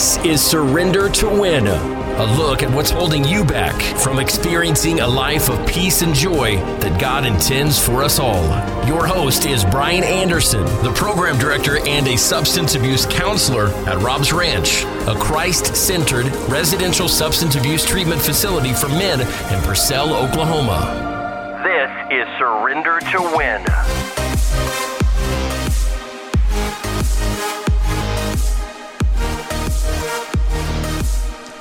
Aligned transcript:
This 0.00 0.16
is 0.24 0.40
Surrender 0.42 1.10
to 1.10 1.28
Win, 1.28 1.66
a 1.66 2.36
look 2.38 2.62
at 2.62 2.74
what's 2.74 2.88
holding 2.88 3.22
you 3.22 3.44
back 3.44 3.74
from 3.98 4.18
experiencing 4.18 5.00
a 5.00 5.06
life 5.06 5.50
of 5.50 5.68
peace 5.68 6.00
and 6.00 6.14
joy 6.14 6.56
that 6.78 6.98
God 6.98 7.26
intends 7.26 7.78
for 7.78 8.02
us 8.02 8.18
all. 8.18 8.42
Your 8.86 9.04
host 9.04 9.44
is 9.44 9.62
Brian 9.62 10.02
Anderson, 10.02 10.64
the 10.82 10.90
program 10.94 11.36
director 11.36 11.86
and 11.86 12.08
a 12.08 12.16
substance 12.16 12.74
abuse 12.76 13.04
counselor 13.04 13.66
at 13.86 13.98
Rob's 13.98 14.32
Ranch, 14.32 14.84
a 15.06 15.14
Christ 15.20 15.76
centered 15.76 16.24
residential 16.48 17.06
substance 17.06 17.56
abuse 17.56 17.84
treatment 17.84 18.22
facility 18.22 18.72
for 18.72 18.88
men 18.88 19.20
in 19.20 19.62
Purcell, 19.64 20.14
Oklahoma. 20.14 21.60
This 21.62 21.90
is 22.10 22.26
Surrender 22.38 23.00
to 23.00 23.36
Win. 23.36 23.99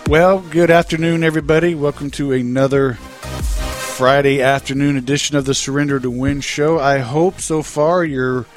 Well, 0.10 0.40
good 0.40 0.72
afternoon, 0.72 1.24
everybody. 1.24 1.76
Welcome 1.76 2.10
to 2.12 2.32
another 2.32 2.96
Friday 2.96 4.42
afternoon 4.42 4.98
edition 4.98 5.38
of 5.38 5.46
the 5.46 5.54
Surrender 5.54 6.00
to 6.00 6.10
Win 6.10 6.42
show. 6.42 6.80
I 6.80 6.98
hope 6.98 7.40
so 7.40 7.62
far 7.62 8.04
your 8.04 8.48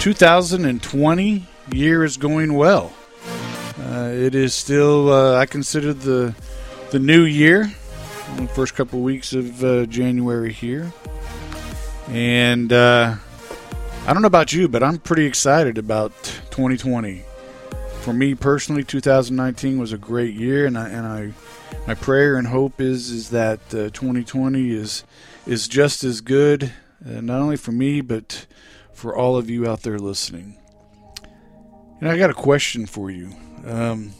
2020 0.00 1.46
year 1.72 2.04
is 2.04 2.18
going 2.18 2.52
well. 2.52 2.92
Uh, 3.80 4.10
it 4.12 4.34
is 4.34 4.52
still, 4.52 5.10
uh, 5.10 5.36
I 5.36 5.46
consider 5.46 5.94
the 5.94 6.34
the 6.90 6.98
new 6.98 7.22
year, 7.22 7.72
the 8.36 8.46
first 8.48 8.74
couple 8.74 9.00
weeks 9.00 9.32
of 9.32 9.64
uh, 9.64 9.86
January 9.86 10.52
here, 10.52 10.92
and 12.08 12.70
uh, 12.70 13.14
I 14.06 14.12
don't 14.12 14.20
know 14.20 14.26
about 14.26 14.52
you, 14.52 14.68
but 14.68 14.82
I'm 14.82 14.98
pretty 14.98 15.24
excited 15.24 15.78
about 15.78 16.12
2020 16.50 17.24
for 18.08 18.14
me 18.14 18.34
personally, 18.34 18.82
2019 18.84 19.78
was 19.78 19.92
a 19.92 19.98
great 19.98 20.34
year, 20.34 20.64
and 20.64 20.78
I 20.78 20.88
and 20.88 21.06
I 21.06 21.32
my 21.86 21.92
prayer 21.92 22.36
and 22.36 22.46
hope 22.46 22.80
is 22.80 23.10
is 23.10 23.28
that 23.28 23.60
uh, 23.74 23.90
2020 23.90 24.70
is 24.70 25.04
is 25.46 25.68
just 25.68 26.02
as 26.04 26.22
good, 26.22 26.72
uh, 27.04 27.20
not 27.20 27.42
only 27.42 27.58
for 27.58 27.72
me 27.72 28.00
but 28.00 28.46
for 28.94 29.14
all 29.14 29.36
of 29.36 29.50
you 29.50 29.68
out 29.68 29.82
there 29.82 29.98
listening. 29.98 30.56
And 32.00 32.08
I 32.08 32.16
got 32.16 32.30
a 32.30 32.34
question 32.34 32.86
for 32.86 33.10
you. 33.10 33.30
Um, 33.66 34.14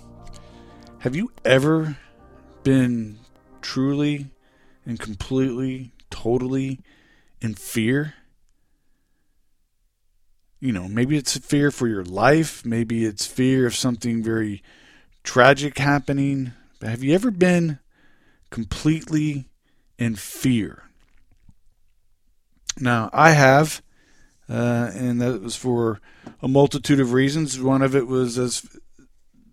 have 0.99 1.17
you 1.17 1.33
ever 1.43 1.97
been 2.65 3.21
truly 3.63 4.27
and 4.85 5.01
completely, 5.01 5.93
totally 6.11 6.81
in 7.41 7.55
fear? 7.55 8.13
You 10.61 10.73
know, 10.73 10.89
maybe 10.89 11.17
it's 11.17 11.37
fear 11.39 11.71
for 11.71 11.87
your 11.87 12.05
life, 12.05 12.65
maybe 12.65 13.05
it's 13.05 13.27
fear 13.27 13.67
of 13.67 13.75
something 13.75 14.23
very 14.23 14.63
tragic 15.23 15.79
happening. 15.79 16.53
But 16.81 16.91
have 16.91 17.03
you 17.03 17.15
ever 17.15 17.31
been 17.31 17.79
completely 18.51 19.49
in 19.99 20.17
fear? 20.17 20.85
Now, 22.81 23.11
I 23.13 23.31
have, 23.31 23.83
uh, 24.49 24.91
and 24.95 25.21
that 25.21 25.43
was 25.43 25.57
for 25.57 26.01
a 26.43 26.49
multitude 26.49 27.01
of 27.01 27.13
reasons. 27.13 27.61
One 27.61 27.83
of 27.83 27.95
it 27.95 28.07
was 28.07 28.39
as 28.39 28.65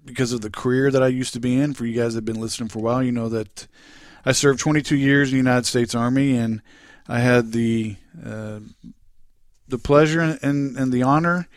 because 0.04 0.32
of 0.32 0.42
the 0.42 0.52
career 0.52 0.92
that 0.92 1.02
I 1.02 1.08
used 1.08 1.34
to 1.34 1.40
be 1.40 1.60
in. 1.60 1.74
For 1.74 1.86
you 1.86 2.00
guys 2.00 2.14
that 2.14 2.20
have 2.20 2.26
been 2.26 2.42
listening 2.42 2.70
for 2.70 2.80
a 2.80 2.84
while, 2.84 3.04
you 3.04 3.12
know 3.12 3.30
that 3.30 3.68
I 4.24 4.32
served 4.32 4.60
22 4.60 4.96
years 4.96 5.30
in 5.30 5.34
the 5.34 5.38
United 5.38 5.66
States 5.66 5.96
Army, 5.96 6.38
and 6.38 6.62
I 7.08 7.20
had 7.20 7.52
the 7.52 7.96
uh, 8.24 8.60
the 9.68 9.78
pleasure 9.78 10.38
and, 10.42 10.78
and 10.78 10.92
the 10.92 11.04
honor, 11.04 11.48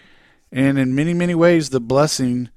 and 0.51 0.79
in 0.79 0.95
many, 0.95 1.15
many 1.15 1.35
ways, 1.35 1.71
the 1.71 1.81
blessing 1.81 2.49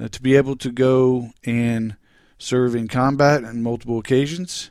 uh, 0.00 0.08
to 0.08 0.22
be 0.22 0.36
able 0.36 0.56
to 0.56 0.70
go 0.70 1.30
and 1.44 1.96
serve 2.38 2.74
in 2.74 2.88
combat 2.88 3.44
on 3.44 3.62
multiple 3.62 3.98
occasions. 3.98 4.70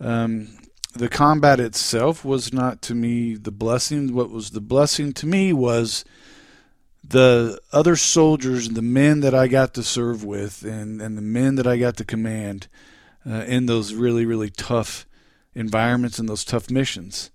Um, 0.00 0.58
the 0.94 1.08
combat 1.08 1.58
itself 1.58 2.24
was 2.24 2.52
not 2.52 2.80
to 2.82 2.94
me 2.94 3.34
the 3.34 3.50
blessing. 3.50 4.14
What 4.14 4.30
was 4.30 4.50
the 4.50 4.60
blessing 4.60 5.12
to 5.14 5.26
me 5.26 5.52
was 5.52 6.04
the 7.02 7.58
other 7.72 7.96
soldiers, 7.96 8.68
the 8.68 8.82
men 8.82 9.20
that 9.20 9.34
I 9.34 9.48
got 9.48 9.74
to 9.74 9.82
serve 9.82 10.24
with, 10.24 10.62
and, 10.62 11.02
and 11.02 11.18
the 11.18 11.22
men 11.22 11.56
that 11.56 11.66
I 11.66 11.76
got 11.76 11.96
to 11.98 12.04
command 12.04 12.68
uh, 13.28 13.44
in 13.46 13.66
those 13.66 13.94
really, 13.94 14.24
really 14.24 14.50
tough 14.50 15.06
environments 15.54 16.18
and 16.18 16.28
those 16.28 16.44
tough 16.44 16.70
missions. 16.70 17.30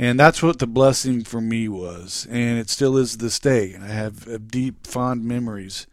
And 0.00 0.18
that's 0.18 0.42
what 0.42 0.60
the 0.60 0.66
blessing 0.66 1.24
for 1.24 1.42
me 1.42 1.68
was. 1.68 2.26
And 2.30 2.58
it 2.58 2.70
still 2.70 2.96
is 2.96 3.18
this 3.18 3.38
day. 3.38 3.76
I 3.78 3.88
have 3.88 4.50
deep, 4.50 4.86
fond 4.86 5.26
memories 5.26 5.86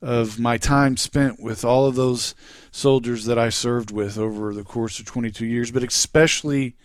of 0.00 0.38
my 0.38 0.58
time 0.58 0.96
spent 0.96 1.42
with 1.42 1.64
all 1.64 1.86
of 1.86 1.96
those 1.96 2.36
soldiers 2.70 3.24
that 3.24 3.40
I 3.40 3.48
served 3.48 3.90
with 3.90 4.16
over 4.16 4.54
the 4.54 4.62
course 4.62 5.00
of 5.00 5.06
22 5.06 5.44
years, 5.44 5.72
but 5.72 5.82
especially 5.82 6.76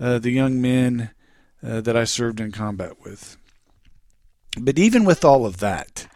uh, 0.00 0.18
the 0.18 0.32
young 0.32 0.60
men 0.60 1.10
uh, 1.64 1.80
that 1.82 1.96
I 1.96 2.02
served 2.02 2.40
in 2.40 2.50
combat 2.50 3.00
with. 3.00 3.36
But 4.58 4.80
even 4.80 5.04
with 5.04 5.24
all 5.24 5.46
of 5.46 5.58
that, 5.58 6.08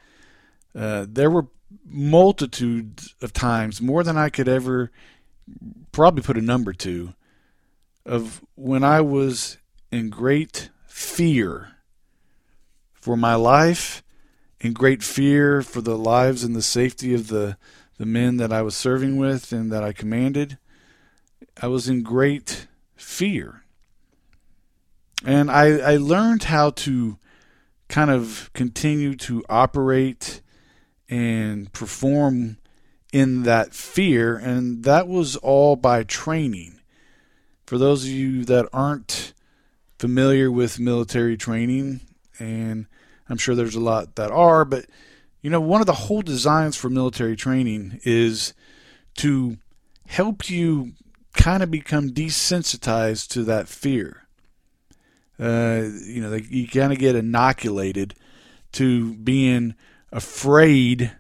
uh, 0.75 1.07
there 1.09 1.31
were 1.31 1.47
multitudes 1.85 3.15
of 3.23 3.33
times, 3.33 3.81
more 3.81 4.03
than 4.03 4.17
I 4.17 4.29
could 4.29 4.49
ever 4.49 4.91
probably 5.93 6.25
put 6.25 6.37
a 6.37 6.43
number 6.43 6.73
to, 6.73 7.15
of 8.05 8.45
when 8.57 8.83
I 8.83 9.03
was 9.03 9.57
in 9.91 10.11
great 10.11 10.71
fear 10.87 11.77
for 12.93 13.17
my 13.17 13.35
life, 13.35 14.03
in 14.61 14.73
great 14.73 15.03
fear 15.03 15.63
for 15.63 15.81
the 15.81 15.97
lives 15.97 16.45
and 16.45 16.55
the 16.55 16.63
safety 16.63 17.15
of 17.15 17.29
the, 17.29 17.57
the 17.97 18.07
men 18.07 18.37
that 18.37 18.53
I 18.53 18.63
was 18.63 18.77
serving 18.77 19.17
with 19.17 19.53
and 19.53 19.71
that 19.73 19.83
I 19.83 19.93
commanded. 19.93 20.59
I 21.61 21.69
was 21.69 21.89
in 21.89 22.03
great 22.03 22.67
fear. 22.97 23.65
And 25.25 25.51
I, 25.51 25.79
I 25.79 25.97
learned 25.97 26.45
how 26.45 26.71
to 26.71 27.19
kind 27.89 28.11
of 28.11 28.51
continue 28.53 29.15
to 29.17 29.45
operate 29.49 30.43
and 31.09 31.73
perform 31.73 32.59
in 33.13 33.45
that 33.45 33.75
fear, 33.75 34.37
and 34.37 34.85
that 34.85 35.09
was 35.09 35.37
all 35.37 35.77
by 35.77 36.03
training. 36.03 36.81
For 37.65 37.79
those 37.79 38.05
of 38.05 38.11
you 38.11 38.45
that 38.45 38.69
aren't 38.73 39.33
familiar 39.99 40.51
with 40.51 40.79
military 40.79 41.37
training, 41.37 42.01
and 42.39 42.87
I'm 43.29 43.39
sure 43.39 43.55
there's 43.55 43.75
a 43.75 43.81
lot 43.81 44.17
that 44.17 44.31
are, 44.31 44.65
but 44.65 44.87
you 45.43 45.51
know, 45.51 45.61
one 45.61 45.81
of 45.81 45.87
the 45.87 45.93
whole 45.93 46.23
designs 46.23 46.77
for 46.77 46.91
military 46.91 47.37
training 47.37 48.01
is 48.05 48.55
to 49.17 49.59
help 50.07 50.51
you 50.51 50.93
kind 51.35 51.63
of 51.63 51.71
become 51.71 52.11
desensitized 52.11 53.29
to 53.29 53.45
that 53.45 53.69
fear. 53.69 54.27
Uh, 55.39 55.85
you 56.05 56.21
know, 56.21 56.35
you 56.35 56.67
kind 56.67 56.93
of 56.93 56.99
get 56.99 57.15
inoculated 57.15 58.15
to 58.73 59.15
being 59.15 59.75
afraid 60.11 61.13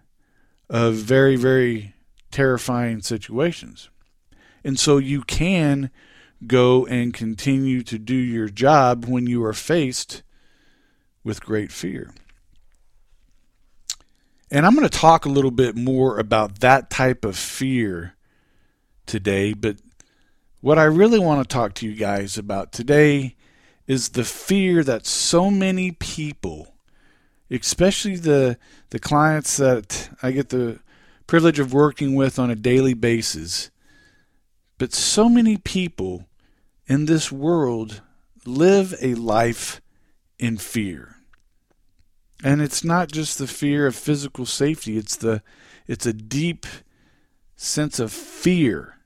of 0.68 0.94
very, 0.94 1.36
very 1.36 1.94
terrifying 2.30 3.00
situations. 3.00 3.88
And 4.64 4.78
so 4.78 4.98
you 4.98 5.22
can 5.22 5.90
go 6.46 6.86
and 6.86 7.12
continue 7.12 7.82
to 7.82 7.98
do 7.98 8.14
your 8.14 8.48
job 8.48 9.04
when 9.06 9.26
you 9.26 9.44
are 9.44 9.52
faced 9.52 10.22
with 11.24 11.44
great 11.44 11.72
fear. 11.72 12.12
And 14.50 14.64
I'm 14.64 14.74
going 14.74 14.88
to 14.88 14.98
talk 14.98 15.26
a 15.26 15.30
little 15.30 15.50
bit 15.50 15.76
more 15.76 16.18
about 16.18 16.60
that 16.60 16.88
type 16.88 17.24
of 17.24 17.36
fear 17.36 18.14
today, 19.04 19.52
but 19.52 19.76
what 20.60 20.78
I 20.78 20.84
really 20.84 21.18
want 21.18 21.46
to 21.46 21.52
talk 21.52 21.74
to 21.74 21.86
you 21.86 21.94
guys 21.94 22.38
about 22.38 22.72
today 22.72 23.36
is 23.86 24.10
the 24.10 24.24
fear 24.24 24.82
that 24.84 25.06
so 25.06 25.50
many 25.50 25.92
people, 25.92 26.74
especially 27.50 28.16
the 28.16 28.58
the 28.90 28.98
clients 28.98 29.56
that 29.58 30.10
I 30.22 30.32
get 30.32 30.48
the 30.48 30.80
privilege 31.26 31.58
of 31.58 31.72
working 31.72 32.14
with 32.14 32.38
on 32.38 32.50
a 32.50 32.56
daily 32.56 32.94
basis, 32.94 33.70
but 34.78 34.94
so 34.94 35.28
many 35.28 35.56
people 35.56 36.28
in 36.86 37.06
this 37.06 37.30
world 37.30 38.00
live 38.46 38.94
a 39.02 39.14
life 39.14 39.80
in 40.38 40.56
fear. 40.56 41.16
And 42.42 42.62
it's 42.62 42.84
not 42.84 43.10
just 43.10 43.38
the 43.38 43.48
fear 43.48 43.86
of 43.86 43.96
physical 43.96 44.46
safety, 44.46 44.96
it's 44.96 45.16
the 45.16 45.42
it's 45.88 46.06
a 46.06 46.12
deep 46.12 46.66
sense 47.56 47.98
of 47.98 48.12
fear 48.12 48.98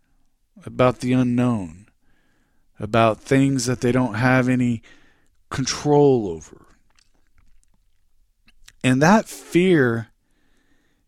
about 0.66 1.00
the 1.00 1.12
unknown, 1.12 1.86
about 2.78 3.20
things 3.20 3.66
that 3.66 3.80
they 3.80 3.92
don't 3.92 4.14
have 4.14 4.48
any 4.48 4.82
control 5.48 6.28
over. 6.28 6.66
And 8.84 9.00
that 9.00 9.28
fear 9.28 10.08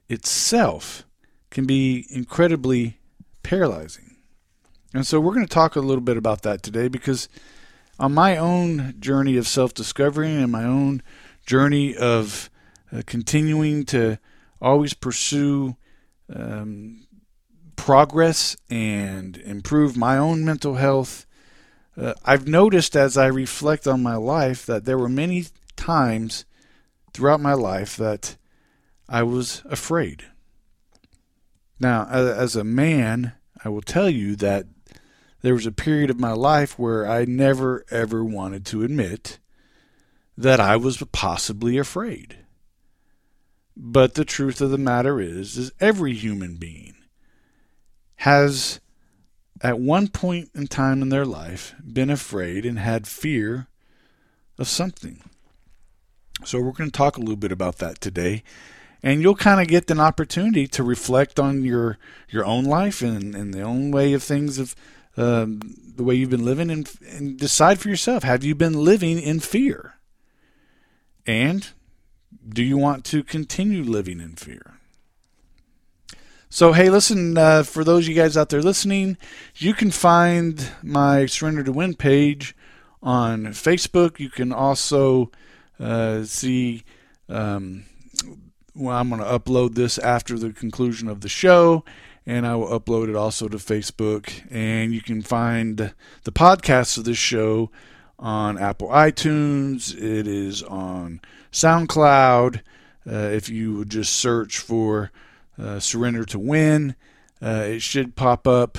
itself 0.09 1.05
can 1.51 1.67
be 1.67 2.07
incredibly 2.09 3.01
paralyzing. 3.43 4.04
And 4.95 5.05
so 5.05 5.21
we're 5.21 5.35
going 5.35 5.47
to 5.47 5.53
talk 5.53 5.75
a 5.75 5.81
little 5.81 6.01
bit 6.05 6.17
about 6.17 6.43
that 6.43 6.63
today 6.63 6.87
because 6.87 7.29
on 7.99 8.15
my 8.15 8.37
own 8.37 8.95
journey 9.01 9.37
of 9.37 9.49
self 9.49 9.75
discovery 9.75 10.33
and 10.33 10.53
my 10.53 10.63
own 10.63 11.03
journey 11.45 11.97
of 11.97 12.49
uh, 12.93 13.03
continuing 13.05 13.85
to 13.87 14.19
always 14.63 14.95
pursue 14.95 15.77
um, 16.33 17.09
progress 17.75 18.57
and 18.71 19.37
improve 19.39 19.97
my 19.97 20.17
own 20.17 20.45
mental 20.45 20.77
health, 20.77 21.27
uh, 21.97 22.15
I've 22.25 22.47
noticed 22.47 22.95
as 22.95 23.17
I 23.17 23.27
reflect 23.27 23.89
on 23.89 24.01
my 24.01 24.15
life 24.15 24.65
that 24.67 24.85
there 24.85 24.99
were 24.99 25.09
many 25.09 25.47
times 25.75 26.45
throughout 27.13 27.41
my 27.41 27.55
life 27.55 27.97
that 27.97 28.37
I 29.09 29.25
was 29.25 29.63
afraid. 29.69 30.25
Now, 31.81 32.07
as 32.07 32.55
a 32.55 32.63
man, 32.63 33.33
I 33.65 33.69
will 33.69 33.83
tell 33.83 34.09
you 34.09 34.37
that 34.37 34.67
there 35.45 35.53
was 35.53 35.67
a 35.67 35.73
period 35.73 36.09
of 36.09 36.19
my 36.19 36.33
life 36.33 36.79
where 36.79 37.07
I 37.07 37.27
never 37.27 37.85
ever 37.91 38.25
wanted 38.25 38.65
to 38.67 38.83
admit 38.83 39.39
that 40.39 40.59
I 40.59 40.77
was 40.77 41.03
possibly 41.13 41.77
afraid. 41.77 42.39
But 43.77 44.15
the 44.15 44.25
truth 44.25 44.63
of 44.63 44.71
the 44.71 44.79
matter 44.79 45.21
is 45.21 45.59
is 45.59 45.71
every 45.81 46.15
human 46.15 46.57
being 46.57 46.95
has 48.17 48.81
at 49.61 49.79
one 49.79 50.09
point 50.09 50.49
in 50.55 50.67
time 50.67 51.03
in 51.03 51.11
their 51.11 51.27
life 51.27 51.75
been 51.93 52.09
afraid 52.09 52.65
and 52.65 52.79
had 52.79 53.07
fear 53.07 53.67
of 54.59 54.67
something. 54.67 55.23
So 56.47 56.59
we're 56.59 56.73
going 56.73 56.91
to 56.91 56.97
talk 56.97 57.19
a 57.19 57.21
little 57.21 57.37
bit 57.37 57.53
about 57.53 57.77
that 57.81 58.01
today. 58.01 58.45
And 59.03 59.21
you'll 59.21 59.35
kind 59.35 59.61
of 59.61 59.69
get 59.69 59.91
an 59.91 60.01
opportunity 60.01 60.67
to 60.69 60.83
reflect 60.83 61.39
on 61.39 61.65
your 61.65 61.99
your 62.31 62.47
own 62.47 62.65
life 62.65 63.03
and, 63.03 63.35
and 63.35 63.53
the 63.53 63.61
own 63.61 63.91
way 63.91 64.15
of 64.15 64.23
things 64.23 64.59
of 64.59 64.75
um, 65.17 65.61
the 65.97 66.03
way 66.03 66.15
you've 66.15 66.31
been 66.31 66.45
living 66.45 66.71
and, 66.71 66.91
and 67.09 67.39
decide 67.39 67.79
for 67.79 67.89
yourself 67.89 68.23
have 68.23 68.45
you 68.45 68.55
been 68.55 68.73
living 68.73 69.21
in 69.21 69.41
fear? 69.41 69.95
And 71.27 71.69
do 72.47 72.63
you 72.63 72.77
want 72.77 73.05
to 73.07 73.23
continue 73.23 73.83
living 73.83 74.21
in 74.21 74.35
fear? 74.37 74.75
So, 76.51 76.73
hey, 76.73 76.89
listen, 76.89 77.37
uh, 77.37 77.65
for 77.65 77.83
those 77.83 78.05
of 78.05 78.11
you 78.11 78.15
guys 78.15 78.37
out 78.37 78.51
there 78.51 78.63
listening, 78.63 79.17
you 79.57 79.75
can 79.75 79.91
find 79.91 80.71
my 80.85 81.27
Surrender 81.27 81.65
to 81.65 81.73
Win 81.73 81.95
page 81.95 82.55
on 83.03 83.47
Facebook. 83.47 84.21
You 84.21 84.31
can 84.31 84.53
also 84.53 85.33
uh, 85.81 86.23
see, 86.23 86.85
um, 87.29 87.87
well, 88.73 88.97
I'm 88.97 89.09
going 89.09 89.21
to 89.21 89.27
upload 89.27 89.75
this 89.75 89.99
after 89.99 90.39
the 90.39 90.53
conclusion 90.53 91.09
of 91.09 91.23
the 91.23 91.29
show, 91.29 91.85
and 92.27 92.47
I 92.47 92.57
will 92.57 92.79
upload 92.79 93.09
it 93.09 93.17
also 93.17 93.49
to 93.49 93.57
Facebook. 93.59 94.43
And 94.51 94.93
you 94.93 95.01
can 95.01 95.23
find 95.23 95.93
the 96.23 96.33
podcast 96.33 96.99
of 96.99 97.05
this 97.05 97.19
show 97.19 97.71
on 98.19 98.59
Apple 98.59 98.89
iTunes, 98.89 99.95
it 99.95 100.27
is 100.27 100.63
on 100.63 101.21
SoundCloud. 101.53 102.61
Uh, 103.07 103.15
if 103.15 103.49
you 103.49 103.75
would 103.77 103.91
just 103.91 104.15
search 104.15 104.59
for 104.59 105.11
uh, 105.59 105.79
Surrender 105.79 106.25
to 106.25 106.39
Win, 106.39 106.95
uh, 107.43 107.65
it 107.67 107.83
should 107.83 108.17
pop 108.17 108.47
up 108.47 108.79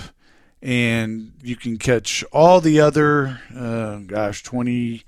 and 0.61 1.33
you 1.43 1.55
can 1.55 1.77
catch 1.77 2.23
all 2.31 2.59
the 2.59 2.79
other, 2.79 3.39
uh, 3.55 3.97
gosh, 3.97 4.41
20 4.41 5.03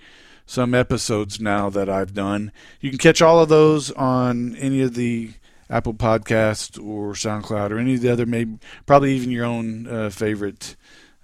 some 0.46 0.76
episodes 0.76 1.42
now 1.42 1.70
that 1.72 1.90
I've 1.90 2.14
done. 2.14 2.52
You 2.80 2.92
can 2.92 3.00
catch 3.00 3.24
all 3.24 3.42
of 3.42 3.50
those 3.50 3.90
on 3.92 4.56
any 4.56 4.82
of 4.82 4.94
the 4.94 5.32
Apple 5.70 5.94
Podcast 5.94 6.82
or 6.84 7.14
SoundCloud 7.14 7.72
or 7.72 7.80
any 7.80 7.96
of 7.96 8.02
the 8.02 8.10
other, 8.12 8.26
maybe 8.26 8.60
probably 8.86 9.16
even 9.16 9.32
your 9.32 9.46
own 9.46 9.88
uh, 9.88 10.10
favorite 10.10 10.76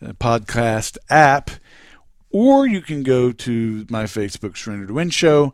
uh, 0.01 0.13
podcast 0.13 0.97
app. 1.09 1.51
Or 2.29 2.65
you 2.65 2.81
can 2.81 3.03
go 3.03 3.31
to 3.31 3.85
my 3.89 4.05
Facebook 4.05 4.57
Surrender 4.57 4.87
to 4.87 4.93
Win 4.93 5.11
show, 5.11 5.53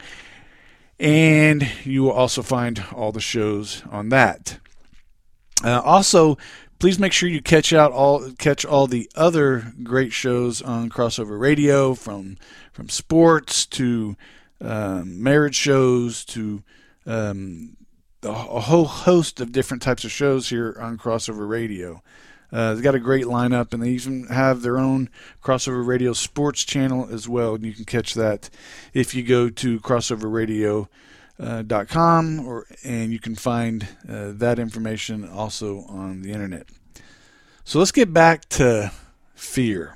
and 0.97 1.69
you 1.83 2.03
will 2.03 2.11
also 2.11 2.41
find 2.41 2.83
all 2.93 3.11
the 3.11 3.19
shows 3.19 3.83
on 3.91 4.09
that. 4.09 4.59
Uh, 5.61 5.81
also, 5.81 6.37
please 6.79 6.97
make 6.97 7.11
sure 7.11 7.27
you 7.27 7.41
catch 7.41 7.73
out 7.73 7.91
all 7.91 8.31
catch 8.39 8.65
all 8.65 8.87
the 8.87 9.09
other 9.13 9.73
great 9.83 10.13
shows 10.13 10.61
on 10.61 10.89
crossover 10.89 11.37
radio 11.37 11.93
from 11.93 12.37
from 12.71 12.87
sports 12.87 13.65
to 13.65 14.15
um, 14.61 15.21
marriage 15.21 15.55
shows 15.55 16.23
to 16.25 16.63
um, 17.05 17.75
a 18.23 18.61
whole 18.61 18.85
host 18.85 19.39
of 19.39 19.51
different 19.51 19.81
types 19.81 20.03
of 20.03 20.11
shows 20.11 20.49
here 20.49 20.75
on 20.79 20.97
crossover 20.97 21.47
radio 21.47 22.01
uh, 22.51 22.73
they've 22.73 22.83
got 22.83 22.95
a 22.95 22.99
great 22.99 23.25
lineup 23.25 23.73
and 23.73 23.83
they 23.83 23.89
even 23.89 24.25
have 24.27 24.61
their 24.61 24.79
own 24.79 25.09
crossover 25.43 25.85
radio 25.85 26.13
sports 26.13 26.63
channel 26.63 27.07
as 27.11 27.29
well 27.29 27.55
and 27.55 27.63
you 27.63 27.73
can 27.73 27.85
catch 27.85 28.15
that 28.15 28.49
if 28.93 29.13
you 29.13 29.23
go 29.23 29.49
to 29.49 29.79
crossoverradio.com 29.81 32.39
uh, 32.39 32.43
or 32.43 32.65
and 32.83 33.13
you 33.13 33.19
can 33.19 33.35
find 33.35 33.87
uh, 34.07 34.31
that 34.33 34.57
information 34.57 35.27
also 35.27 35.85
on 35.87 36.23
the 36.23 36.31
internet. 36.31 36.65
So 37.63 37.77
let's 37.77 37.91
get 37.91 38.11
back 38.11 38.49
to 38.49 38.91
fear. 39.35 39.95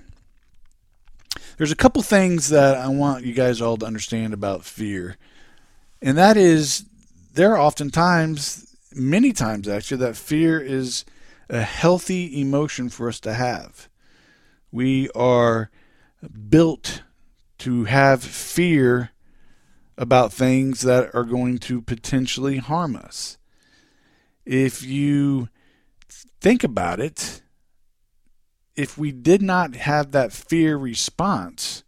There's 1.57 1.71
a 1.71 1.75
couple 1.75 2.03
things 2.03 2.49
that 2.49 2.77
I 2.77 2.87
want 2.87 3.25
you 3.25 3.33
guys 3.33 3.61
all 3.61 3.77
to 3.77 3.85
understand 3.85 4.33
about 4.33 4.63
fear, 4.63 5.17
and 6.01 6.17
that 6.17 6.37
is 6.37 6.85
there 7.33 7.53
are 7.53 7.59
oftentimes, 7.59 8.75
many 8.93 9.33
times 9.33 9.67
actually, 9.67 9.97
that 9.97 10.15
fear 10.15 10.59
is 10.59 11.03
a 11.49 11.61
healthy 11.61 12.39
emotion 12.39 12.89
for 12.89 13.07
us 13.09 13.19
to 13.21 13.33
have. 13.33 13.89
We 14.71 15.09
are 15.11 15.69
built 16.49 17.03
to 17.59 17.85
have 17.85 18.23
fear 18.23 19.11
about 19.97 20.33
things 20.33 20.81
that 20.81 21.13
are 21.13 21.23
going 21.23 21.59
to 21.59 21.81
potentially 21.81 22.57
harm 22.57 22.95
us. 22.95 23.37
If 24.45 24.83
you 24.83 25.49
think 26.41 26.63
about 26.63 26.99
it, 26.99 27.41
if 28.75 28.97
we 28.97 29.11
did 29.11 29.41
not 29.41 29.75
have 29.75 30.11
that 30.11 30.33
fear 30.33 30.77
response, 30.77 31.83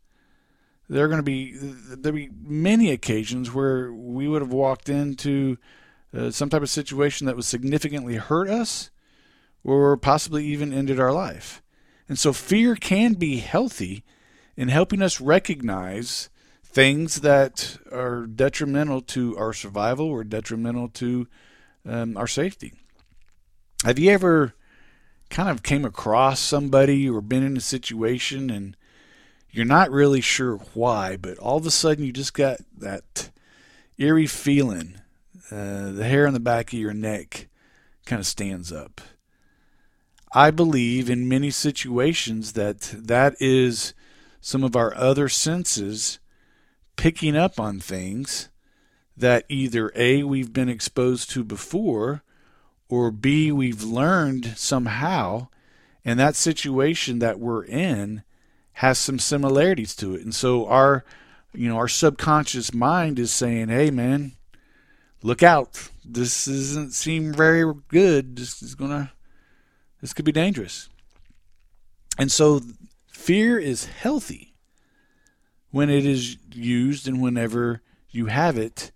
there 0.89 1.05
are 1.05 1.07
going 1.07 1.19
to 1.19 1.23
be 1.23 1.53
there 1.55 2.13
be 2.13 2.29
many 2.41 2.91
occasions 2.91 3.51
where 3.51 3.91
we 3.91 4.27
would 4.27 4.41
have 4.41 4.53
walked 4.53 4.89
into 4.89 5.57
uh, 6.15 6.31
some 6.31 6.49
type 6.49 6.61
of 6.61 6.69
situation 6.69 7.27
that 7.27 7.35
would 7.35 7.45
significantly 7.45 8.15
hurt 8.15 8.49
us, 8.49 8.89
or 9.63 9.97
possibly 9.97 10.45
even 10.45 10.73
ended 10.73 10.99
our 10.99 11.11
life. 11.11 11.61
And 12.07 12.19
so, 12.19 12.33
fear 12.33 12.75
can 12.75 13.13
be 13.13 13.37
healthy 13.37 14.03
in 14.55 14.69
helping 14.69 15.01
us 15.01 15.19
recognize 15.19 16.29
things 16.63 17.21
that 17.21 17.77
are 17.91 18.25
detrimental 18.25 19.01
to 19.01 19.37
our 19.37 19.53
survival 19.53 20.07
or 20.07 20.23
detrimental 20.23 20.89
to 20.89 21.27
um, 21.85 22.15
our 22.17 22.27
safety. 22.27 22.73
Have 23.83 23.97
you 23.97 24.11
ever 24.11 24.53
kind 25.29 25.49
of 25.49 25.63
came 25.63 25.85
across 25.85 26.39
somebody 26.39 27.09
or 27.09 27.21
been 27.21 27.43
in 27.43 27.57
a 27.57 27.61
situation 27.61 28.49
and 28.49 28.77
you're 29.55 29.65
not 29.65 29.91
really 29.91 30.21
sure 30.21 30.57
why, 30.73 31.17
but 31.17 31.37
all 31.37 31.57
of 31.57 31.65
a 31.65 31.71
sudden 31.71 32.03
you 32.03 32.11
just 32.11 32.33
got 32.33 32.59
that 32.77 33.31
eerie 33.97 34.27
feeling, 34.27 34.95
uh, 35.49 35.91
the 35.91 36.05
hair 36.05 36.27
on 36.27 36.33
the 36.33 36.39
back 36.39 36.73
of 36.73 36.79
your 36.79 36.93
neck 36.93 37.47
kind 38.05 38.19
of 38.19 38.27
stands 38.27 38.71
up. 38.71 39.01
I 40.33 40.51
believe 40.51 41.09
in 41.09 41.29
many 41.29 41.49
situations 41.49 42.53
that 42.53 42.81
that 42.93 43.35
is 43.39 43.93
some 44.41 44.63
of 44.63 44.75
our 44.75 44.93
other 44.95 45.29
senses 45.29 46.19
picking 46.97 47.37
up 47.37 47.59
on 47.59 47.79
things 47.79 48.49
that 49.15 49.45
either 49.47 49.93
A, 49.95 50.23
we've 50.23 50.51
been 50.51 50.67
exposed 50.67 51.29
to 51.31 51.43
before, 51.43 52.21
or 52.89 53.11
B, 53.11 53.51
we've 53.51 53.83
learned 53.83 54.57
somehow, 54.57 55.47
and 56.03 56.19
that 56.19 56.35
situation 56.35 57.19
that 57.19 57.39
we're 57.39 57.63
in 57.63 58.23
has 58.75 58.97
some 58.97 59.19
similarities 59.19 59.95
to 59.95 60.15
it. 60.15 60.21
And 60.21 60.35
so 60.35 60.67
our 60.67 61.05
you 61.53 61.69
know, 61.69 61.77
our 61.77 61.87
subconscious 61.87 62.73
mind 62.73 63.19
is 63.19 63.31
saying, 63.31 63.69
Hey 63.69 63.89
man, 63.89 64.33
look 65.23 65.41
out. 65.41 65.89
This 66.03 66.45
doesn't 66.45 66.91
seem 66.91 67.33
very 67.33 67.71
good. 67.87 68.35
This 68.35 68.61
is 68.61 68.75
gonna 68.75 69.13
this 70.01 70.13
could 70.13 70.25
be 70.25 70.31
dangerous. 70.31 70.89
And 72.17 72.31
so 72.31 72.61
fear 73.07 73.57
is 73.57 73.85
healthy 73.85 74.53
when 75.71 75.89
it 75.89 76.05
is 76.05 76.37
used 76.53 77.07
and 77.07 77.21
whenever 77.21 77.81
you 78.09 78.27
have 78.27 78.57
it 78.57 78.91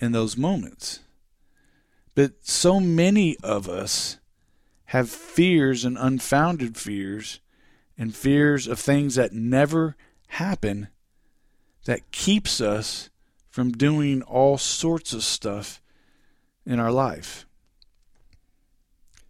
in 0.00 0.12
those 0.12 0.36
moments. 0.36 1.00
But 2.14 2.46
so 2.46 2.80
many 2.80 3.36
of 3.42 3.68
us 3.68 4.18
have 4.86 5.10
fears 5.10 5.84
and 5.84 5.96
unfounded 5.98 6.76
fears 6.76 7.40
and 8.00 8.16
fears 8.16 8.66
of 8.66 8.78
things 8.80 9.16
that 9.16 9.34
never 9.34 9.94
happen 10.28 10.88
that 11.84 12.10
keeps 12.12 12.58
us 12.58 13.10
from 13.50 13.72
doing 13.72 14.22
all 14.22 14.56
sorts 14.56 15.12
of 15.12 15.22
stuff 15.22 15.82
in 16.64 16.80
our 16.80 16.90
life. 16.90 17.46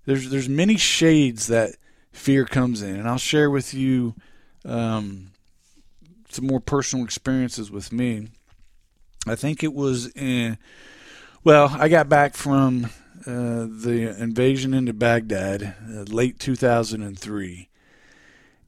There's 0.05 0.31
there's 0.31 0.49
many 0.49 0.77
shades 0.77 1.49
that 1.49 1.75
fear 2.13 2.45
comes 2.45 2.81
in, 2.81 2.95
and 2.95 3.09
I'll 3.09 3.19
share 3.19 3.51
with 3.51 3.75
you 3.75 4.15
um, 4.65 5.33
some 6.29 6.47
more 6.47 6.61
personal 6.61 7.05
experiences 7.05 7.73
with 7.73 7.93
me. 7.93 8.29
I 9.27 9.35
think 9.35 9.65
it 9.65 9.75
was 9.75 10.07
in, 10.13 10.59
well, 11.43 11.71
I 11.73 11.89
got 11.89 12.09
back 12.09 12.35
from 12.35 12.87
uh, 13.27 13.67
the 13.67 14.15
invasion 14.19 14.75
into 14.75 14.93
Baghdad, 14.93 15.75
uh, 15.89 16.03
late 16.05 16.39
2003. 16.39 17.70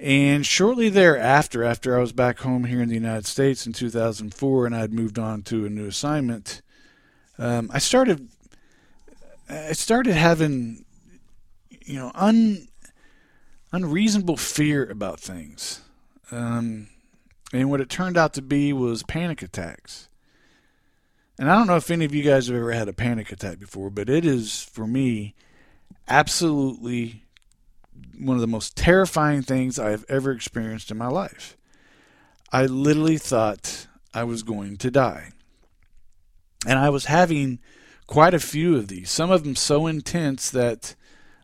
And 0.03 0.45
shortly 0.45 0.89
thereafter, 0.89 1.63
after 1.63 1.97
I 1.97 2.01
was 2.01 2.13
back 2.13 2.41
home 2.41 2.65
here 2.65 2.83
in 2.83 2.89
the 2.89 2.97
United 2.97 3.25
States 3.25 3.69
in 3.69 3.73
2004 3.73 4.67
and 4.67 4.75
I'd 4.75 4.93
moved 4.93 5.17
on 5.17 5.43
to 5.43 5.65
a 5.65 5.71
new 5.71 5.87
assignment, 5.87 6.61
um, 7.39 7.71
I 7.73 7.79
started 7.79 8.29
I 9.49 9.73
started 9.73 10.15
having 10.15 10.85
you 11.71 12.01
know 12.01 12.11
un 12.17 12.67
unreasonable 13.71 14.37
fear 14.37 14.85
about 14.85 15.21
things. 15.21 15.83
Um, 16.33 16.89
and 17.53 17.71
what 17.71 17.81
it 17.81 17.89
turned 17.89 18.17
out 18.17 18.35
to 18.35 18.43
be 18.43 18.73
was 18.73 19.05
panic 19.05 19.41
attacks. 19.41 20.09
And 21.39 21.49
I 21.49 21.55
don't 21.55 21.69
know 21.69 21.77
if 21.77 21.93
any 21.93 22.05
of 22.05 22.15
you 22.15 22.25
guys 22.25 22.49
have 22.49 22.57
ever 22.57 22.73
had 22.73 22.89
a 22.89 22.93
panic 22.93 23.31
attack 23.31 23.61
before, 23.61 23.89
but 23.89 24.09
it 24.09 24.25
is, 24.25 24.63
for 24.63 24.87
me, 24.87 25.35
absolutely 26.09 27.23
one 28.19 28.37
of 28.37 28.41
the 28.41 28.47
most 28.47 28.77
terrifying 28.77 29.43
things 29.43 29.79
I 29.79 29.91
have 29.91 30.05
ever 30.09 30.31
experienced 30.31 30.91
in 30.91 30.99
my 30.99 31.09
life. 31.09 31.57
I 32.53 32.67
literally 32.67 33.19
thought 33.19 33.87
I 34.13 34.25
was 34.25 34.43
going 34.43 34.77
to 34.79 34.91
die. 34.91 35.31
And 36.67 36.79
I 36.79 36.91
was 36.91 37.07
having 37.07 37.59
quite 38.07 38.35
a 38.35 38.41
few 38.41 38.77
of 38.77 38.89
these, 38.89 39.11
some 39.11 39.31
of 39.31 39.43
them 39.43 39.57
so 39.57 39.87
intense 39.87 40.51
that 40.51 40.95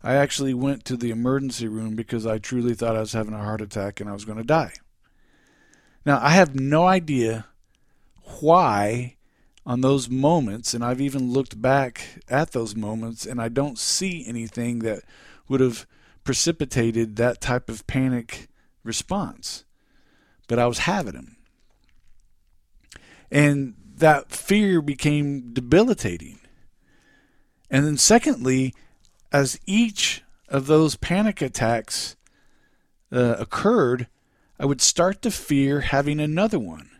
I 0.02 0.14
actually 0.14 0.54
went 0.54 0.84
to 0.84 0.96
the 0.96 1.10
emergency 1.10 1.66
room 1.66 1.96
because 1.96 2.26
I 2.26 2.38
truly 2.38 2.74
thought 2.74 2.96
I 2.96 3.00
was 3.00 3.14
having 3.14 3.34
a 3.34 3.42
heart 3.42 3.60
attack 3.60 4.00
and 4.00 4.08
I 4.08 4.12
was 4.12 4.24
going 4.24 4.38
to 4.38 4.44
die. 4.44 4.74
Now, 6.04 6.20
I 6.22 6.30
have 6.30 6.54
no 6.54 6.86
idea 6.86 7.46
why 8.40 9.16
on 9.66 9.80
those 9.80 10.08
moments, 10.08 10.72
and 10.72 10.84
I've 10.84 11.00
even 11.00 11.32
looked 11.32 11.60
back 11.60 12.22
at 12.28 12.52
those 12.52 12.74
moments, 12.74 13.26
and 13.26 13.40
I 13.40 13.48
don't 13.48 13.78
see 13.78 14.24
anything 14.26 14.78
that 14.80 15.02
would 15.48 15.60
have 15.60 15.86
precipitated 16.28 17.16
that 17.16 17.40
type 17.40 17.70
of 17.70 17.86
panic 17.86 18.48
response. 18.84 19.64
But 20.46 20.58
I 20.58 20.66
was 20.66 20.80
having 20.80 21.14
them. 21.14 21.38
And 23.30 23.76
that 23.96 24.30
fear 24.30 24.82
became 24.82 25.54
debilitating. 25.54 26.38
And 27.70 27.86
then, 27.86 27.96
secondly, 27.96 28.74
as 29.32 29.58
each 29.64 30.22
of 30.50 30.66
those 30.66 30.96
panic 30.96 31.40
attacks 31.40 32.14
uh, 33.10 33.36
occurred, 33.38 34.06
I 34.60 34.66
would 34.66 34.82
start 34.82 35.22
to 35.22 35.30
fear 35.30 35.80
having 35.80 36.20
another 36.20 36.58
one. 36.58 36.90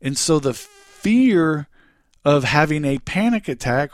And 0.00 0.16
so 0.16 0.38
the 0.38 0.54
fear 0.54 1.68
of 2.24 2.44
having 2.44 2.86
a 2.86 3.00
panic 3.00 3.48
attack 3.48 3.90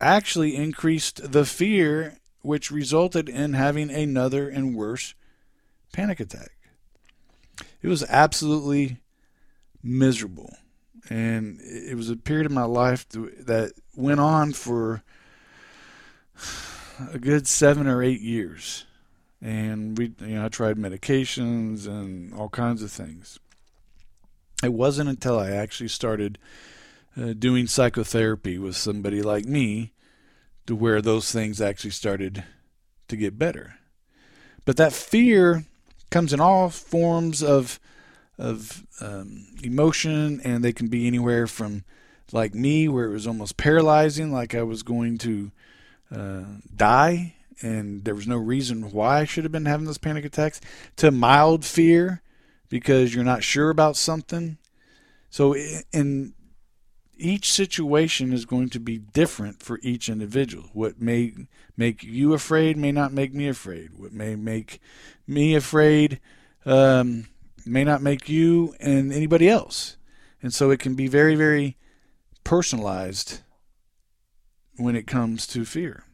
actually 0.00 0.56
increased 0.56 1.32
the 1.32 1.44
fear, 1.44 2.16
which 2.42 2.70
resulted 2.70 3.28
in 3.28 3.54
having 3.54 3.90
another 3.90 4.48
and 4.48 4.74
worse 4.74 5.14
panic 5.92 6.20
attack. 6.20 6.52
It 7.80 7.88
was 7.88 8.04
absolutely 8.08 8.98
miserable. 9.82 10.54
And 11.08 11.58
it 11.60 11.96
was 11.96 12.10
a 12.10 12.16
period 12.16 12.46
of 12.46 12.52
my 12.52 12.64
life 12.64 13.08
that 13.08 13.72
went 13.96 14.20
on 14.20 14.52
for 14.52 15.02
a 17.12 17.18
good 17.18 17.46
seven 17.46 17.86
or 17.86 18.02
eight 18.02 18.20
years, 18.20 18.86
and 19.40 19.98
we, 19.98 20.14
you 20.20 20.36
know, 20.36 20.44
I 20.44 20.48
tried 20.48 20.76
medications 20.76 21.86
and 21.86 22.32
all 22.32 22.48
kinds 22.48 22.82
of 22.82 22.92
things. 22.92 23.40
It 24.62 24.72
wasn't 24.72 25.08
until 25.08 25.38
I 25.38 25.50
actually 25.50 25.88
started 25.88 26.38
uh, 27.16 27.32
doing 27.32 27.66
psychotherapy 27.66 28.58
with 28.58 28.76
somebody 28.76 29.22
like 29.22 29.44
me 29.44 29.92
to 30.72 30.76
where 30.76 31.02
those 31.02 31.30
things 31.30 31.60
actually 31.60 31.90
started 31.90 32.44
to 33.06 33.14
get 33.14 33.38
better. 33.38 33.74
But 34.64 34.78
that 34.78 34.94
fear 34.94 35.66
comes 36.10 36.32
in 36.32 36.40
all 36.40 36.70
forms 36.70 37.42
of 37.42 37.78
of 38.38 38.86
um, 39.00 39.46
emotion, 39.62 40.40
and 40.42 40.64
they 40.64 40.72
can 40.72 40.88
be 40.88 41.06
anywhere 41.06 41.46
from 41.46 41.84
like 42.32 42.54
me, 42.54 42.88
where 42.88 43.04
it 43.04 43.12
was 43.12 43.26
almost 43.26 43.58
paralyzing, 43.58 44.32
like 44.32 44.54
I 44.54 44.62
was 44.62 44.82
going 44.82 45.18
to 45.18 45.50
uh, 46.10 46.44
die, 46.74 47.34
and 47.60 48.04
there 48.04 48.14
was 48.14 48.26
no 48.26 48.38
reason 48.38 48.90
why 48.92 49.20
I 49.20 49.24
should 49.26 49.44
have 49.44 49.52
been 49.52 49.66
having 49.66 49.84
those 49.84 49.98
panic 49.98 50.24
attacks, 50.24 50.58
to 50.96 51.10
mild 51.10 51.66
fear 51.66 52.22
because 52.70 53.14
you're 53.14 53.24
not 53.24 53.44
sure 53.44 53.68
about 53.68 53.96
something. 53.98 54.56
So, 55.28 55.54
in 55.92 56.32
each 57.16 57.52
situation 57.52 58.32
is 58.32 58.44
going 58.44 58.68
to 58.70 58.80
be 58.80 58.98
different 58.98 59.62
for 59.62 59.78
each 59.82 60.08
individual. 60.08 60.70
What 60.72 61.00
may 61.00 61.32
make 61.76 62.02
you 62.02 62.32
afraid 62.32 62.76
may 62.76 62.92
not 62.92 63.12
make 63.12 63.34
me 63.34 63.48
afraid. 63.48 63.90
What 63.96 64.12
may 64.12 64.34
make 64.34 64.80
me 65.26 65.54
afraid 65.54 66.20
um, 66.64 67.28
may 67.66 67.84
not 67.84 68.02
make 68.02 68.28
you 68.28 68.74
and 68.80 69.12
anybody 69.12 69.48
else. 69.48 69.96
And 70.42 70.52
so 70.52 70.70
it 70.70 70.80
can 70.80 70.94
be 70.94 71.06
very, 71.06 71.34
very 71.34 71.76
personalized 72.44 73.40
when 74.76 74.96
it 74.96 75.06
comes 75.06 75.46
to 75.48 75.64
fear. 75.64 76.04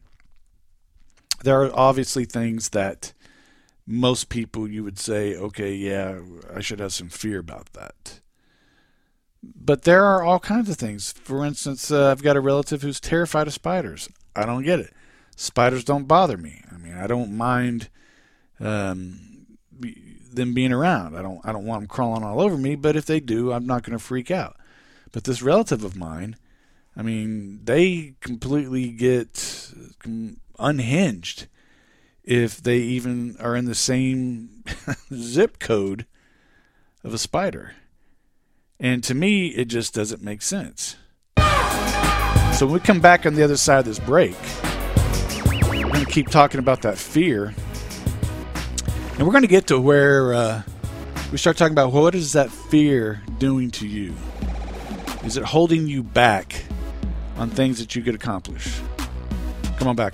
There 1.43 1.63
are 1.63 1.71
obviously 1.73 2.25
things 2.25 2.69
that 2.69 3.13
most 3.87 4.29
people 4.29 4.67
you 4.67 4.83
would 4.83 4.99
say, 4.99 5.35
okay, 5.35 5.73
yeah, 5.73 6.19
I 6.53 6.59
should 6.59 6.79
have 6.79 6.93
some 6.93 7.09
fear 7.09 7.39
about 7.39 7.73
that. 7.73 8.19
But 9.41 9.83
there 9.83 10.03
are 10.03 10.23
all 10.23 10.39
kinds 10.39 10.69
of 10.69 10.77
things. 10.77 11.13
For 11.13 11.45
instance, 11.45 11.91
uh, 11.91 12.11
I've 12.11 12.23
got 12.23 12.35
a 12.35 12.41
relative 12.41 12.81
who's 12.81 12.99
terrified 12.99 13.47
of 13.47 13.53
spiders. 13.53 14.09
I 14.35 14.45
don't 14.45 14.63
get 14.63 14.79
it. 14.79 14.93
Spiders 15.35 15.83
don't 15.83 16.07
bother 16.07 16.37
me. 16.37 16.61
I 16.71 16.77
mean, 16.77 16.95
I 16.95 17.07
don't 17.07 17.37
mind 17.37 17.89
um, 18.59 19.47
them 20.33 20.53
being 20.53 20.73
around. 20.73 21.15
I 21.15 21.21
don't 21.21 21.39
I 21.45 21.51
don't 21.51 21.65
want 21.65 21.81
them 21.81 21.87
crawling 21.87 22.23
all 22.23 22.41
over 22.41 22.57
me, 22.57 22.75
but 22.75 22.95
if 22.95 23.05
they 23.05 23.19
do, 23.19 23.51
I'm 23.51 23.65
not 23.65 23.83
going 23.83 23.97
to 23.97 24.03
freak 24.03 24.29
out. 24.31 24.57
But 25.11 25.23
this 25.23 25.41
relative 25.41 25.83
of 25.83 25.95
mine, 25.95 26.35
I 26.95 27.01
mean, 27.01 27.61
they 27.63 28.15
completely 28.19 28.89
get 28.89 29.73
unhinged 30.57 31.47
if 32.23 32.61
they 32.61 32.77
even 32.77 33.37
are 33.39 33.55
in 33.55 33.65
the 33.65 33.75
same 33.75 34.63
zip 35.13 35.59
code 35.59 36.05
of 37.03 37.13
a 37.13 37.17
spider. 37.17 37.75
And 38.79 39.03
to 39.03 39.13
me, 39.13 39.47
it 39.47 39.65
just 39.65 39.93
doesn't 39.93 40.21
make 40.21 40.41
sense. 40.41 40.95
So 41.37 42.65
when 42.65 42.73
we 42.73 42.79
come 42.79 43.01
back 43.01 43.25
on 43.25 43.35
the 43.35 43.43
other 43.43 43.57
side 43.57 43.79
of 43.79 43.85
this 43.85 43.99
break, 43.99 44.35
we're 45.69 45.81
going 45.81 46.05
to 46.05 46.11
keep 46.11 46.29
talking 46.29 46.59
about 46.59 46.81
that 46.83 46.97
fear. 46.97 47.53
And 49.17 49.27
we're 49.27 49.33
going 49.33 49.41
to 49.43 49.47
get 49.49 49.67
to 49.67 49.79
where 49.79 50.33
uh, 50.33 50.61
we 51.31 51.37
start 51.37 51.57
talking 51.57 51.73
about 51.73 51.91
what 51.91 52.15
is 52.15 52.33
that 52.33 52.49
fear 52.49 53.21
doing 53.37 53.69
to 53.71 53.87
you? 53.87 54.13
Is 55.25 55.35
it 55.35 55.43
holding 55.43 55.87
you 55.87 56.01
back 56.01 56.63
on 57.35 57.49
things 57.49 57.79
that 57.79 57.95
you 57.95 58.01
could 58.01 58.15
accomplish? 58.15 58.79
Come 59.77 59.89
on 59.89 59.95
back. 59.97 60.13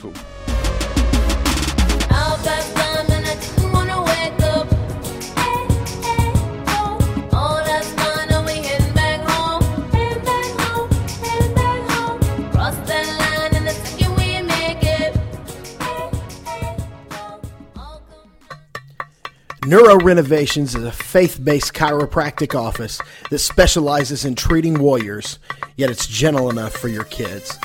Neuro 19.65 19.97
Renovations 19.97 20.75
is 20.75 20.83
a 20.83 20.91
faith 20.91 21.43
based 21.43 21.73
chiropractic 21.73 22.53
office 22.53 23.01
that 23.31 23.39
specializes 23.39 24.23
in 24.23 24.35
treating 24.35 24.75
warriors, 24.75 25.39
yet 25.75 25.89
it's 25.89 26.05
gentle 26.05 26.51
enough 26.51 26.73
for 26.73 26.87
your 26.87 27.05
kids. 27.05 27.57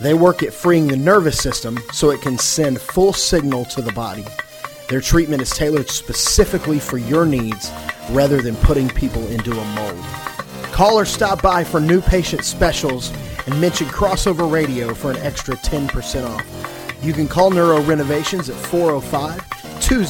They 0.00 0.14
work 0.14 0.42
at 0.42 0.52
freeing 0.52 0.88
the 0.88 0.96
nervous 0.96 1.40
system 1.40 1.78
so 1.92 2.10
it 2.10 2.20
can 2.20 2.38
send 2.38 2.80
full 2.80 3.12
signal 3.12 3.66
to 3.66 3.82
the 3.82 3.92
body. 3.92 4.24
Their 4.88 5.00
treatment 5.00 5.42
is 5.42 5.50
tailored 5.50 5.88
specifically 5.88 6.80
for 6.80 6.98
your 6.98 7.24
needs 7.24 7.70
rather 8.10 8.42
than 8.42 8.56
putting 8.56 8.88
people 8.88 9.24
into 9.28 9.52
a 9.52 9.74
mold. 9.76 10.04
Call 10.72 10.98
or 10.98 11.04
stop 11.04 11.40
by 11.40 11.62
for 11.62 11.78
new 11.78 12.00
patient 12.00 12.44
specials 12.44 13.12
and 13.46 13.60
mention 13.60 13.86
Crossover 13.86 14.50
Radio 14.50 14.92
for 14.92 15.12
an 15.12 15.18
extra 15.18 15.54
10% 15.58 16.28
off. 16.28 17.00
You 17.00 17.12
can 17.12 17.28
call 17.28 17.50
Neuro 17.50 17.80
Renovations 17.82 18.50
at 18.50 18.56
405 18.56 19.53
200 19.84 20.04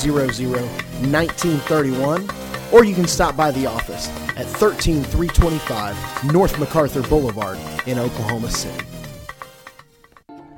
1931, 1.11 2.29
or 2.73 2.85
you 2.85 2.95
can 2.95 3.09
stop 3.09 3.37
by 3.37 3.51
the 3.51 3.67
office 3.67 4.09
at 4.37 4.47
13325 4.47 6.33
North 6.33 6.59
MacArthur 6.61 7.03
Boulevard 7.03 7.59
in 7.87 7.99
Oklahoma 7.99 8.51
City. 8.51 8.85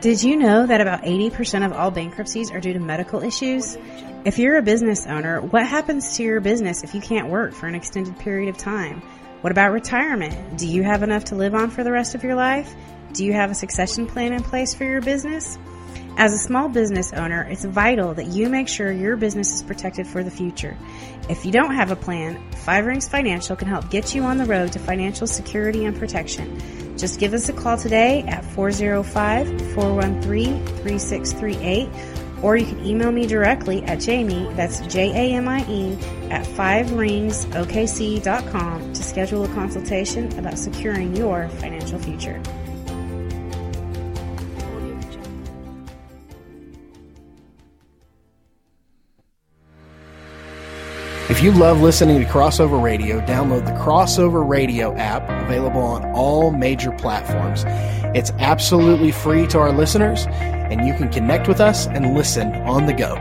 Did 0.01 0.23
you 0.23 0.37
know 0.37 0.67
that 0.67 0.83
about 0.83 1.03
80% 1.03 1.65
of 1.65 1.73
all 1.73 1.91
bankruptcies 1.91 2.51
are 2.51 2.61
due 2.61 2.75
to 2.75 2.79
medical 2.79 3.23
issues? 3.23 3.79
If 4.27 4.39
you're 4.39 4.59
a 4.59 4.63
business 4.63 5.07
owner, 5.07 5.41
what 5.41 5.67
happens 5.67 6.17
to 6.17 6.23
your 6.23 6.41
business 6.41 6.85
if 6.85 6.95
you 6.95 7.01
can't 7.01 7.29
work 7.29 7.55
for 7.55 7.67
an 7.67 7.75
extended 7.75 8.19
period 8.19 8.51
of 8.51 8.59
time? 8.59 9.01
What 9.41 9.51
about 9.51 9.73
retirement? 9.73 10.59
Do 10.59 10.69
you 10.69 10.83
have 10.83 11.03
enough 11.03 11.25
to 11.25 11.35
live 11.35 11.55
on 11.55 11.71
for 11.71 11.83
the 11.83 11.91
rest 11.91 12.15
of 12.15 12.23
your 12.23 12.35
life? 12.35 12.75
Do 13.15 13.25
you 13.25 13.33
have 13.33 13.51
a 13.51 13.55
succession 13.55 14.07
plan 14.07 14.35
in 14.35 14.43
place 14.43 14.75
for 14.75 14.85
your 14.85 15.01
business? 15.01 15.59
As 16.19 16.33
a 16.33 16.39
small 16.39 16.71
business 16.71 17.13
owner, 17.13 17.43
it's 17.43 17.67
vital 17.67 18.15
that 18.15 18.29
you 18.29 18.49
make 18.49 18.69
sure 18.69 18.91
your 18.91 19.17
business 19.17 19.55
is 19.55 19.63
protected 19.63 20.07
for 20.07 20.25
the 20.25 20.31
future. 20.31 20.75
If 21.29 21.45
you 21.45 21.53
don't 21.53 21.75
have 21.75 21.91
a 21.91 21.97
plan, 21.97 22.41
Five 22.53 22.87
Rings 22.87 23.07
Financial 23.07 23.55
can 23.55 23.69
help 23.69 23.91
get 23.91 24.15
you 24.15 24.23
on 24.23 24.39
the 24.39 24.47
road 24.47 24.73
to 24.73 24.79
financial 24.79 25.27
security 25.27 25.85
and 25.85 25.95
protection. 25.95 26.97
Just 26.97 27.21
give 27.21 27.35
us 27.35 27.51
a 27.51 27.53
call 27.53 27.77
today 27.77 28.23
at 28.23 28.47
405 28.47 29.75
413 29.75 30.65
3638 30.65 31.91
or 32.43 32.57
you 32.57 32.65
can 32.65 32.83
email 32.85 33.13
me 33.13 33.27
directly 33.27 33.83
at 33.85 34.01
Jamie, 34.01 34.51
that's 34.55 34.81
J 34.87 35.11
A 35.11 35.35
M 35.37 35.47
I 35.49 35.69
E, 35.69 35.99
at 36.31 36.47
5ringsokc.com 36.47 38.93
to 38.93 39.03
schedule 39.03 39.45
a 39.45 39.49
consultation 39.49 40.39
about 40.39 40.59
securing 40.59 41.15
your 41.15 41.49
financial 41.49 41.99
future. 41.99 42.41
If 51.29 51.43
you 51.43 51.51
love 51.51 51.81
listening 51.81 52.21
to 52.21 52.25
Crossover 52.25 52.81
Radio, 52.81 53.21
download 53.21 53.65
the 53.65 53.73
Crossover 53.73 54.49
Radio 54.49 54.95
app 54.95 55.29
available 55.45 55.81
on 55.81 56.05
all 56.15 56.53
major 56.53 56.93
platforms. 56.93 57.65
It's 58.15 58.31
absolutely 58.39 59.11
free 59.11 59.49
to 59.49 59.59
our 59.59 59.73
listeners, 59.73 60.27
and 60.29 60.87
you 60.87 60.95
can 60.95 61.09
connect 61.09 61.49
with 61.49 61.61
us 61.61 61.89
and 61.89 62.15
listen 62.15 62.55
on 62.63 62.87
the 62.87 62.93
go. 62.93 63.17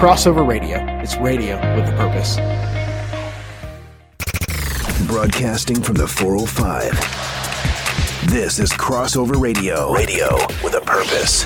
Crossover 0.00 0.48
Radio, 0.48 0.78
it's 1.02 1.18
radio 1.18 1.56
with 1.76 1.86
a 1.86 1.92
purpose. 1.98 2.36
Broadcasting 5.06 5.82
from 5.82 5.96
the 5.96 6.08
405. 6.08 8.30
This 8.30 8.58
is 8.58 8.72
Crossover 8.72 9.38
Radio. 9.38 9.92
Radio 9.92 10.34
with 10.64 10.76
a 10.76 10.80
purpose. 10.80 11.44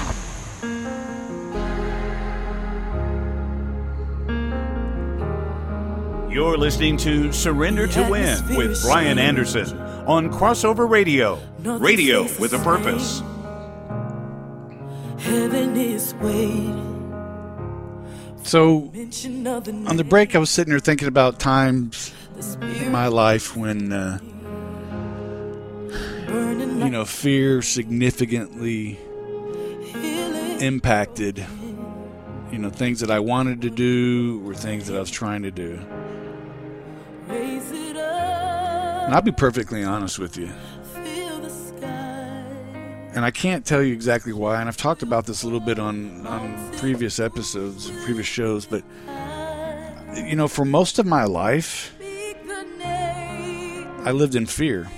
You're 6.34 6.58
listening 6.58 6.96
to 6.96 7.32
Surrender 7.32 7.86
to 7.86 8.10
Win 8.10 8.56
with 8.56 8.82
Brian 8.82 9.20
Anderson 9.20 9.78
on 9.78 10.32
Crossover 10.32 10.90
Radio. 10.90 11.38
Radio 11.60 12.24
with 12.40 12.52
a 12.52 12.58
purpose. 12.58 13.20
Heaven 15.24 15.76
is 15.76 16.12
waiting. 16.14 16.82
So, 18.42 18.90
Mention 18.92 19.46
of 19.46 19.62
the 19.62 19.74
on 19.86 19.96
the 19.96 20.02
break, 20.02 20.34
I 20.34 20.40
was 20.40 20.50
sitting 20.50 20.72
there 20.72 20.80
thinking 20.80 21.06
about 21.06 21.38
times 21.38 22.12
in 22.60 22.90
my 22.90 23.06
life 23.06 23.56
when, 23.56 23.92
uh, 23.92 24.18
you 26.84 26.90
know, 26.90 27.04
fear 27.04 27.62
significantly 27.62 28.98
impacted, 30.58 31.46
you 32.50 32.58
know, 32.58 32.70
things 32.70 32.98
that 32.98 33.12
I 33.12 33.20
wanted 33.20 33.62
to 33.62 33.70
do 33.70 34.42
or 34.44 34.52
things 34.52 34.88
that 34.88 34.96
I 34.96 34.98
was 34.98 35.12
trying 35.12 35.44
to 35.44 35.52
do. 35.52 35.78
And 39.04 39.14
I'll 39.14 39.22
be 39.22 39.32
perfectly 39.32 39.84
honest 39.84 40.18
with 40.18 40.36
you. 40.36 40.50
And 43.14 43.24
I 43.24 43.30
can't 43.30 43.64
tell 43.64 43.82
you 43.82 43.92
exactly 43.92 44.32
why. 44.32 44.58
And 44.60 44.68
I've 44.68 44.76
talked 44.76 45.02
about 45.02 45.26
this 45.26 45.42
a 45.42 45.46
little 45.46 45.60
bit 45.60 45.78
on 45.78 46.26
on 46.26 46.72
previous 46.78 47.20
episodes, 47.20 47.90
previous 48.04 48.26
shows. 48.26 48.64
But 48.66 48.82
you 50.16 50.34
know, 50.36 50.48
for 50.48 50.64
most 50.64 50.98
of 50.98 51.06
my 51.06 51.24
life, 51.24 51.94
I 54.04 54.10
lived 54.10 54.34
in 54.34 54.46
fear, 54.46 54.88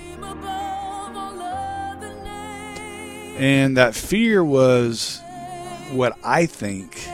and 3.38 3.76
that 3.76 3.94
fear 3.94 4.42
was 4.44 5.20
what 5.92 6.16
I 6.24 6.46
think 6.46 7.06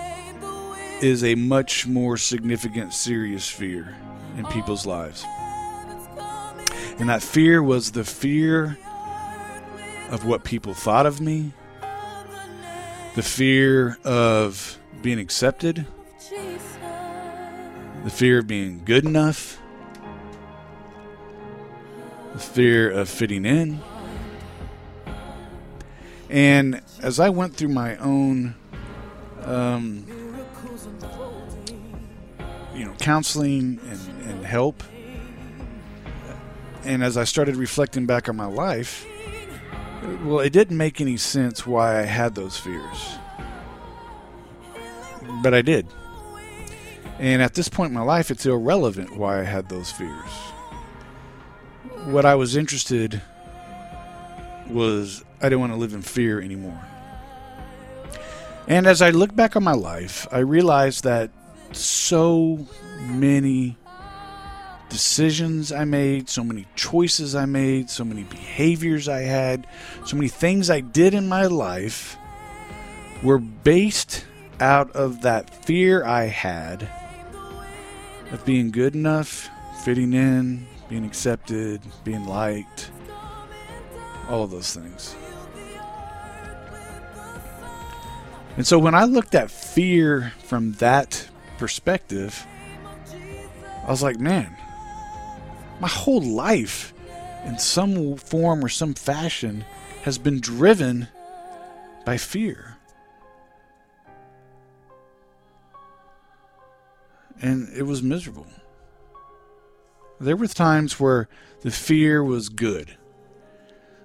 is 1.03 1.25
a 1.25 1.35
much 1.35 1.87
more 1.87 2.17
significant, 2.17 2.95
serious 2.95 3.49
fear 3.49 3.97
in 4.37 4.47
people's 4.47 4.87
lives. 4.87 5.25
And 7.03 7.09
that 7.09 7.21
fear 7.21 7.61
was 7.61 7.91
the 7.91 8.05
fear 8.05 8.79
of 10.11 10.25
what 10.25 10.45
people 10.45 10.73
thought 10.73 11.05
of 11.05 11.21
me, 11.21 11.53
the 13.17 13.25
fear 13.25 13.99
of 14.05 14.79
being 15.03 15.19
accepted, 15.19 15.85
the 18.05 18.11
fear 18.11 18.39
of 18.39 18.47
being 18.47 18.85
good 18.85 19.05
enough, 19.05 19.59
the 22.35 22.39
fear 22.39 22.89
of 22.89 23.09
fitting 23.09 23.47
in. 23.47 23.81
And 26.31 26.83
as 27.01 27.19
I 27.19 27.31
went 27.31 27.57
through 27.57 27.71
my 27.71 27.97
own, 27.97 28.55
um, 29.41 30.07
you 32.77 32.85
know, 32.85 32.95
counseling 33.01 33.81
and, 33.89 34.23
and 34.23 34.47
help, 34.47 34.85
and 36.85 37.03
as 37.03 37.17
I 37.17 37.25
started 37.25 37.57
reflecting 37.57 38.07
back 38.07 38.29
on 38.29 38.37
my 38.37 38.47
life, 38.47 39.07
well, 40.25 40.41
it 40.41 40.53
didn't 40.53 40.77
make 40.77 41.01
any 41.01 41.17
sense 41.17 41.67
why 41.67 42.01
I 42.01 42.03
had 42.03 42.35
those 42.35 42.57
fears. 42.57 43.17
But 45.43 45.55
I 45.55 45.63
did. 45.63 45.87
And 47.19 47.41
at 47.41 47.55
this 47.55 47.69
point 47.69 47.91
in 47.91 47.95
my 47.95 48.03
life, 48.03 48.31
it's 48.31 48.47
irrelevant 48.47 49.17
why 49.17 49.41
I 49.41 49.45
had 49.45 49.69
those 49.69 49.93
fears. 49.93 50.31
What 52.07 52.25
I 52.25 52.35
was 52.35 52.57
interested 52.57 53.23
was 54.69 55.25
I 55.41 55.45
didn't 55.45 55.61
want 55.61 55.73
to 55.73 55.79
live 55.79 55.93
in 55.93 56.03
fear 56.03 56.41
anymore. 56.41 56.81
And 58.67 58.87
as 58.87 59.03
I 59.03 59.11
look 59.11 59.35
back 59.35 59.55
on 59.55 59.63
my 59.63 59.75
life, 59.75 60.27
I 60.33 60.39
realized 60.39 61.05
that 61.05 61.31
so 61.73 62.67
many 63.01 63.77
decisions 64.93 65.73
I 65.73 65.85
made, 65.85 66.29
so 66.29 66.45
many 66.45 66.67
choices 66.77 67.35
I 67.35 67.47
made, 67.47 67.89
so 67.89 68.05
many 68.05 68.25
behaviors 68.25 69.09
I 69.09 69.23
had, 69.23 69.67
so 70.05 70.17
many 70.17 70.29
things 70.29 70.69
I 70.69 70.81
did 70.81 71.15
in 71.15 71.27
my 71.27 71.47
life 71.47 72.19
were 73.23 73.39
based 73.39 74.27
out 74.61 74.91
of 74.91 75.23
that 75.23 75.65
fear 75.65 76.05
I 76.05 76.25
had 76.25 76.87
of 78.33 78.45
being 78.45 78.71
good 78.71 78.95
enough, 78.95 79.49
fitting 79.83 80.13
in, 80.13 80.67
being 80.91 81.07
accepted, 81.07 81.81
being 82.05 82.27
liked, 82.27 82.91
all 84.29 84.47
those 84.47 84.75
things. 84.75 85.17
And 88.59 88.67
so 88.67 88.79
when 88.79 88.95
I 88.95 89.05
looked 89.05 89.35
at 89.35 89.51
fear 89.51 90.35
from 90.45 90.73
that 90.75 91.29
perspective, 91.57 92.47
I 93.87 93.91
was 93.91 94.03
like, 94.03 94.21
man, 94.21 94.55
my 95.83 95.89
whole 95.89 96.23
life, 96.23 96.95
in 97.45 97.59
some 97.59 98.17
form 98.17 98.65
or 98.65 98.69
some 98.69 98.95
fashion, 98.95 99.65
has 100.05 100.17
been 100.17 100.39
driven 100.39 101.09
by 102.07 102.17
fear. 102.17 102.77
And 107.41 107.69
it 107.77 107.83
was 107.83 108.01
miserable. 108.01 108.47
There 110.21 110.37
were 110.37 110.47
times 110.47 111.01
where 111.01 111.29
the 111.63 111.73
fear 111.73 112.23
was 112.23 112.49
good. 112.49 112.97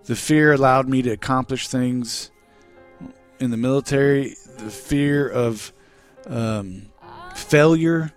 The 0.05 0.15
fear 0.15 0.53
allowed 0.53 0.89
me 0.89 1.03
to 1.03 1.11
accomplish 1.11 1.67
things 1.67 2.31
in 3.39 3.51
the 3.51 3.57
military. 3.57 4.35
The 4.57 4.71
fear 4.71 5.29
of 5.29 5.71
um, 6.25 6.87
failure 7.35 8.13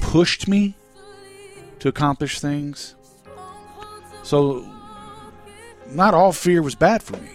pushed 0.00 0.48
me 0.48 0.76
to 1.80 1.88
accomplish 1.88 2.40
things. 2.40 2.94
So, 4.22 4.64
not 5.88 6.14
all 6.14 6.32
fear 6.32 6.62
was 6.62 6.74
bad 6.74 7.02
for 7.02 7.16
me. 7.16 7.30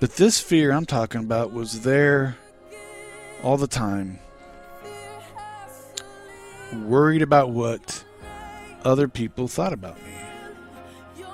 But 0.00 0.16
this 0.16 0.40
fear 0.40 0.72
I'm 0.72 0.84
talking 0.84 1.22
about 1.22 1.52
was 1.52 1.80
there 1.80 2.36
all 3.42 3.56
the 3.56 3.66
time, 3.66 4.18
worried 6.72 7.22
about 7.22 7.50
what 7.50 8.04
other 8.84 9.08
people 9.08 9.48
thought 9.48 9.72
about 9.72 9.96
me. 10.02 11.24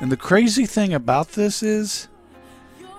And 0.00 0.12
the 0.12 0.16
crazy 0.16 0.66
thing 0.66 0.92
about 0.94 1.30
this 1.30 1.62
is 1.62 2.08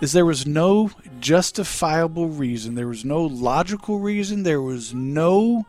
is 0.02 0.12
there 0.12 0.26
was 0.26 0.46
no 0.46 0.90
justifiable 1.22 2.28
reason, 2.28 2.76
there 2.76 2.88
was 2.88 3.06
no 3.06 3.22
logical 3.24 4.00
reason, 4.00 4.44
there 4.44 4.62
was 4.62 4.94
no 4.94 5.66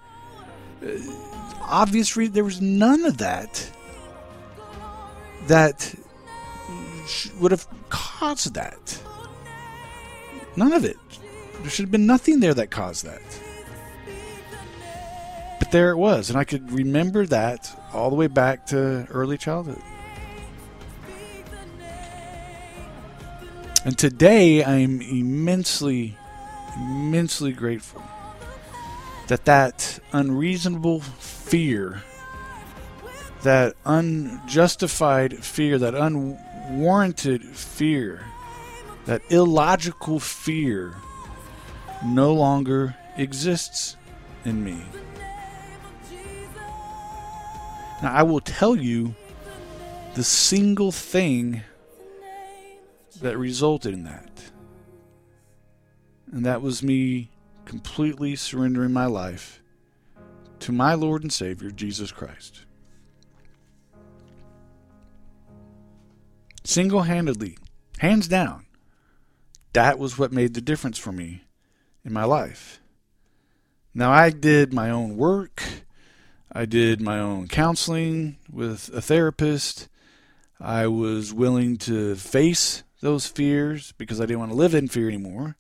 uh, 0.85 0.89
obvious 1.61 2.17
reason, 2.17 2.35
there 2.35 2.45
was 2.45 2.61
none 2.61 3.05
of 3.05 3.19
that 3.19 3.71
that 5.47 5.95
would 7.39 7.51
have 7.51 7.67
caused 7.89 8.55
that. 8.55 9.03
None 10.57 10.73
of 10.73 10.85
it. 10.85 10.97
There 11.61 11.71
should 11.71 11.85
have 11.85 11.91
been 11.91 12.07
nothing 12.07 12.41
there 12.41 12.55
that 12.55 12.71
caused 12.71 13.05
that. 13.05 13.23
But 15.59 15.71
there 15.71 15.91
it 15.91 15.97
was, 15.97 16.31
and 16.31 16.39
I 16.39 16.45
could 16.45 16.71
remember 16.73 17.27
that 17.27 17.71
all 17.93 18.11
the 18.11 18.17
way 18.17 18.27
back 18.27 18.67
to 18.67 19.07
early 19.11 19.39
childhood. 19.39 19.83
And 23.85 23.99
today 23.99 24.65
I'm 24.65 25.03
immensely, 25.03 26.17
immensely 26.77 27.53
grateful 27.53 28.03
that 29.29 29.45
that 29.47 29.99
unreasonable 30.13 31.01
fear, 31.01 32.03
that 33.43 33.75
unjustified 33.85 35.45
fear, 35.45 35.79
that 35.79 35.95
unwarranted 35.95 37.43
fear, 37.43 38.25
that 39.07 39.23
illogical 39.31 40.21
fear 40.21 40.95
no 42.05 42.33
longer 42.33 42.95
exists 43.17 43.97
in 44.45 44.63
me. 44.63 44.83
Now, 48.03 48.13
I 48.13 48.23
will 48.23 48.41
tell 48.41 48.77
you 48.77 49.15
the 50.15 50.25
single 50.25 50.93
thing 50.93 51.63
that 53.23 53.39
resulted 53.39 53.95
in 53.95 54.05
that. 54.05 54.31
And 56.31 56.45
that 56.45 56.61
was 56.61 56.83
me 56.83 57.31
completely 57.65 58.37
surrendering 58.37 58.93
my 58.93 59.07
life 59.07 59.63
to 60.61 60.73
my 60.73 60.95
Lord 60.95 61.23
and 61.23 61.33
Savior, 61.33 61.71
Jesus 61.71 62.13
Christ. 62.13 62.65
Single 66.65 67.03
handedly, 67.03 67.59
hands 67.99 68.29
down, 68.29 68.67
that 69.75 69.99
was 69.99 70.19
what 70.19 70.33
made 70.33 70.55
the 70.55 70.61
difference 70.61 70.99
for 70.99 71.13
me 71.13 71.43
in 72.05 72.13
my 72.13 72.25
life. 72.25 72.81
Now, 73.93 74.11
I 74.11 74.31
did 74.31 74.73
my 74.73 74.91
own 74.91 75.17
work, 75.17 75.63
I 76.51 76.65
did 76.65 77.01
my 77.01 77.19
own 77.19 77.49
counseling 77.49 78.39
with 78.51 78.89
a 78.95 79.03
therapist. 79.03 79.89
I 80.61 80.87
was 80.87 81.35
willing 81.35 81.77
to 81.79 82.15
face 82.15 82.85
those 83.01 83.27
fears 83.27 83.93
because 83.99 84.21
I 84.21 84.27
didn't 84.27 84.39
want 84.39 84.53
to 84.53 84.57
live 84.57 84.75
in 84.75 84.87
fear 84.87 85.09
anymore. 85.09 85.57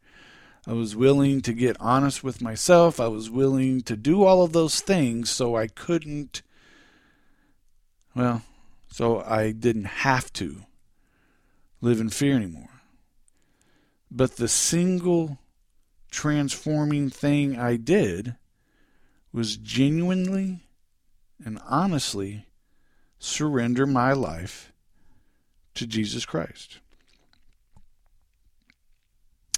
I 0.66 0.72
was 0.72 0.96
willing 0.96 1.42
to 1.42 1.53
get 1.53 1.77
honest 1.79 2.24
with 2.24 2.40
myself. 2.40 2.98
I 2.98 3.09
was 3.09 3.29
willing 3.29 3.83
to 3.83 3.96
do 3.96 4.24
all 4.24 4.42
of 4.42 4.53
those 4.53 4.81
things 4.81 5.29
so 5.29 5.57
I 5.57 5.66
couldn't, 5.66 6.42
well, 8.14 8.42
so 8.88 9.20
I 9.20 9.53
didn't 9.53 9.85
have 9.85 10.33
to 10.35 10.62
live 11.83 12.00
in 12.00 12.09
fear 12.09 12.37
anymore. 12.37 12.70
But 14.11 14.37
the 14.37 14.48
single 14.48 15.38
transforming 16.11 17.11
thing 17.11 17.59
I 17.59 17.77
did 17.77 18.37
was 19.33 19.57
genuinely 19.57 20.61
and 21.44 21.61
honestly 21.68 22.46
surrender 23.18 23.85
my 23.85 24.12
life 24.12 24.72
to 25.74 25.87
Jesus 25.87 26.24
Christ. 26.24 26.79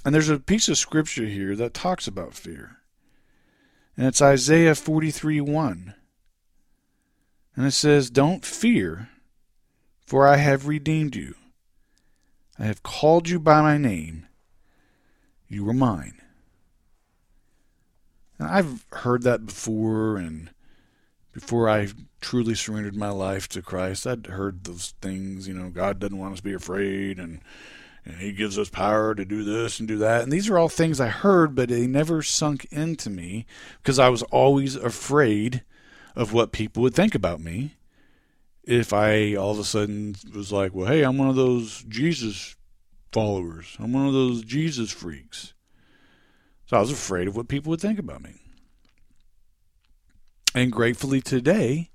And 0.07 0.13
there's 0.13 0.29
a 0.29 0.39
piece 0.39 0.69
of 0.69 0.77
scripture 0.77 1.25
here 1.25 1.53
that 1.57 1.73
talks 1.73 2.07
about 2.07 2.33
fear. 2.33 2.77
And 3.97 4.07
it's 4.07 4.21
Isaiah 4.21 4.73
43 4.73 5.41
1. 5.41 5.95
And 7.57 7.65
it 7.65 7.71
says, 7.71 8.09
Don't 8.09 8.45
fear, 8.45 9.09
for 10.05 10.25
I 10.25 10.37
have 10.37 10.65
redeemed 10.65 11.17
you. 11.17 11.35
I 12.57 12.67
have 12.67 12.83
called 12.83 13.27
you 13.27 13.37
by 13.37 13.61
my 13.61 13.77
name. 13.77 14.27
You 15.49 15.67
are 15.69 15.73
mine. 15.73 16.21
Now, 18.39 18.47
I've 18.49 18.85
heard 18.93 19.23
that 19.23 19.45
before, 19.45 20.15
and 20.15 20.51
before 21.33 21.67
I 21.67 21.89
truly 22.21 22.55
surrendered 22.55 22.95
my 22.95 23.09
life 23.09 23.49
to 23.49 23.61
Christ, 23.61 24.07
I'd 24.07 24.27
heard 24.27 24.63
those 24.63 24.93
things, 25.01 25.49
you 25.49 25.53
know, 25.53 25.69
God 25.69 25.99
doesn't 25.99 26.17
want 26.17 26.31
us 26.31 26.39
to 26.39 26.43
be 26.43 26.53
afraid, 26.53 27.19
and, 27.19 27.41
and 28.07 28.17
He 28.17 28.31
gives 28.31 28.57
us 28.57 28.69
power 28.69 29.13
to 29.13 29.25
do 29.25 29.43
this 29.43 29.79
and 29.79 29.87
do 29.87 29.97
that. 29.97 30.23
And 30.23 30.31
these 30.31 30.49
are 30.49 30.57
all 30.57 30.69
things 30.69 31.01
I 31.01 31.09
heard, 31.09 31.55
but 31.55 31.67
they 31.67 31.87
never 31.87 32.21
sunk 32.21 32.65
into 32.71 33.09
me 33.09 33.45
because 33.81 33.99
I 33.99 34.07
was 34.07 34.23
always 34.23 34.75
afraid 34.75 35.63
of 36.15 36.31
what 36.31 36.53
people 36.53 36.81
would 36.83 36.95
think 36.95 37.13
about 37.13 37.41
me 37.41 37.75
if 38.63 38.93
I 38.93 39.35
all 39.35 39.51
of 39.51 39.59
a 39.59 39.63
sudden 39.65 40.15
was 40.33 40.51
like, 40.51 40.73
well, 40.73 40.87
hey, 40.87 41.03
I'm 41.03 41.17
one 41.17 41.27
of 41.29 41.35
those 41.35 41.83
Jesus 41.83 42.55
followers, 43.11 43.75
I'm 43.79 43.91
one 43.91 44.07
of 44.07 44.13
those 44.13 44.41
Jesus 44.43 44.91
freaks. 44.91 45.53
So 46.65 46.77
I 46.77 46.79
was 46.79 46.91
afraid 46.91 47.27
of 47.27 47.35
what 47.35 47.47
people 47.47 47.69
would 47.71 47.81
think 47.81 47.99
about 47.99 48.21
me. 48.21 48.35
And 50.55 50.71
gratefully 50.71 51.21
today, 51.21 51.89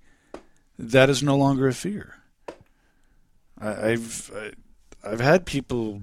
that 0.79 1.11
is 1.11 1.23
no 1.23 1.37
longer 1.37 1.69
a 1.69 1.75
fear. 1.75 2.17
I, 3.59 3.91
I've 3.91 4.31
I, 4.35 4.53
I've 5.05 5.21
had 5.21 5.47
people 5.47 6.03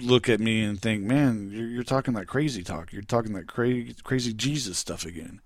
look 0.00 0.28
at 0.28 0.40
me 0.40 0.62
and 0.62 0.80
think, 0.80 1.04
"Man, 1.04 1.50
you're, 1.52 1.68
you're 1.68 1.84
talking 1.84 2.14
that 2.14 2.26
crazy 2.26 2.62
talk. 2.62 2.92
You're 2.92 3.02
talking 3.02 3.32
that 3.34 3.46
crazy 3.46 3.94
crazy 4.02 4.32
Jesus 4.32 4.78
stuff 4.78 5.04
again." 5.04 5.40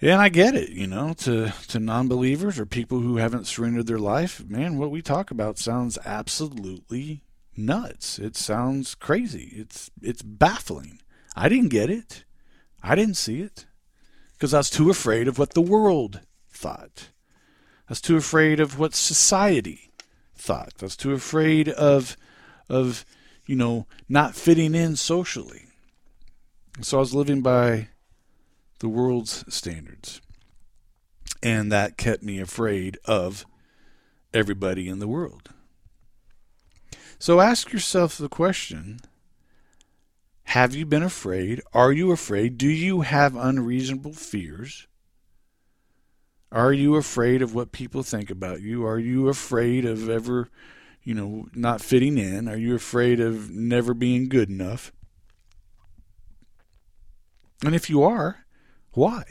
And 0.00 0.20
I 0.20 0.28
get 0.28 0.54
it, 0.54 0.70
you 0.70 0.86
know, 0.86 1.12
to 1.18 1.52
to 1.68 1.80
non-believers 1.80 2.58
or 2.58 2.66
people 2.66 3.00
who 3.00 3.16
haven't 3.16 3.46
surrendered 3.46 3.86
their 3.86 3.98
life, 3.98 4.44
man, 4.48 4.78
what 4.78 4.90
we 4.90 5.02
talk 5.02 5.30
about 5.30 5.58
sounds 5.58 5.98
absolutely 6.04 7.22
nuts. 7.56 8.18
It 8.18 8.36
sounds 8.36 8.94
crazy. 8.94 9.52
It's 9.56 9.90
it's 10.00 10.22
baffling. 10.22 11.00
I 11.34 11.48
didn't 11.48 11.70
get 11.70 11.90
it. 11.90 12.24
I 12.82 12.94
didn't 12.94 13.16
see 13.16 13.40
it 13.40 13.66
because 14.34 14.54
I 14.54 14.58
was 14.58 14.70
too 14.70 14.88
afraid 14.88 15.26
of 15.26 15.38
what 15.38 15.54
the 15.54 15.60
world 15.60 16.20
thought. 16.50 17.08
I 17.88 17.92
was 17.92 18.00
too 18.00 18.16
afraid 18.16 18.60
of 18.60 18.78
what 18.78 18.94
society 18.94 19.87
thought. 20.38 20.74
That's 20.78 20.96
too 20.96 21.12
afraid 21.12 21.68
of 21.68 22.16
of 22.68 23.04
you 23.46 23.56
know 23.56 23.86
not 24.08 24.34
fitting 24.34 24.74
in 24.74 24.96
socially. 24.96 25.66
So 26.80 26.98
I 26.98 27.00
was 27.00 27.14
living 27.14 27.42
by 27.42 27.88
the 28.80 28.88
world's 28.88 29.44
standards. 29.52 30.20
And 31.42 31.70
that 31.70 31.96
kept 31.96 32.22
me 32.22 32.40
afraid 32.40 32.98
of 33.04 33.46
everybody 34.34 34.88
in 34.88 34.98
the 34.98 35.08
world. 35.08 35.50
So 37.18 37.40
ask 37.40 37.72
yourself 37.72 38.18
the 38.18 38.28
question 38.28 39.00
Have 40.44 40.74
you 40.74 40.84
been 40.86 41.02
afraid? 41.02 41.60
Are 41.72 41.92
you 41.92 42.10
afraid? 42.10 42.58
Do 42.58 42.68
you 42.68 43.02
have 43.02 43.36
unreasonable 43.36 44.14
fears? 44.14 44.87
Are 46.50 46.72
you 46.72 46.96
afraid 46.96 47.42
of 47.42 47.54
what 47.54 47.72
people 47.72 48.02
think 48.02 48.30
about 48.30 48.62
you? 48.62 48.86
Are 48.86 48.98
you 48.98 49.28
afraid 49.28 49.84
of 49.84 50.08
ever, 50.08 50.48
you 51.02 51.14
know, 51.14 51.48
not 51.54 51.82
fitting 51.82 52.16
in? 52.16 52.48
Are 52.48 52.56
you 52.56 52.74
afraid 52.74 53.20
of 53.20 53.50
never 53.50 53.92
being 53.92 54.28
good 54.28 54.48
enough? 54.48 54.92
And 57.64 57.74
if 57.74 57.90
you 57.90 58.02
are, 58.02 58.46
why? 58.92 59.24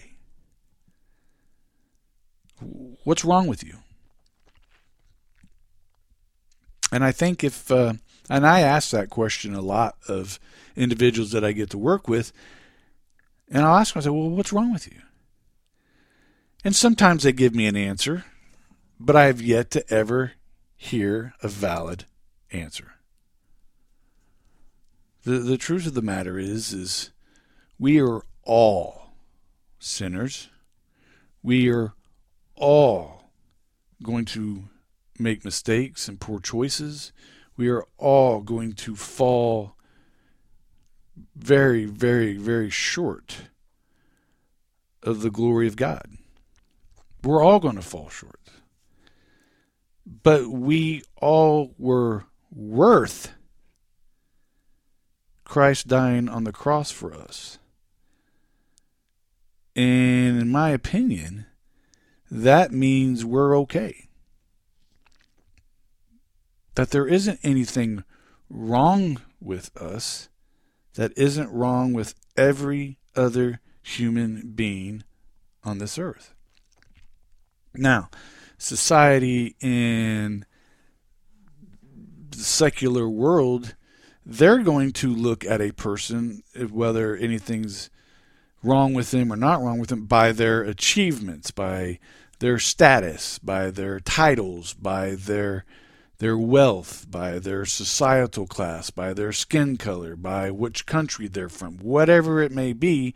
What's 3.04 3.26
wrong 3.26 3.48
with 3.48 3.64
you? 3.64 3.78
And 6.92 7.04
I 7.04 7.12
think 7.12 7.44
if, 7.44 7.72
uh, 7.72 7.94
and 8.30 8.46
I 8.46 8.62
ask 8.62 8.92
that 8.92 9.10
question 9.10 9.54
a 9.54 9.62
lot 9.62 9.96
of 10.08 10.40
individuals 10.76 11.32
that 11.32 11.44
I 11.44 11.52
get 11.52 11.70
to 11.72 11.78
work 11.78 12.08
with, 12.08 12.32
and 13.50 13.66
I'll 13.66 13.78
ask 13.78 13.94
them, 13.94 14.02
I 14.02 14.04
say, 14.04 14.10
well, 14.10 14.30
what's 14.30 14.54
wrong 14.54 14.72
with 14.72 14.88
you? 14.92 15.02
And 16.68 16.76
sometimes 16.76 17.24
they 17.24 17.32
give 17.32 17.56
me 17.56 17.66
an 17.66 17.78
answer, 17.78 18.26
but 19.00 19.16
I 19.16 19.28
have 19.28 19.42
yet 19.42 19.72
to 19.72 19.90
ever 19.90 20.34
hear 20.76 21.34
a 21.42 21.48
valid 21.48 22.04
answer. 22.52 22.96
The, 25.24 25.40
the 25.40 25.58
truth 25.58 25.88
of 25.88 25.94
the 25.94 26.02
matter 26.02 26.38
is, 26.38 26.74
is 26.74 27.12
we 27.80 28.02
are 28.02 28.22
all 28.44 29.14
sinners. 29.80 30.50
We 31.42 31.70
are 31.70 31.94
all 32.56 33.32
going 34.04 34.26
to 34.26 34.66
make 35.18 35.46
mistakes 35.46 36.10
and 36.10 36.20
poor 36.20 36.42
choices. 36.42 37.14
We 37.56 37.70
are 37.70 37.86
all 37.98 38.42
going 38.42 38.74
to 38.74 38.98
fall 38.98 39.78
very, 41.34 41.86
very, 41.86 42.36
very 42.36 42.70
short 42.70 43.44
of 45.02 45.22
the 45.22 45.32
glory 45.32 45.68
of 45.68 45.78
God. 45.78 46.17
We're 47.24 47.44
all 47.44 47.60
going 47.60 47.76
to 47.76 47.82
fall 47.82 48.10
short. 48.10 48.40
But 50.06 50.50
we 50.50 51.04
all 51.18 51.74
were 51.78 52.26
worth 52.52 53.34
Christ 55.44 55.88
dying 55.88 56.30
on 56.30 56.44
the 56.44 56.52
cross 56.52 56.92
for 56.92 57.14
us. 57.14 57.58
And 59.76 60.42
in 60.42 60.50
my 60.50 60.70
opinion, 60.70 61.46
that 62.32 62.72
means 62.72 63.24
we're 63.24 63.58
okay. 63.60 64.10
That 66.76 66.92
there 66.92 67.08
isn't 67.08 67.40
anything 67.44 68.04
wrong 68.50 69.22
with 69.40 69.76
us 69.78 70.30
that 70.96 71.16
isn't 71.16 71.52
wrong 71.52 71.94
with 71.94 72.16
every 72.36 72.98
other 73.16 73.62
human 73.84 74.52
being 74.56 75.04
on 75.64 75.78
this 75.78 75.98
earth. 75.98 76.34
Now, 77.78 78.10
society 78.58 79.56
in 79.62 80.46
the 82.32 82.38
secular 82.38 83.08
world 83.08 83.76
they're 84.30 84.60
going 84.60 84.92
to 84.92 85.16
look 85.16 85.46
at 85.46 85.62
a 85.62 85.72
person, 85.72 86.44
eh, 86.54 86.66
whether 86.66 87.16
anything's 87.16 87.90
wrong 88.62 88.94
with 88.94 89.12
them 89.12 89.32
or 89.32 89.38
not 89.38 89.62
wrong 89.62 89.80
with 89.80 89.90
them, 89.90 90.06
by 90.06 90.34
their 90.34 90.62
achievements, 90.62 91.50
by 91.50 91.98
their 92.40 92.60
status, 92.60 93.40
by 93.40 93.72
their 93.72 94.00
titles, 94.02 94.74
by 94.74 95.16
their 95.16 95.64
their 96.20 96.38
wealth, 96.38 97.06
by 97.10 97.38
their 97.38 97.64
societal 97.64 98.48
class, 98.48 98.90
by 98.90 99.14
their 99.14 99.32
skin 99.32 99.78
color, 99.78 100.16
by 100.16 100.50
which 100.50 100.88
country 100.88 101.28
they're 101.28 101.48
from, 101.48 101.78
whatever 101.78 102.42
it 102.42 102.52
may 102.52 102.74
be, 102.74 103.14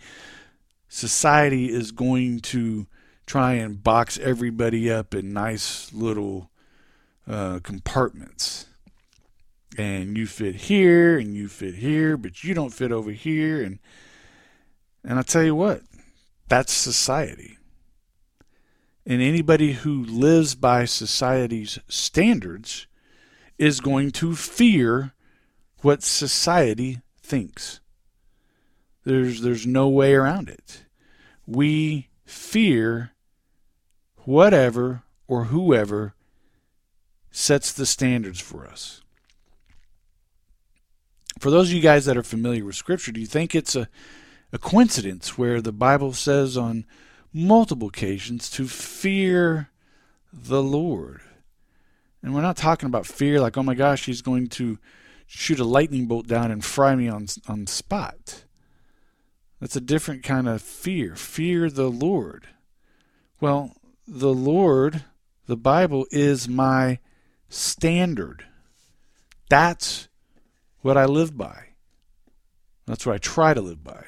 society 0.88 1.72
is 1.72 1.92
going 1.92 2.40
to 2.40 2.86
try 3.32 3.54
and 3.54 3.82
box 3.82 4.20
everybody 4.20 4.92
up 4.92 5.16
in 5.16 5.32
nice 5.32 5.94
little 5.94 6.52
uh, 7.26 7.62
compartments. 7.64 8.66
And 9.78 10.18
you 10.18 10.28
fit 10.28 10.56
here, 10.56 11.18
and 11.18 11.34
you 11.34 11.48
fit 11.48 11.76
here, 11.76 12.18
but 12.18 12.44
you 12.44 12.54
don't 12.54 12.74
fit 12.74 12.92
over 12.92 13.12
here. 13.12 13.64
And 13.64 13.80
and 15.02 15.18
I 15.18 15.22
tell 15.22 15.44
you 15.44 15.56
what, 15.56 15.82
that's 16.50 16.74
society. 16.74 17.58
And 19.06 19.22
anybody 19.22 19.74
who 19.74 20.04
lives 20.04 20.54
by 20.54 20.84
society's 20.84 21.80
standards 21.88 22.86
is 23.58 23.80
going 23.80 24.12
to 24.12 24.36
fear 24.36 25.14
what 25.78 26.04
society 26.04 27.00
thinks. 27.22 27.80
There's 29.06 29.40
there's 29.40 29.66
no 29.66 29.88
way 29.88 30.16
around 30.16 30.50
it. 30.50 30.84
We 31.48 32.10
fear 32.26 33.12
whatever 34.26 35.04
or 35.28 35.46
whoever 35.46 36.14
sets 37.32 37.72
the 37.72 37.86
standards 37.86 38.40
for 38.40 38.68
us. 38.68 39.02
For 41.40 41.50
those 41.50 41.70
of 41.70 41.76
you 41.76 41.82
guys 41.82 42.06
that 42.06 42.18
are 42.18 42.24
familiar 42.24 42.66
with 42.66 42.76
Scripture, 42.76 43.12
do 43.12 43.20
you 43.20 43.26
think 43.26 43.56
it's 43.56 43.76
a, 43.76 43.88
a 44.52 44.60
coincidence 44.60 45.38
where 45.38 45.62
the 45.62 45.72
Bible 45.72 46.14
says 46.14 46.58
on 46.58 46.86
multiple 47.34 47.88
occasions 47.88 48.50
to 48.52 48.68
fear 48.68 49.70
the 50.32 50.62
Lord? 50.62 51.22
And 52.22 52.36
we're 52.36 52.42
not 52.42 52.58
talking 52.58 52.88
about 52.88 53.08
fear 53.08 53.40
like, 53.40 53.58
oh 53.58 53.64
my 53.64 53.74
gosh, 53.74 54.06
he's 54.06 54.22
going 54.22 54.48
to 54.50 54.78
shoot 55.26 55.60
a 55.60 55.66
lightning 55.66 56.06
bolt 56.06 56.28
down 56.28 56.52
and 56.52 56.64
fry 56.64 56.94
me 56.94 57.08
on 57.08 57.26
on 57.48 57.66
spot. 57.66 58.44
That's 59.60 59.76
a 59.76 59.82
different 59.82 60.24
kind 60.24 60.48
of 60.48 60.62
fear. 60.62 61.16
Fear 61.16 61.70
the 61.70 61.90
Lord. 61.90 62.48
Well, 63.40 63.76
the 64.08 64.34
Lord, 64.34 65.06
the 65.46 65.58
Bible 65.58 66.06
is 66.12 66.48
my 66.48 67.00
standard. 67.50 68.46
That's 69.50 70.08
what 70.82 70.98
I 70.98 71.06
live 71.06 71.38
by. 71.38 71.70
That's 72.86 73.06
what 73.06 73.16
I 73.16 73.20
try 73.20 73.54
to 73.54 73.62
live 73.62 73.84
by. 73.84 74.06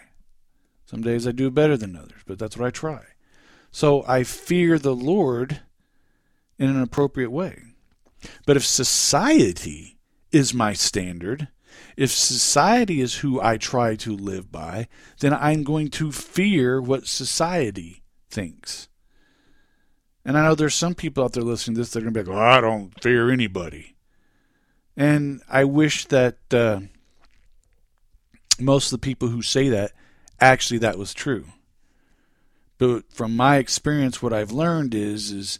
Some 0.85 1.01
days 1.01 1.27
I 1.27 1.31
do 1.31 1.49
better 1.49 1.77
than 1.77 1.95
others, 1.95 2.21
but 2.25 2.37
that's 2.37 2.57
what 2.57 2.67
I 2.67 2.71
try. 2.71 3.01
So 3.71 4.03
I 4.07 4.23
fear 4.23 4.77
the 4.77 4.95
Lord 4.95 5.61
in 6.59 6.69
an 6.69 6.81
appropriate 6.81 7.31
way. 7.31 7.61
But 8.45 8.57
if 8.57 8.65
society 8.65 9.97
is 10.31 10.53
my 10.53 10.73
standard, 10.73 11.47
if 11.97 12.11
society 12.11 13.01
is 13.01 13.15
who 13.15 13.41
I 13.41 13.57
try 13.57 13.95
to 13.97 14.15
live 14.15 14.51
by, 14.51 14.87
then 15.19 15.33
I'm 15.33 15.63
going 15.63 15.89
to 15.91 16.11
fear 16.11 16.81
what 16.81 17.07
society 17.07 18.03
thinks. 18.29 18.87
And 20.25 20.37
I 20.37 20.43
know 20.43 20.55
there's 20.55 20.75
some 20.75 20.95
people 20.95 21.23
out 21.23 21.33
there 21.33 21.43
listening 21.43 21.75
to 21.75 21.81
this, 21.81 21.91
they're 21.91 22.01
going 22.01 22.13
to 22.13 22.23
be 22.23 22.29
like, 22.29 22.37
oh, 22.37 22.41
I 22.41 22.61
don't 22.61 22.91
fear 23.01 23.29
anybody. 23.29 23.95
And 24.95 25.41
I 25.49 25.63
wish 25.65 26.05
that 26.05 26.37
uh, 26.53 26.81
most 28.59 28.87
of 28.91 29.01
the 29.01 29.05
people 29.05 29.27
who 29.27 29.41
say 29.41 29.69
that 29.69 29.91
actually 30.39 30.77
that 30.79 30.97
was 30.97 31.13
true. 31.13 31.45
But 32.77 33.11
from 33.11 33.35
my 33.35 33.57
experience, 33.57 34.21
what 34.21 34.33
I've 34.33 34.51
learned 34.51 34.93
is, 34.93 35.31
is 35.31 35.59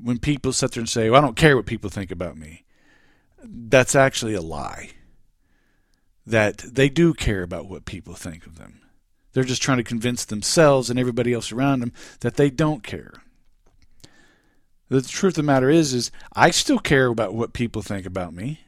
when 0.00 0.18
people 0.18 0.52
sit 0.52 0.72
there 0.72 0.80
and 0.80 0.88
say, 0.88 1.10
well, 1.10 1.20
I 1.20 1.24
don't 1.24 1.36
care 1.36 1.56
what 1.56 1.66
people 1.66 1.90
think 1.90 2.10
about 2.10 2.36
me, 2.36 2.64
that's 3.42 3.94
actually 3.94 4.34
a 4.34 4.40
lie. 4.40 4.90
That 6.26 6.58
they 6.58 6.88
do 6.88 7.14
care 7.14 7.42
about 7.42 7.68
what 7.68 7.84
people 7.84 8.14
think 8.14 8.46
of 8.46 8.58
them. 8.58 8.80
They're 9.36 9.44
just 9.44 9.60
trying 9.60 9.76
to 9.76 9.84
convince 9.84 10.24
themselves 10.24 10.88
and 10.88 10.98
everybody 10.98 11.34
else 11.34 11.52
around 11.52 11.80
them 11.80 11.92
that 12.20 12.36
they 12.36 12.48
don't 12.48 12.82
care. 12.82 13.12
The 14.88 15.02
truth 15.02 15.32
of 15.32 15.34
the 15.34 15.42
matter 15.42 15.68
is, 15.68 15.92
is 15.92 16.10
I 16.32 16.50
still 16.50 16.78
care 16.78 17.08
about 17.08 17.34
what 17.34 17.52
people 17.52 17.82
think 17.82 18.06
about 18.06 18.32
me. 18.32 18.60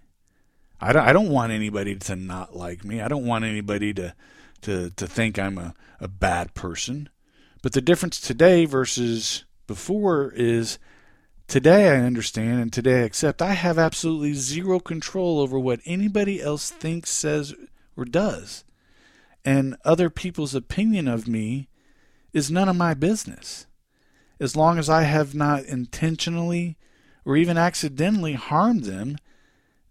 I 0.78 0.92
don't, 0.92 1.08
I 1.08 1.14
don't 1.14 1.30
want 1.30 1.52
anybody 1.52 1.96
to 1.96 2.16
not 2.16 2.54
like 2.54 2.84
me. 2.84 3.00
I 3.00 3.08
don't 3.08 3.24
want 3.24 3.46
anybody 3.46 3.94
to, 3.94 4.14
to, 4.60 4.90
to 4.90 5.06
think 5.06 5.38
I'm 5.38 5.56
a, 5.56 5.74
a 6.00 6.06
bad 6.06 6.52
person. 6.52 7.08
But 7.62 7.72
the 7.72 7.80
difference 7.80 8.20
today 8.20 8.66
versus 8.66 9.46
before 9.66 10.32
is 10.32 10.78
Today 11.46 11.88
I 11.88 12.04
understand 12.04 12.60
and 12.60 12.70
today 12.70 13.00
I 13.00 13.04
accept 13.04 13.40
I 13.40 13.54
have 13.54 13.78
absolutely 13.78 14.34
zero 14.34 14.80
control 14.80 15.40
over 15.40 15.58
what 15.58 15.80
anybody 15.86 16.42
else 16.42 16.70
thinks, 16.70 17.10
says, 17.10 17.54
or 17.96 18.04
does. 18.04 18.64
And 19.48 19.78
other 19.82 20.10
people's 20.10 20.54
opinion 20.54 21.08
of 21.08 21.26
me 21.26 21.70
is 22.34 22.50
none 22.50 22.68
of 22.68 22.76
my 22.76 22.92
business. 22.92 23.66
As 24.38 24.54
long 24.54 24.78
as 24.78 24.90
I 24.90 25.04
have 25.04 25.34
not 25.34 25.64
intentionally 25.64 26.76
or 27.24 27.34
even 27.34 27.56
accidentally 27.56 28.34
harmed 28.34 28.84
them 28.84 29.16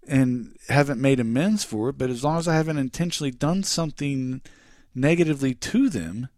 and 0.08 0.56
haven't 0.70 1.02
made 1.02 1.20
amends 1.20 1.64
for 1.64 1.90
it, 1.90 1.98
but 1.98 2.12
as 2.12 2.24
long 2.24 2.38
as 2.38 2.48
I 2.48 2.54
haven't 2.54 2.78
intentionally 2.78 3.32
done 3.32 3.64
something 3.64 4.44
negatively 4.94 5.56
to 5.56 5.90
them, 5.90 6.30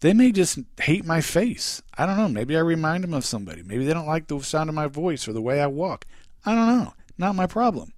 they 0.00 0.12
may 0.12 0.32
just 0.32 0.58
hate 0.80 1.04
my 1.04 1.20
face. 1.20 1.80
I 1.96 2.06
don't 2.06 2.16
know. 2.16 2.28
Maybe 2.28 2.56
I 2.56 2.60
remind 2.60 3.04
them 3.04 3.14
of 3.14 3.24
somebody. 3.24 3.62
Maybe 3.62 3.84
they 3.84 3.94
don't 3.94 4.08
like 4.08 4.26
the 4.26 4.40
sound 4.40 4.68
of 4.68 4.74
my 4.74 4.88
voice 4.88 5.28
or 5.28 5.32
the 5.32 5.40
way 5.40 5.60
I 5.60 5.68
walk. 5.68 6.06
I 6.44 6.56
don't 6.56 6.66
know. 6.66 6.94
Not 7.16 7.36
my 7.36 7.46
problem. 7.46 7.92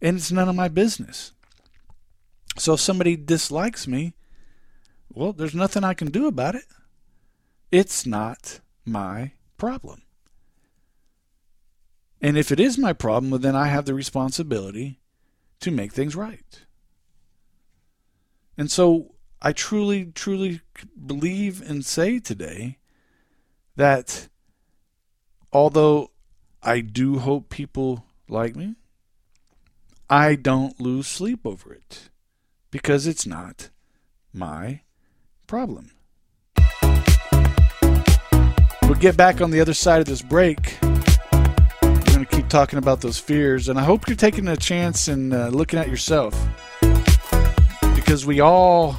And 0.00 0.16
it's 0.16 0.30
none 0.30 0.48
of 0.48 0.54
my 0.54 0.68
business. 0.68 1.32
So 2.56 2.74
if 2.74 2.80
somebody 2.80 3.16
dislikes 3.16 3.86
me, 3.86 4.14
well, 5.10 5.32
there's 5.32 5.54
nothing 5.54 5.84
I 5.84 5.94
can 5.94 6.10
do 6.10 6.26
about 6.26 6.54
it. 6.54 6.64
It's 7.70 8.06
not 8.06 8.60
my 8.84 9.32
problem. 9.56 10.02
And 12.20 12.36
if 12.36 12.50
it 12.50 12.58
is 12.58 12.78
my 12.78 12.92
problem, 12.92 13.30
well, 13.30 13.38
then 13.38 13.54
I 13.54 13.66
have 13.66 13.84
the 13.84 13.94
responsibility 13.94 14.98
to 15.60 15.70
make 15.70 15.92
things 15.92 16.16
right. 16.16 16.64
And 18.56 18.70
so 18.70 19.14
I 19.40 19.52
truly, 19.52 20.06
truly 20.06 20.60
believe 21.06 21.62
and 21.62 21.84
say 21.84 22.18
today 22.18 22.78
that 23.76 24.28
although 25.52 26.10
I 26.60 26.80
do 26.80 27.20
hope 27.20 27.50
people 27.50 28.04
like 28.28 28.56
me, 28.56 28.74
I 30.10 30.34
don't 30.34 30.80
lose 30.80 31.06
sleep 31.06 31.46
over 31.46 31.72
it 31.72 32.07
because 32.70 33.06
it's 33.06 33.26
not 33.26 33.70
my 34.32 34.82
problem. 35.46 35.92
We'll 38.82 38.98
get 38.98 39.16
back 39.16 39.40
on 39.40 39.50
the 39.50 39.60
other 39.60 39.74
side 39.74 40.00
of 40.00 40.06
this 40.06 40.22
break. 40.22 40.78
We're 40.82 42.04
going 42.06 42.24
to 42.24 42.28
keep 42.30 42.48
talking 42.48 42.78
about 42.78 43.00
those 43.00 43.18
fears, 43.18 43.68
and 43.68 43.78
I 43.78 43.84
hope 43.84 44.08
you're 44.08 44.16
taking 44.16 44.48
a 44.48 44.56
chance 44.56 45.08
and 45.08 45.34
uh, 45.34 45.48
looking 45.48 45.78
at 45.78 45.88
yourself 45.88 46.34
because 47.94 48.24
we 48.24 48.40
all 48.40 48.92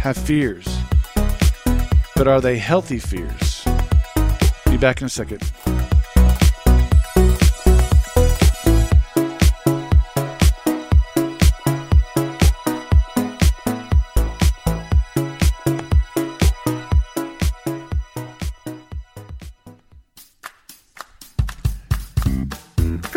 have 0.00 0.16
fears. 0.16 0.66
But 2.16 2.26
are 2.26 2.40
they 2.40 2.58
healthy 2.58 2.98
fears? 2.98 3.64
Be 4.66 4.76
back 4.76 5.00
in 5.00 5.06
a 5.06 5.10
second. 5.10 5.42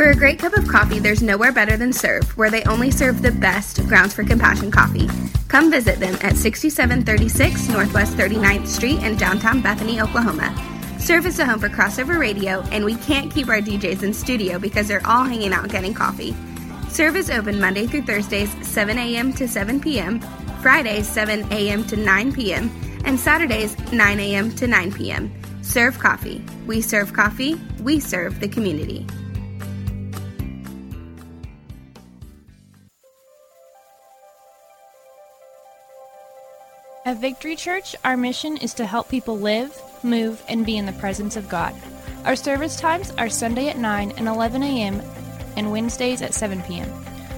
For 0.05 0.11
a 0.11 0.15
great 0.15 0.37
cup 0.37 0.53
of 0.53 0.67
coffee, 0.67 0.99
there's 0.99 1.23
nowhere 1.23 1.51
better 1.51 1.77
than 1.77 1.91
Serve, 1.91 2.37
where 2.37 2.51
they 2.51 2.63
only 2.65 2.91
serve 2.91 3.23
the 3.23 3.31
best 3.31 3.83
Grounds 3.87 4.13
for 4.13 4.23
Compassion 4.23 4.69
coffee. 4.69 5.09
Come 5.47 5.71
visit 5.71 5.99
them 5.99 6.13
at 6.21 6.35
6736 6.35 7.69
Northwest 7.69 8.15
39th 8.15 8.67
Street 8.67 9.01
in 9.01 9.15
downtown 9.17 9.63
Bethany, 9.63 9.99
Oklahoma. 9.99 10.53
Serve 10.99 11.25
is 11.25 11.39
a 11.39 11.45
home 11.47 11.57
for 11.57 11.69
crossover 11.69 12.19
radio, 12.19 12.61
and 12.69 12.85
we 12.85 12.93
can't 12.97 13.33
keep 13.33 13.47
our 13.47 13.61
DJs 13.61 14.03
in 14.03 14.13
studio 14.13 14.59
because 14.59 14.87
they're 14.87 15.07
all 15.07 15.23
hanging 15.23 15.53
out 15.53 15.69
getting 15.69 15.95
coffee. 15.95 16.35
Serve 16.87 17.15
is 17.15 17.31
open 17.31 17.59
Monday 17.59 17.87
through 17.87 18.03
Thursdays, 18.03 18.55
7 18.61 18.99
a.m. 18.99 19.33
to 19.33 19.47
7 19.47 19.81
p.m., 19.81 20.19
Fridays, 20.61 21.07
7 21.07 21.51
a.m. 21.51 21.83
to 21.87 21.97
9 21.97 22.31
p.m., 22.31 22.69
and 23.05 23.19
Saturdays, 23.19 23.75
9 23.91 24.19
a.m. 24.19 24.53
to 24.53 24.67
9 24.67 24.93
p.m. 24.93 25.33
Serve 25.63 25.97
Coffee. 25.97 26.45
We 26.67 26.79
serve 26.79 27.11
coffee, 27.11 27.59
we 27.79 27.99
serve 27.99 28.39
the 28.39 28.47
community. 28.47 29.07
At 37.05 37.17
Victory 37.17 37.55
Church, 37.55 37.95
our 38.03 38.17
mission 38.17 38.57
is 38.57 38.73
to 38.73 38.85
help 38.87 39.09
people 39.09 39.37
live, 39.37 39.79
move, 40.01 40.41
and 40.49 40.65
be 40.65 40.75
in 40.75 40.87
the 40.87 40.91
presence 40.93 41.35
of 41.35 41.47
God. 41.47 41.75
Our 42.25 42.35
service 42.35 42.79
times 42.79 43.11
are 43.19 43.29
Sunday 43.29 43.69
at 43.69 43.77
9 43.77 44.13
and 44.17 44.27
11 44.27 44.63
a.m. 44.63 44.99
and 45.55 45.71
Wednesdays 45.71 46.23
at 46.23 46.33
7 46.33 46.63
p.m. 46.63 46.91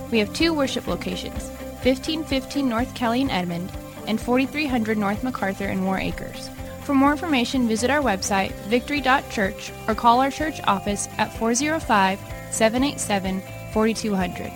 We 0.10 0.19
have 0.19 0.34
two 0.34 0.53
worship 0.53 0.88
locations 0.88 1.49
1515 1.84 2.69
North 2.69 2.95
Kelly 2.95 3.19
in 3.19 3.30
Edmond 3.30 3.69
and 4.08 4.21
4300 4.21 4.97
North 4.97 5.21
MacArthur 5.21 5.67
in 5.67 5.84
Warr 5.84 5.99
Acres. 5.99 6.49
For 6.84 6.95
more 6.95 7.12
information, 7.12 7.67
visit 7.67 7.89
our 7.89 8.01
website, 8.01 8.53
victory.church, 8.69 9.73
or 9.89 9.95
call 9.95 10.21
our 10.21 10.32
church 10.32 10.62
office 10.63 11.10
at 11.17 11.34
405 11.34 12.19
787 12.51 13.41
4200. 13.73 14.53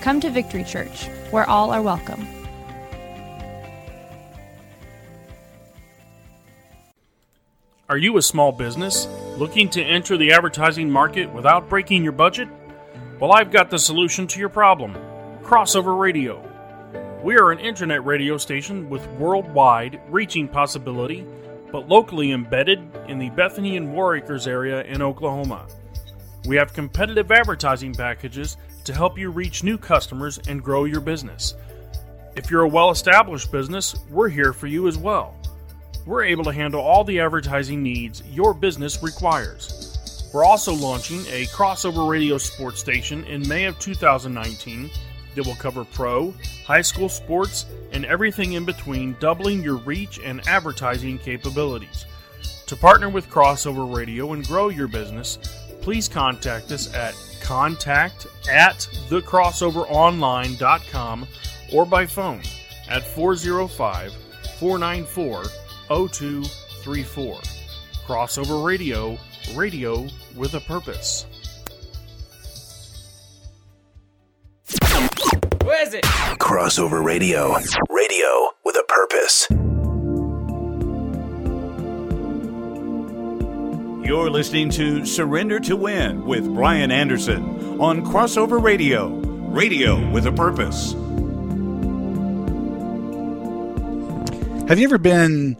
Come 0.00 0.18
to 0.18 0.30
Victory 0.30 0.64
Church, 0.64 1.06
where 1.30 1.48
all 1.48 1.70
are 1.70 1.80
welcome. 1.80 2.26
Are 7.90 7.96
you 7.96 8.18
a 8.18 8.22
small 8.22 8.52
business 8.52 9.06
looking 9.38 9.70
to 9.70 9.82
enter 9.82 10.18
the 10.18 10.32
advertising 10.32 10.90
market 10.90 11.32
without 11.32 11.70
breaking 11.70 12.02
your 12.02 12.12
budget? 12.12 12.46
Well, 13.18 13.32
I've 13.32 13.50
got 13.50 13.70
the 13.70 13.78
solution 13.78 14.26
to 14.26 14.38
your 14.38 14.50
problem 14.50 14.94
Crossover 15.42 15.98
Radio. 15.98 16.44
We 17.24 17.38
are 17.38 17.50
an 17.50 17.58
internet 17.58 18.04
radio 18.04 18.36
station 18.36 18.90
with 18.90 19.06
worldwide 19.12 20.02
reaching 20.10 20.48
possibility, 20.48 21.24
but 21.72 21.88
locally 21.88 22.32
embedded 22.32 22.80
in 23.08 23.18
the 23.18 23.30
Bethany 23.30 23.78
and 23.78 23.94
Warr 23.94 24.16
Acres 24.16 24.46
area 24.46 24.82
in 24.82 25.00
Oklahoma. 25.00 25.66
We 26.44 26.56
have 26.56 26.74
competitive 26.74 27.32
advertising 27.32 27.94
packages 27.94 28.58
to 28.84 28.92
help 28.92 29.16
you 29.16 29.30
reach 29.30 29.64
new 29.64 29.78
customers 29.78 30.38
and 30.46 30.62
grow 30.62 30.84
your 30.84 31.00
business. 31.00 31.54
If 32.36 32.50
you're 32.50 32.64
a 32.64 32.68
well 32.68 32.90
established 32.90 33.50
business, 33.50 33.94
we're 34.10 34.28
here 34.28 34.52
for 34.52 34.66
you 34.66 34.88
as 34.88 34.98
well. 34.98 35.37
We're 36.06 36.24
able 36.24 36.44
to 36.44 36.52
handle 36.52 36.80
all 36.80 37.04
the 37.04 37.20
advertising 37.20 37.82
needs 37.82 38.22
your 38.30 38.54
business 38.54 39.02
requires. 39.02 40.30
We're 40.32 40.44
also 40.44 40.72
launching 40.74 41.20
a 41.28 41.44
crossover 41.46 42.08
radio 42.08 42.38
sports 42.38 42.78
station 42.80 43.24
in 43.24 43.46
May 43.48 43.64
of 43.64 43.78
2019 43.78 44.90
that 45.34 45.46
will 45.46 45.54
cover 45.54 45.84
pro, 45.84 46.34
high 46.66 46.82
school 46.82 47.08
sports, 47.08 47.64
and 47.92 48.04
everything 48.04 48.54
in 48.54 48.64
between, 48.64 49.14
doubling 49.20 49.62
your 49.62 49.76
reach 49.76 50.18
and 50.22 50.46
advertising 50.48 51.18
capabilities. 51.18 52.06
To 52.66 52.74
partner 52.76 53.08
with 53.08 53.30
Crossover 53.30 53.94
Radio 53.94 54.32
and 54.34 54.44
grow 54.46 54.68
your 54.68 54.88
business, 54.88 55.38
please 55.80 56.08
contact 56.08 56.70
us 56.72 56.92
at 56.94 57.14
contact 57.40 58.26
at 58.50 58.86
thecrossoveronline.com 59.08 61.26
or 61.72 61.86
by 61.86 62.04
phone 62.04 62.42
at 62.90 63.06
405 63.14 64.12
494 64.58 65.44
0234. 65.88 67.34
Crossover 68.06 68.64
Radio, 68.64 69.16
radio 69.54 70.06
with 70.36 70.54
a 70.54 70.60
purpose. 70.60 71.26
Where 75.62 75.82
is 75.82 75.94
it? 75.94 76.04
Crossover 76.38 77.04
Radio. 77.04 77.54
Radio 77.90 78.50
with 78.64 78.76
a 78.76 78.84
purpose. 78.88 79.46
You're 84.06 84.30
listening 84.30 84.70
to 84.70 85.04
Surrender 85.04 85.60
to 85.60 85.76
Win 85.76 86.24
with 86.24 86.44
Brian 86.54 86.90
Anderson 86.90 87.80
on 87.80 88.04
Crossover 88.04 88.62
Radio. 88.62 89.08
Radio 89.08 90.10
with 90.10 90.26
a 90.26 90.32
purpose. 90.32 90.92
Have 94.68 94.78
you 94.78 94.84
ever 94.84 94.98
been 94.98 95.56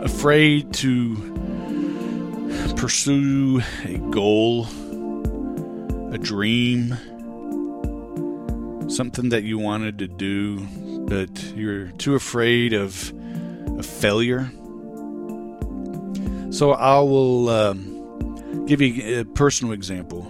afraid 0.00 0.72
to 0.74 1.16
pursue 2.76 3.60
a 3.84 3.98
goal, 4.10 4.66
a 6.12 6.18
dream, 6.18 6.96
something 8.88 9.28
that 9.30 9.42
you 9.42 9.58
wanted 9.58 9.98
to 9.98 10.08
do, 10.08 10.60
but 11.06 11.52
you're 11.54 11.88
too 11.92 12.14
afraid 12.14 12.72
of, 12.72 13.12
of 13.78 13.84
failure? 13.84 14.50
So 16.50 16.72
I 16.72 16.98
will 17.00 17.48
um, 17.50 18.64
give 18.66 18.80
you 18.80 19.20
a 19.20 19.24
personal 19.24 19.72
example. 19.72 20.24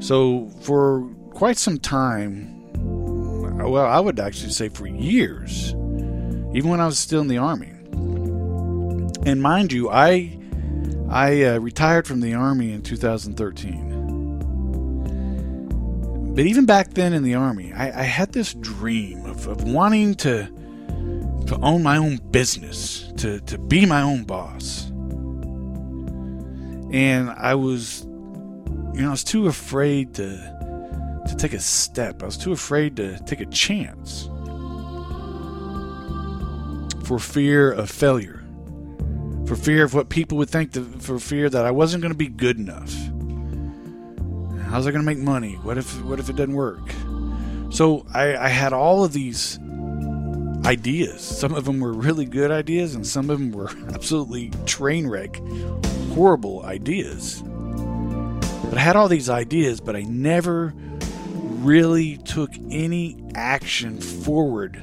So 0.00 0.48
for 0.60 1.08
quite 1.32 1.56
some 1.56 1.78
time, 1.78 2.50
well, 2.74 3.86
I 3.86 3.98
would 3.98 4.20
actually 4.20 4.52
say 4.52 4.68
for 4.68 4.86
years, 4.86 5.70
even 6.54 6.68
when 6.68 6.80
I 6.80 6.86
was 6.86 6.98
still 6.98 7.20
in 7.20 7.28
the 7.28 7.38
army. 7.38 7.73
And 9.26 9.42
mind 9.42 9.72
you, 9.72 9.90
I 9.90 10.38
I 11.08 11.42
uh, 11.44 11.58
retired 11.58 12.06
from 12.06 12.20
the 12.20 12.34
army 12.34 12.72
in 12.72 12.82
2013. 12.82 13.94
But 16.34 16.46
even 16.46 16.66
back 16.66 16.94
then 16.94 17.12
in 17.12 17.22
the 17.22 17.34
army, 17.34 17.72
I, 17.72 18.00
I 18.00 18.02
had 18.02 18.32
this 18.32 18.54
dream 18.54 19.24
of, 19.24 19.46
of 19.46 19.62
wanting 19.62 20.14
to 20.16 20.48
to 21.46 21.58
own 21.60 21.82
my 21.82 21.98
own 21.98 22.16
business, 22.30 23.12
to, 23.18 23.38
to 23.40 23.58
be 23.58 23.84
my 23.84 24.00
own 24.00 24.24
boss. 24.24 24.86
And 26.92 27.28
I 27.30 27.54
was, 27.54 28.04
you 28.94 29.02
know, 29.02 29.08
I 29.08 29.10
was 29.10 29.24
too 29.24 29.46
afraid 29.46 30.14
to 30.14 30.54
to 31.28 31.34
take 31.36 31.52
a 31.52 31.60
step. 31.60 32.22
I 32.22 32.26
was 32.26 32.36
too 32.36 32.52
afraid 32.52 32.96
to 32.96 33.18
take 33.24 33.40
a 33.40 33.46
chance 33.46 34.28
for 37.06 37.18
fear 37.18 37.72
of 37.72 37.90
failure, 37.90 38.43
for 39.46 39.56
fear 39.56 39.84
of 39.84 39.94
what 39.94 40.08
people 40.08 40.38
would 40.38 40.50
think, 40.50 40.72
for 41.02 41.18
fear 41.18 41.50
that 41.50 41.64
I 41.64 41.70
wasn't 41.70 42.02
going 42.02 42.12
to 42.12 42.18
be 42.18 42.28
good 42.28 42.58
enough. 42.58 42.92
How's 44.70 44.86
I 44.86 44.90
going 44.90 45.02
to 45.02 45.06
make 45.06 45.18
money? 45.18 45.54
What 45.62 45.78
if 45.78 46.02
what 46.02 46.18
if 46.18 46.28
it 46.28 46.36
doesn't 46.36 46.54
work? 46.54 46.80
So 47.70 48.06
I, 48.12 48.36
I 48.36 48.48
had 48.48 48.72
all 48.72 49.04
of 49.04 49.12
these 49.12 49.58
ideas. 50.64 51.20
Some 51.20 51.54
of 51.54 51.64
them 51.64 51.80
were 51.80 51.92
really 51.92 52.24
good 52.24 52.50
ideas, 52.50 52.94
and 52.94 53.06
some 53.06 53.30
of 53.30 53.38
them 53.38 53.52
were 53.52 53.70
absolutely 53.94 54.50
train 54.66 55.06
wreck, 55.06 55.40
horrible 56.14 56.64
ideas. 56.64 57.42
But 57.42 58.78
I 58.78 58.80
had 58.80 58.96
all 58.96 59.08
these 59.08 59.28
ideas, 59.28 59.80
but 59.80 59.94
I 59.94 60.02
never 60.02 60.74
really 61.64 62.16
took 62.18 62.50
any 62.70 63.22
action 63.34 64.00
forward 64.00 64.76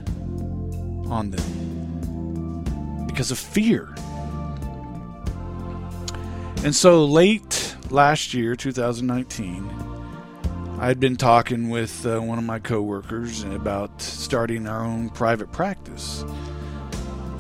on 1.10 1.32
them 1.32 3.08
because 3.08 3.32
of 3.32 3.40
fear. 3.40 3.94
And 6.64 6.76
so 6.76 7.06
late 7.06 7.76
last 7.90 8.36
year, 8.36 8.56
2019, 8.56 9.68
I'd 10.80 11.00
been 11.00 11.16
talking 11.16 11.70
with 11.70 12.06
uh, 12.06 12.20
one 12.20 12.38
of 12.38 12.44
my 12.44 12.60
coworkers 12.60 13.44
about 13.44 14.00
starting 14.00 14.68
our 14.68 14.84
own 14.84 15.10
private 15.10 15.52
practice 15.52 16.24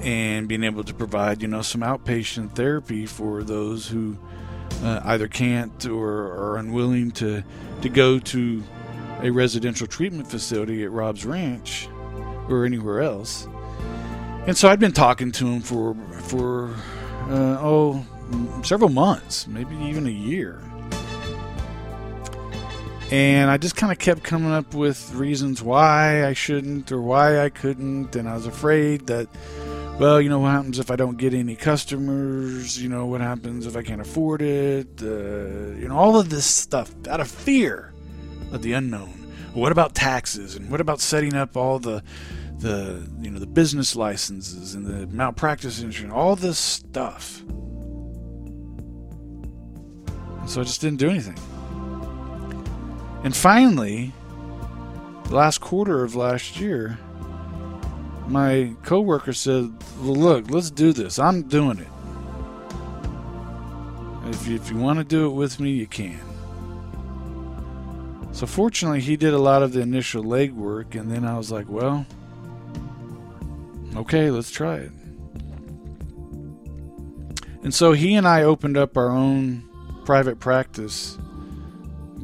and 0.01 0.47
being 0.47 0.63
able 0.63 0.83
to 0.83 0.93
provide, 0.95 1.43
you 1.43 1.47
know, 1.47 1.61
some 1.61 1.81
outpatient 1.81 2.55
therapy 2.55 3.05
for 3.05 3.43
those 3.43 3.87
who 3.87 4.17
uh, 4.83 5.01
either 5.05 5.27
can't 5.27 5.85
or 5.85 6.09
are 6.09 6.57
unwilling 6.57 7.11
to 7.11 7.43
to 7.81 7.89
go 7.89 8.17
to 8.17 8.63
a 9.21 9.29
residential 9.29 9.85
treatment 9.85 10.27
facility 10.27 10.83
at 10.83 10.91
Rob's 10.91 11.25
Ranch 11.25 11.87
or 12.49 12.65
anywhere 12.65 13.01
else. 13.01 13.47
And 14.47 14.57
so 14.57 14.67
I'd 14.67 14.79
been 14.79 14.93
talking 14.93 15.31
to 15.33 15.47
him 15.47 15.61
for 15.61 15.93
for 16.23 16.73
uh, 17.29 17.59
oh 17.61 18.03
several 18.63 18.89
months, 18.89 19.47
maybe 19.47 19.75
even 19.77 20.07
a 20.07 20.11
year. 20.11 20.61
And 23.11 23.51
I 23.51 23.57
just 23.57 23.75
kind 23.75 23.91
of 23.91 23.99
kept 23.99 24.23
coming 24.23 24.51
up 24.51 24.73
with 24.73 25.13
reasons 25.13 25.61
why 25.61 26.25
I 26.25 26.31
shouldn't 26.31 26.93
or 26.93 27.01
why 27.01 27.43
I 27.43 27.49
couldn't. 27.49 28.15
And 28.15 28.27
I 28.27 28.35
was 28.35 28.45
afraid 28.45 29.07
that, 29.07 29.27
well, 29.99 30.21
you 30.21 30.29
know, 30.29 30.39
what 30.39 30.51
happens 30.51 30.79
if 30.79 30.89
I 30.89 30.95
don't 30.95 31.17
get 31.17 31.33
any 31.33 31.57
customers? 31.57 32.81
You 32.81 32.87
know, 32.87 33.05
what 33.05 33.19
happens 33.19 33.67
if 33.67 33.75
I 33.75 33.83
can't 33.83 33.99
afford 33.99 34.41
it? 34.41 34.87
Uh, 35.01 35.75
you 35.77 35.89
know, 35.89 35.97
all 35.97 36.17
of 36.17 36.29
this 36.29 36.45
stuff 36.45 36.89
out 37.09 37.19
of 37.19 37.29
fear 37.29 37.91
of 38.53 38.61
the 38.61 38.71
unknown. 38.71 39.09
What 39.53 39.73
about 39.73 39.93
taxes? 39.93 40.55
And 40.55 40.71
what 40.71 40.79
about 40.79 41.01
setting 41.01 41.35
up 41.35 41.57
all 41.57 41.79
the, 41.79 42.01
the 42.59 43.05
you 43.19 43.29
know, 43.29 43.39
the 43.39 43.45
business 43.45 43.93
licenses 43.93 44.73
and 44.73 44.85
the 44.85 45.05
malpractice 45.07 45.81
insurance? 45.81 46.13
All 46.13 46.37
this 46.37 46.57
stuff. 46.57 47.43
So 50.45 50.61
I 50.61 50.63
just 50.63 50.81
didn't 50.81 50.99
do 50.99 51.09
anything. 51.09 51.37
And 53.23 53.35
finally, 53.35 54.11
the 55.25 55.35
last 55.35 55.59
quarter 55.59 56.03
of 56.03 56.15
last 56.15 56.59
year, 56.59 56.97
my 58.27 58.73
coworker 58.83 59.33
said, 59.33 59.71
well, 59.99 60.15
"Look, 60.15 60.49
let's 60.49 60.71
do 60.71 60.93
this. 60.93 61.19
I'm 61.19 61.43
doing 61.43 61.79
it. 61.79 61.87
If 64.29 64.47
you, 64.47 64.55
if 64.55 64.71
you 64.71 64.77
want 64.77 64.99
to 64.99 65.05
do 65.05 65.27
it 65.27 65.33
with 65.33 65.59
me, 65.59 65.71
you 65.71 65.87
can." 65.87 66.19
So 68.31 68.47
fortunately, 68.47 69.01
he 69.01 69.17
did 69.17 69.33
a 69.33 69.39
lot 69.39 69.61
of 69.61 69.73
the 69.73 69.81
initial 69.81 70.23
legwork, 70.23 70.99
and 70.99 71.11
then 71.11 71.25
I 71.25 71.37
was 71.37 71.51
like, 71.51 71.69
"Well, 71.69 72.05
okay, 73.95 74.31
let's 74.31 74.51
try 74.51 74.77
it. 74.77 74.91
And 77.63 77.73
so 77.73 77.93
he 77.93 78.15
and 78.15 78.27
I 78.27 78.43
opened 78.43 78.77
up 78.77 78.97
our 78.97 79.09
own 79.09 79.69
private 80.05 80.39
practice 80.39 81.17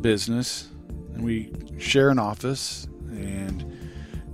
business, 0.01 0.69
and 1.13 1.23
we 1.23 1.51
share 1.79 2.09
an 2.09 2.19
office, 2.19 2.87
and 3.09 3.89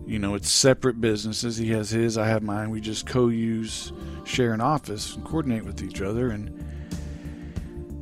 you 0.06 0.20
know 0.20 0.36
it's 0.36 0.50
separate 0.50 1.00
businesses. 1.02 1.58
He 1.58 1.72
has 1.72 1.90
his, 1.90 2.18
I 2.18 2.28
have 2.28 2.44
mine. 2.44 2.70
We 2.70 2.82
just 2.82 3.06
co-use, 3.06 3.92
share 4.26 4.54
an 4.54 4.62
office, 4.62 5.16
and 5.16 5.24
coordinate 5.26 5.66
with 5.66 5.82
each 5.82 6.02
other. 6.02 6.30
And 6.30 6.52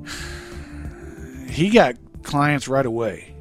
he 1.49 1.69
got 1.69 1.95
clients 2.23 2.67
right 2.67 2.85
away, 2.85 3.33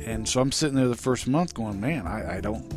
and 0.00 0.28
so 0.28 0.40
I'm 0.40 0.52
sitting 0.52 0.76
there 0.76 0.88
the 0.88 0.96
first 0.96 1.26
month 1.26 1.54
going, 1.54 1.80
man, 1.80 2.06
I, 2.06 2.36
I 2.36 2.40
don't, 2.40 2.72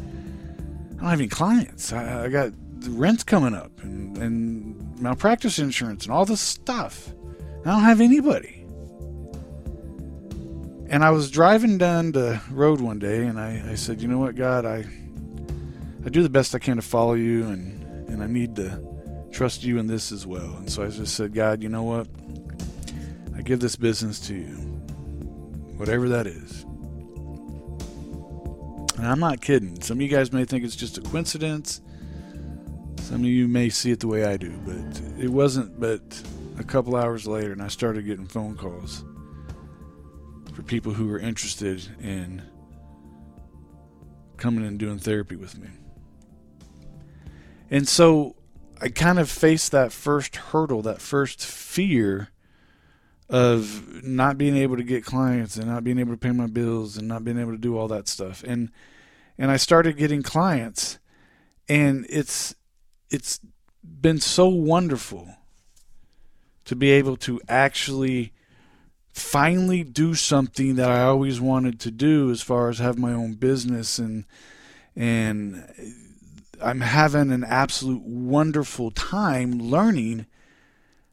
I 0.98 1.02
don't 1.02 1.10
have 1.10 1.20
any 1.20 1.30
clients. 1.30 1.94
I, 1.94 2.26
I 2.26 2.30
got 2.30 2.52
the 2.82 2.92
rent's 2.92 3.24
coming 3.24 3.54
up, 3.54 3.72
and 3.82 4.18
and 4.18 5.00
malpractice 5.00 5.60
insurance, 5.60 6.06
and 6.06 6.14
all 6.14 6.26
this 6.26 6.42
stuff. 6.42 7.14
I 7.66 7.72
don't 7.72 7.84
have 7.84 8.00
anybody. 8.00 8.57
And 10.90 11.04
I 11.04 11.10
was 11.12 11.30
driving 11.30 11.78
down 11.78 12.14
the 12.14 12.42
road 12.50 12.80
one 12.80 12.98
day, 12.98 13.26
and 13.26 13.40
I, 13.40 13.72
I 13.72 13.76
said, 13.76 14.02
you 14.02 14.08
know 14.08 14.20
what, 14.20 14.36
God, 14.36 14.66
I 14.66 14.86
I 16.06 16.10
do 16.10 16.24
the 16.24 16.30
best 16.30 16.56
I 16.56 16.60
can 16.60 16.78
to 16.78 16.82
follow 16.82 17.14
you, 17.14 17.46
and 17.48 18.08
and 18.08 18.24
I 18.24 18.28
need 18.28 18.56
to 18.56 18.82
trust 19.32 19.64
you 19.64 19.80
in 19.80 19.88
this 19.88 20.14
as 20.14 20.26
well. 20.26 20.56
And 20.58 20.72
so 20.72 20.84
I 20.84 20.88
just 20.88 21.16
said, 21.16 21.34
God, 21.34 21.62
you 21.62 21.68
know 21.68 21.84
what? 21.84 22.08
I 23.36 23.42
give 23.42 23.60
this 23.60 23.76
business 23.76 24.20
to 24.28 24.34
you, 24.34 24.56
whatever 25.76 26.08
that 26.10 26.26
is. 26.26 26.64
And 28.98 29.06
I'm 29.06 29.20
not 29.20 29.42
kidding. 29.42 29.82
Some 29.82 29.98
of 29.98 30.02
you 30.02 30.08
guys 30.08 30.32
may 30.32 30.46
think 30.46 30.64
it's 30.64 30.76
just 30.76 30.98
a 30.98 31.02
coincidence. 31.02 31.82
Some 33.02 33.22
of 33.22 33.26
you 33.26 33.48
may 33.48 33.70
see 33.70 33.92
it 33.92 34.00
the 34.00 34.08
way 34.08 34.24
I 34.24 34.38
do, 34.38 34.58
but 34.66 35.02
it 35.20 35.30
wasn't. 35.30 35.80
But 35.80 36.02
a 36.58 36.64
couple 36.64 36.96
hours 36.96 37.28
later, 37.28 37.52
and 37.52 37.62
I 37.62 37.68
started 37.68 38.06
getting 38.06 38.26
phone 38.26 38.56
calls 38.56 39.04
for 40.58 40.64
people 40.64 40.92
who 40.92 41.06
were 41.06 41.20
interested 41.20 41.88
in 42.02 42.42
coming 44.38 44.66
and 44.66 44.80
doing 44.80 44.98
therapy 44.98 45.36
with 45.36 45.56
me. 45.56 45.68
And 47.70 47.88
so 47.88 48.36
I 48.82 48.90
kind 48.90 49.20
of 49.20 49.30
faced 49.30 49.72
that 49.74 49.92
first 49.92 50.36
hurdle, 50.36 50.82
that 50.82 51.00
first 51.00 51.46
fear 51.46 52.30
of 53.30 54.04
not 54.04 54.40
being 54.40 54.58
able 54.58 54.78
to 54.78 54.84
get 54.84 55.06
clients 55.06 55.58
and 55.58 55.68
not 55.68 55.84
being 55.84 56.00
able 56.00 56.14
to 56.14 56.18
pay 56.18 56.32
my 56.32 56.48
bills 56.48 56.98
and 56.98 57.08
not 57.08 57.24
being 57.24 57.38
able 57.38 57.52
to 57.52 57.60
do 57.60 57.78
all 57.78 57.88
that 57.90 58.08
stuff. 58.08 58.44
And 58.44 58.72
and 59.38 59.52
I 59.52 59.58
started 59.58 59.96
getting 59.96 60.24
clients 60.24 60.98
and 61.70 62.08
it's 62.10 62.56
it's 63.12 63.40
been 63.84 64.20
so 64.20 64.48
wonderful 64.48 65.36
to 66.66 66.76
be 66.76 66.90
able 66.90 67.16
to 67.18 67.40
actually 67.48 68.34
finally 69.18 69.84
do 69.84 70.14
something 70.14 70.76
that 70.76 70.92
I 70.92 71.04
always 71.04 71.42
wanted 71.42 71.80
to 71.82 71.92
do 71.92 72.30
as 72.30 72.42
far 72.42 72.70
as 72.70 72.78
have 72.78 73.00
my 73.00 73.14
own 73.14 73.34
business 73.34 73.98
and 73.98 74.26
and 74.96 75.64
I'm 76.62 76.82
having 76.82 77.32
an 77.32 77.44
absolute 77.44 78.02
wonderful 78.02 78.92
time 78.92 79.60
learning 79.60 80.28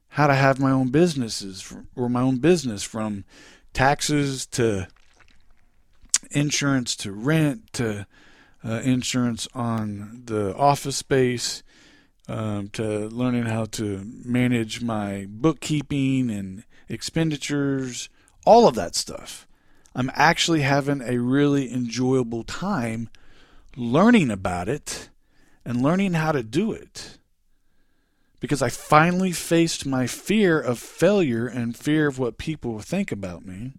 how 0.09 0.27
to 0.27 0.35
have 0.35 0.61
my 0.61 0.71
own 0.71 0.89
businesses 0.91 1.75
or 1.97 2.09
my 2.09 2.21
own 2.21 2.37
business 2.39 2.83
from 2.83 3.25
taxes 3.73 4.47
to 4.47 4.87
insurance 6.31 6.95
to 6.97 7.13
rent 7.13 7.73
to 7.73 8.07
uh, 8.65 8.81
insurance 8.85 9.49
on 9.55 10.23
the 10.27 10.55
office 10.57 10.97
space 10.97 11.63
um, 12.29 12.69
to 12.71 13.09
learning 13.09 13.45
how 13.45 13.67
to 13.67 14.03
manage 14.25 14.83
my 14.83 15.27
bookkeeping 15.29 16.31
and 16.31 16.65
expenditures, 16.89 18.09
all 18.45 18.67
of 18.67 18.75
that 18.75 18.95
stuff. 18.95 19.47
I'm 19.95 20.11
actually 20.15 20.63
having 20.63 21.03
a 21.03 21.19
really 21.19 21.73
enjoyable 21.73 22.43
time 22.45 23.09
learning 23.77 24.31
about 24.31 24.69
it 24.69 25.11
and 25.65 25.83
learning 25.83 26.15
how 26.15 26.33
to 26.33 26.43
do 26.43 26.73
it. 26.73 27.19
Because 28.41 28.61
I 28.61 28.69
finally 28.69 29.33
faced 29.33 29.87
my 29.87 30.07
fear 30.07 30.61
of 30.61 30.79
failure 30.79 31.47
and 31.47 31.77
fear 31.77 32.09
of 32.09 32.19
what 32.19 32.37
people 32.37 32.79
think 32.81 33.11
about 33.11 33.47
me 33.47 33.73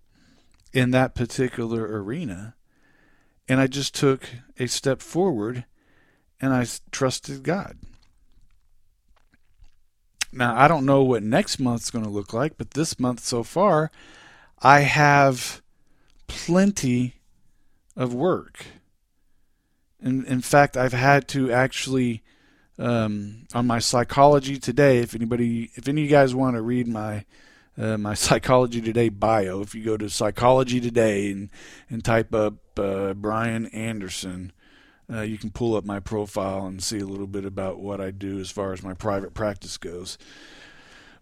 in 0.73 0.91
that 0.91 1.13
particular 1.13 2.01
arena. 2.01 2.55
And 3.47 3.59
I 3.59 3.67
just 3.67 3.93
took 3.93 4.27
a 4.57 4.67
step 4.67 5.01
forward 5.01 5.65
and 6.41 6.53
I 6.53 6.65
trusted 6.91 7.43
God. 7.43 7.77
Now, 10.36 10.53
I 10.55 10.67
don't 10.67 10.86
know 10.86 11.01
what 11.01 11.23
next 11.23 11.59
month's 11.59 11.89
going 11.89 12.03
to 12.03 12.11
look 12.11 12.33
like, 12.33 12.57
but 12.57 12.71
this 12.71 12.99
month 12.99 13.21
so 13.21 13.41
far, 13.41 13.89
I 14.61 14.81
have 14.81 15.61
plenty 16.27 17.15
of 17.95 18.13
work. 18.13 18.65
In, 20.01 20.25
in 20.25 20.41
fact, 20.41 20.75
I've 20.75 20.91
had 20.91 21.29
to 21.29 21.53
actually, 21.53 22.21
um, 22.77 23.47
on 23.53 23.65
my 23.65 23.79
psychology 23.79 24.59
today, 24.59 24.97
if 24.99 25.15
anybody, 25.15 25.71
if 25.75 25.88
any 25.88 26.01
of 26.01 26.09
you 26.09 26.11
guys 26.11 26.36
want 26.36 26.57
to 26.57 26.61
read 26.61 26.89
my 26.89 27.23
uh, 27.77 27.97
my 27.97 28.13
Psychology 28.25 28.81
Today 28.81 29.09
bio. 29.09 29.61
If 29.61 29.75
you 29.75 29.83
go 29.83 29.97
to 29.97 30.09
Psychology 30.09 30.79
Today 30.79 31.31
and, 31.31 31.49
and 31.89 32.03
type 32.03 32.33
up 32.33 32.55
uh, 32.77 33.13
Brian 33.13 33.67
Anderson, 33.67 34.51
uh, 35.12 35.22
you 35.22 35.38
can 35.38 35.51
pull 35.51 35.76
up 35.76 35.86
my 35.86 35.99
profile 35.99 36.66
and 36.66 36.82
see 36.82 36.99
a 36.99 37.06
little 37.06 37.28
bit 37.28 37.45
about 37.45 37.80
what 37.80 38.01
I 38.01 38.12
do 38.12 38.39
as 38.39 38.49
far 38.49 38.74
as 38.74 38.84
my 38.84 38.93
private 38.93 39.34
practice 39.34 39.78
goes. 39.78 40.18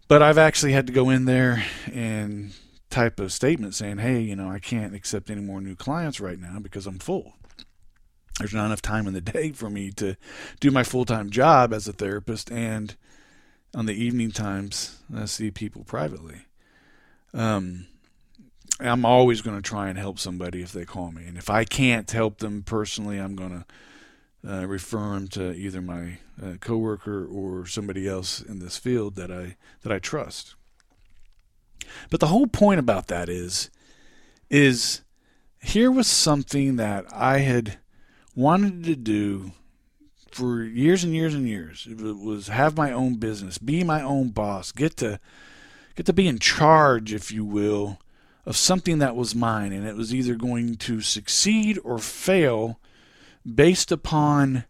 But 0.08 0.22
I've 0.22 0.38
actually 0.38 0.72
had 0.72 0.86
to 0.86 0.92
go 0.92 1.10
in 1.10 1.24
there 1.24 1.64
and 1.92 2.52
type 2.90 3.18
a 3.18 3.28
statement 3.28 3.74
saying, 3.74 3.98
hey, 3.98 4.20
you 4.20 4.36
know, 4.36 4.48
I 4.50 4.58
can't 4.58 4.94
accept 4.94 5.30
any 5.30 5.40
more 5.40 5.60
new 5.60 5.74
clients 5.74 6.20
right 6.20 6.38
now 6.38 6.58
because 6.60 6.86
I'm 6.86 6.98
full. 6.98 7.34
There's 8.38 8.54
not 8.54 8.66
enough 8.66 8.82
time 8.82 9.06
in 9.06 9.14
the 9.14 9.20
day 9.32 9.52
for 9.52 9.70
me 9.70 9.90
to 9.92 10.16
do 10.60 10.70
my 10.70 10.82
full 10.82 11.04
time 11.04 11.30
job 11.30 11.72
as 11.72 11.88
a 11.88 11.92
therapist 11.92 12.50
and 12.50 12.96
on 13.74 13.86
the 13.86 13.94
evening 13.94 14.30
times 14.30 15.00
I 15.14 15.24
see 15.24 15.50
people 15.50 15.84
privately. 15.84 16.42
Um, 17.32 17.86
I'm 18.80 19.04
always 19.04 19.40
going 19.40 19.56
to 19.56 19.62
try 19.62 19.88
and 19.88 19.98
help 19.98 20.18
somebody 20.18 20.62
if 20.62 20.72
they 20.72 20.84
call 20.84 21.12
me, 21.12 21.24
and 21.26 21.38
if 21.38 21.48
I 21.48 21.64
can't 21.64 22.10
help 22.10 22.38
them 22.38 22.62
personally, 22.62 23.18
I'm 23.18 23.36
going 23.36 23.64
to 24.44 24.52
uh, 24.52 24.66
refer 24.66 25.14
them 25.14 25.28
to 25.28 25.52
either 25.54 25.80
my 25.80 26.18
uh, 26.42 26.54
coworker 26.60 27.24
or 27.24 27.66
somebody 27.66 28.08
else 28.08 28.40
in 28.40 28.58
this 28.58 28.76
field 28.76 29.14
that 29.16 29.30
I 29.30 29.56
that 29.82 29.92
I 29.92 29.98
trust. 29.98 30.54
But 32.10 32.20
the 32.20 32.26
whole 32.26 32.46
point 32.46 32.80
about 32.80 33.06
that 33.08 33.28
is, 33.28 33.70
is 34.50 35.02
here 35.60 35.90
was 35.90 36.06
something 36.06 36.76
that 36.76 37.06
I 37.12 37.38
had 37.38 37.78
wanted 38.34 38.84
to 38.84 38.96
do 38.96 39.52
for 40.30 40.64
years 40.64 41.04
and 41.04 41.14
years 41.14 41.34
and 41.34 41.48
years. 41.48 41.86
It 41.88 42.00
was 42.00 42.48
have 42.48 42.76
my 42.76 42.92
own 42.92 43.16
business, 43.16 43.58
be 43.58 43.84
my 43.84 44.02
own 44.02 44.30
boss, 44.30 44.72
get 44.72 44.96
to 44.98 45.20
get 45.94 46.06
to 46.06 46.12
be 46.12 46.26
in 46.26 46.38
charge, 46.38 47.12
if 47.12 47.30
you 47.30 47.44
will, 47.44 47.98
of 48.46 48.56
something 48.56 48.98
that 48.98 49.16
was 49.16 49.34
mine, 49.34 49.72
and 49.72 49.86
it 49.86 49.96
was 49.96 50.14
either 50.14 50.34
going 50.34 50.76
to 50.76 51.00
succeed 51.00 51.78
or 51.82 51.98
fail 51.98 52.78
based 53.46 53.90
upon, 53.90 54.64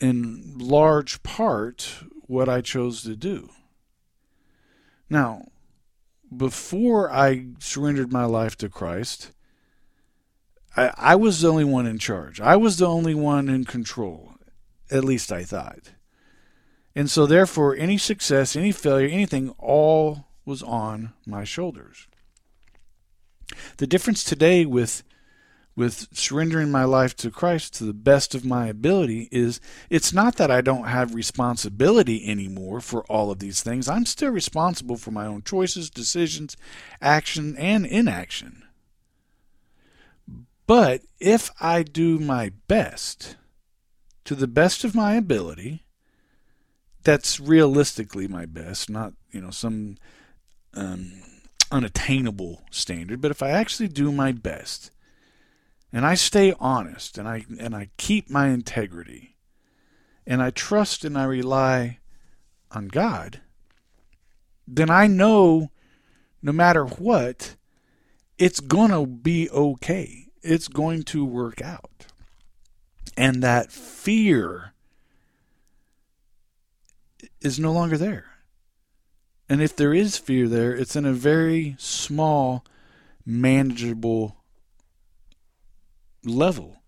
in 0.00 0.56
large 0.58 1.22
part, 1.22 2.04
what 2.26 2.48
I 2.48 2.60
chose 2.60 3.02
to 3.02 3.16
do. 3.16 3.50
Now, 5.10 5.48
before 6.34 7.12
I 7.12 7.46
surrendered 7.58 8.12
my 8.12 8.24
life 8.24 8.56
to 8.58 8.68
Christ, 8.68 9.32
I, 10.76 10.92
I 10.96 11.16
was 11.16 11.40
the 11.40 11.48
only 11.50 11.64
one 11.64 11.86
in 11.86 11.98
charge. 11.98 12.40
I 12.40 12.56
was 12.56 12.78
the 12.78 12.86
only 12.86 13.14
one 13.14 13.48
in 13.48 13.64
control. 13.64 14.34
At 14.90 15.04
least 15.04 15.32
I 15.32 15.44
thought. 15.44 15.92
And 16.94 17.10
so, 17.10 17.26
therefore, 17.26 17.74
any 17.74 17.98
success, 17.98 18.54
any 18.54 18.72
failure, 18.72 19.08
anything, 19.08 19.50
all 19.58 20.26
was 20.44 20.62
on 20.62 21.12
my 21.26 21.44
shoulders. 21.44 22.06
The 23.78 23.86
difference 23.86 24.24
today 24.24 24.64
with 24.66 25.02
with 25.74 26.08
surrendering 26.12 26.70
my 26.70 26.84
life 26.84 27.16
to 27.16 27.30
Christ 27.30 27.74
to 27.74 27.84
the 27.84 27.94
best 27.94 28.34
of 28.34 28.44
my 28.44 28.66
ability 28.66 29.28
is 29.32 29.58
it's 29.88 30.12
not 30.12 30.36
that 30.36 30.50
I 30.50 30.60
don't 30.60 30.88
have 30.88 31.14
responsibility 31.14 32.28
anymore 32.28 32.80
for 32.80 33.04
all 33.04 33.30
of 33.30 33.38
these 33.38 33.62
things. 33.62 33.88
I'm 33.88 34.04
still 34.04 34.30
responsible 34.30 34.96
for 34.96 35.12
my 35.12 35.26
own 35.26 35.42
choices, 35.42 35.88
decisions, 35.88 36.58
action, 37.00 37.56
and 37.56 37.86
inaction. 37.86 38.64
But 40.66 41.02
if 41.18 41.50
I 41.60 41.82
do 41.82 42.18
my 42.18 42.52
best, 42.68 43.36
to 44.24 44.34
the 44.34 44.46
best 44.46 44.84
of 44.84 44.94
my 44.94 45.14
ability, 45.14 45.84
that's 47.02 47.40
realistically 47.40 48.28
my 48.28 48.46
best, 48.46 48.88
not, 48.88 49.14
you 49.32 49.40
know, 49.40 49.50
some 49.50 49.96
um, 50.74 51.12
unattainable 51.72 52.62
standard, 52.70 53.20
but 53.20 53.30
if 53.30 53.42
I 53.42 53.50
actually 53.50 53.88
do 53.88 54.12
my 54.12 54.30
best 54.30 54.90
and 55.92 56.06
I 56.06 56.14
stay 56.14 56.54
honest 56.60 57.18
and 57.18 57.26
I 57.26 57.44
and 57.58 57.74
I 57.74 57.90
keep 57.96 58.30
my 58.30 58.48
integrity 58.48 59.36
and 60.26 60.42
I 60.42 60.50
trust 60.50 61.04
and 61.04 61.18
I 61.18 61.24
rely 61.24 61.98
on 62.70 62.88
God, 62.88 63.40
then 64.68 64.90
I 64.90 65.06
know 65.06 65.70
no 66.42 66.52
matter 66.52 66.84
what, 66.84 67.56
it's 68.38 68.60
going 68.60 68.90
to 68.90 69.06
be 69.06 69.48
okay. 69.50 70.26
It's 70.42 70.68
going 70.68 71.04
to 71.04 71.24
work 71.24 71.62
out. 71.62 72.06
And 73.16 73.42
that 73.42 73.70
fear 73.70 74.72
is 77.40 77.60
no 77.60 77.72
longer 77.72 77.96
there. 77.96 78.31
And 79.52 79.60
if 79.60 79.76
there 79.76 79.92
is 79.92 80.16
fear 80.16 80.48
there, 80.48 80.74
it's 80.74 80.96
in 80.96 81.04
a 81.04 81.12
very 81.12 81.76
small, 81.78 82.64
manageable 83.26 84.38
level. 86.24 86.78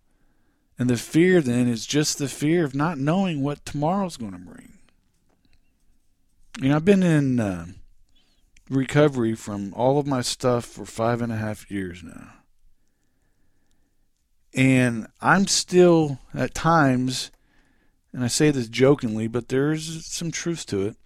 And 0.79 0.89
the 0.89 0.97
fear 0.97 1.43
then 1.43 1.69
is 1.69 1.85
just 1.85 2.17
the 2.17 2.27
fear 2.27 2.65
of 2.65 2.75
not 2.75 2.97
knowing 2.97 3.43
what 3.43 3.67
tomorrow's 3.67 4.17
going 4.17 4.33
to 4.33 4.39
bring. 4.39 4.79
You 6.59 6.71
know, 6.71 6.77
I've 6.77 6.87
been 6.87 7.03
in 7.03 7.39
uh, 7.39 7.67
recovery 8.71 9.35
from 9.35 9.75
all 9.75 9.99
of 9.99 10.07
my 10.07 10.23
stuff 10.23 10.65
for 10.65 10.87
five 10.87 11.21
and 11.21 11.31
a 11.31 11.37
half 11.37 11.71
years 11.71 12.03
now. 12.03 12.33
And 14.55 15.09
I'm 15.21 15.49
still, 15.49 16.19
at 16.33 16.55
times, 16.55 17.31
and 18.11 18.25
I 18.25 18.29
say 18.29 18.51
this 18.51 18.69
jokingly, 18.69 19.29
but 19.29 19.49
there's 19.49 20.07
some 20.07 20.31
truth 20.31 20.65
to 20.69 20.87
it. 20.87 20.97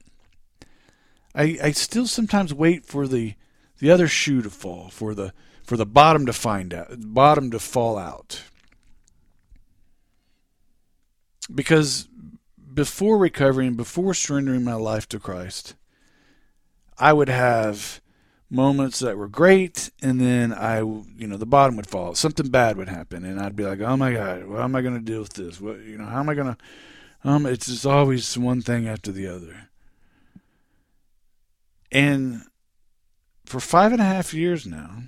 I, 1.39 1.57
I 1.62 1.70
still 1.70 2.09
sometimes 2.09 2.53
wait 2.53 2.84
for 2.84 3.07
the 3.07 3.34
the 3.78 3.93
other 3.93 4.09
shoe 4.09 4.43
to 4.43 4.51
fall, 4.51 4.89
for 4.89 5.14
the 5.14 5.32
for 5.62 5.76
the 5.76 5.86
bottom 5.86 6.26
to 6.26 6.32
find 6.32 6.74
out, 6.74 6.89
bottom 6.99 7.53
to 7.53 7.61
fall 7.61 7.97
out. 7.97 8.43
Because 11.55 12.09
before 12.74 13.18
recovering, 13.18 13.74
before 13.76 14.14
surrendering 14.14 14.64
my 14.64 14.74
life 14.74 15.09
to 15.11 15.20
Christ, 15.20 15.76
I 16.99 17.12
would 17.12 17.28
have 17.28 18.01
moments 18.51 18.99
that 18.99 19.16
were 19.16 19.28
great, 19.28 19.91
and 20.03 20.20
then 20.20 20.53
I, 20.53 20.78
you 20.80 21.26
know, 21.28 21.36
the 21.36 21.47
bottom 21.47 21.76
would 21.76 21.86
fall. 21.86 22.14
Something 22.16 22.49
bad 22.49 22.76
would 22.76 22.89
happen, 22.89 23.24
and 23.24 23.41
I'd 23.41 23.55
be 23.55 23.64
like, 23.64 23.80
"Oh 23.80 23.97
my 23.97 24.12
God, 24.12 24.47
what 24.47 24.61
am 24.61 24.74
I 24.74 24.82
going 24.82 24.95
to 24.95 25.01
deal 25.01 25.20
with 25.20 25.34
this? 25.34 25.61
What, 25.61 25.78
you 25.80 25.99
know, 25.99 26.07
how 26.07 26.18
am 26.18 26.28
I 26.28 26.34
going 26.34 26.55
to?" 26.55 26.59
Um, 27.22 27.47
it's 27.47 27.66
just 27.66 27.86
always 27.86 28.36
one 28.36 28.61
thing 28.61 28.89
after 28.89 29.12
the 29.12 29.28
other. 29.28 29.68
And 31.91 32.43
for 33.45 33.61
five 33.61 33.93
and 33.93 34.01
a 34.01 34.05
half 34.05 34.34
years 34.34 34.66
now, 34.66 35.03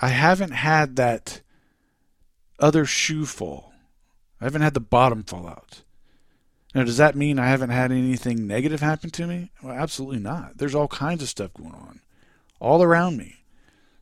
I 0.00 0.08
haven't 0.08 0.52
had 0.52 0.96
that 0.96 1.40
other 2.58 2.84
shoe 2.84 3.26
fall. 3.26 3.72
I 4.40 4.44
haven't 4.44 4.62
had 4.62 4.74
the 4.74 4.80
bottom 4.80 5.22
fall 5.22 5.46
out. 5.46 5.82
Now, 6.74 6.84
does 6.84 6.98
that 6.98 7.16
mean 7.16 7.38
I 7.38 7.48
haven't 7.48 7.70
had 7.70 7.90
anything 7.90 8.46
negative 8.46 8.80
happen 8.80 9.10
to 9.10 9.26
me? 9.26 9.50
Well, 9.62 9.74
absolutely 9.74 10.20
not. 10.20 10.58
There's 10.58 10.74
all 10.74 10.88
kinds 10.88 11.22
of 11.22 11.28
stuff 11.28 11.52
going 11.54 11.74
on 11.74 12.00
all 12.60 12.82
around 12.82 13.16
me. 13.16 13.36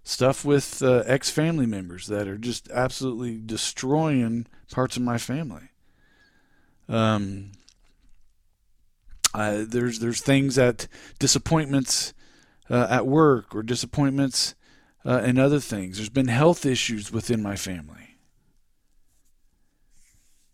Stuff 0.03 0.45
with 0.45 0.83
uh, 0.83 1.03
ex 1.07 1.31
family 1.31 1.67
members 1.67 2.07
that 2.07 2.29
are 2.29 2.39
just 2.39 2.71
absolutely 2.71 3.39
destroying 3.45 4.47
parts 4.71 4.97
of 4.97 5.03
my 5.03 5.19
family. 5.19 5.71
Um, 6.89 7.53
uh, 9.35 9.65
there's 9.67 9.99
there's 9.99 10.21
things 10.21 10.55
that 10.55 10.89
disappointments 11.19 12.15
uh, 12.71 12.87
at 12.91 13.07
work 13.07 13.55
or 13.55 13.63
disappointments 13.63 14.55
uh, 15.05 15.23
in 15.25 15.39
other 15.39 15.61
things. 15.61 15.97
There's 15.97 16.09
been 16.09 16.29
health 16.29 16.65
issues 16.65 17.13
within 17.13 17.43
my 17.43 17.57
family, 17.57 18.17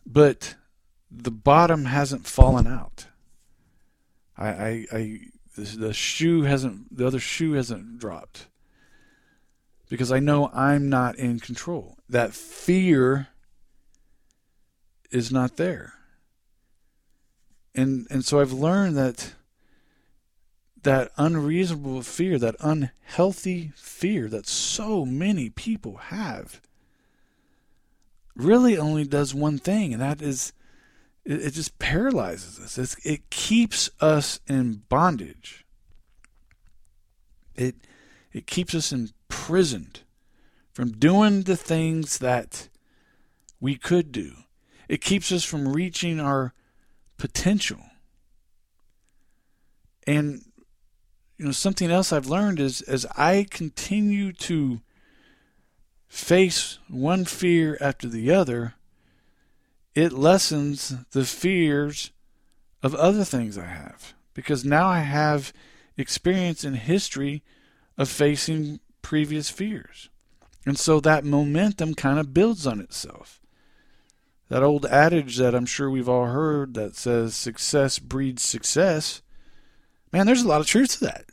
but 0.07 0.57
the 1.11 1.31
bottom 1.31 1.87
hasn't 1.87 2.27
fallen 2.27 2.67
out. 2.67 3.07
I, 4.37 4.49
I, 4.49 4.87
I 4.93 5.21
the, 5.57 5.93
shoe 5.93 6.43
hasn't 6.43 6.97
the 6.97 7.07
other 7.07 7.21
shoe 7.21 7.53
hasn't 7.53 7.99
dropped 7.99 8.49
because 9.89 10.11
I 10.11 10.19
know 10.19 10.51
I'm 10.53 10.89
not 10.89 11.17
in 11.17 11.39
control. 11.39 11.99
That 12.09 12.35
fear 12.35 13.29
is 15.11 15.31
not 15.31 15.57
there. 15.57 15.95
And 17.75 18.07
and 18.11 18.25
so 18.25 18.41
I've 18.41 18.53
learned 18.53 18.97
that 18.97 19.35
that 20.83 21.11
unreasonable 21.17 22.03
fear, 22.03 22.39
that 22.39 22.57
unhealthy 22.61 23.73
fear 23.75 24.29
that 24.29 24.47
so 24.47 25.05
many 25.07 25.49
people 25.49 25.97
have 25.97 26.61
really 28.37 28.77
only 28.77 29.05
does 29.05 29.35
one 29.35 29.59
thing 29.59 29.93
and 29.93 30.03
that 30.03 30.21
is 30.21 30.53
it, 31.25 31.43
it 31.47 31.51
just 31.53 31.79
paralyzes 31.79 32.61
us. 32.61 32.77
It's, 32.79 32.97
it 33.07 33.31
keeps 33.31 33.91
us 34.01 34.41
in 34.47 34.83
bondage. 34.89 35.65
It 37.55 37.77
it 38.33 38.47
keeps 38.47 38.75
us 38.75 38.93
imprisoned 38.93 40.01
from 40.73 40.93
doing 40.93 41.43
the 41.43 41.57
things 41.57 42.19
that 42.19 42.69
we 43.61 43.77
could 43.77 44.11
do. 44.11 44.33
It 44.89 45.01
keeps 45.01 45.31
us 45.31 45.45
from 45.45 45.73
reaching 45.73 46.19
our 46.19 46.53
potential. 47.17 47.81
And 50.07 50.43
you 51.39 51.47
know 51.47 51.53
something 51.53 51.91
else 51.91 52.13
I've 52.13 52.29
learned 52.29 52.61
is 52.61 52.81
as 52.83 53.07
I 53.17 53.47
continue 53.51 54.33
to 54.33 54.81
face 56.07 56.79
one 56.89 57.25
fear 57.25 57.77
after 57.81 58.09
the 58.09 58.31
other, 58.31 58.75
it 59.95 60.13
lessens 60.13 60.95
the 61.11 61.25
fears 61.25 62.13
of 62.83 62.95
other 62.95 63.25
things 63.25 63.57
I 63.59 63.67
have 63.67 64.15
because 64.35 64.65
now 64.65 64.87
I 64.89 65.01
have 65.01 65.53
experience 65.97 66.65
in 66.65 66.75
history 66.75 67.43
of 67.97 68.09
facing 68.09 68.81
previous 69.03 69.51
fears. 69.51 70.09
And 70.67 70.79
so 70.79 71.01
that 71.01 71.25
momentum 71.25 71.95
kind 71.95 72.19
of 72.19 72.35
builds 72.35 72.67
on 72.67 72.81
itself. 72.81 73.41
That 74.49 74.63
old 74.63 74.87
adage 74.87 75.37
that 75.39 75.55
I'm 75.55 75.67
sure 75.67 75.91
we've 75.91 76.09
all 76.09 76.27
heard 76.27 76.75
that 76.75 76.97
says 76.97 77.35
success 77.35 77.99
breeds 77.99 78.43
success. 78.43 79.23
Man, 80.13 80.27
there's 80.27 80.43
a 80.43 80.49
lot 80.49 80.61
of 80.61 80.67
truth 80.67 80.99
to 80.99 81.05
that. 81.07 81.25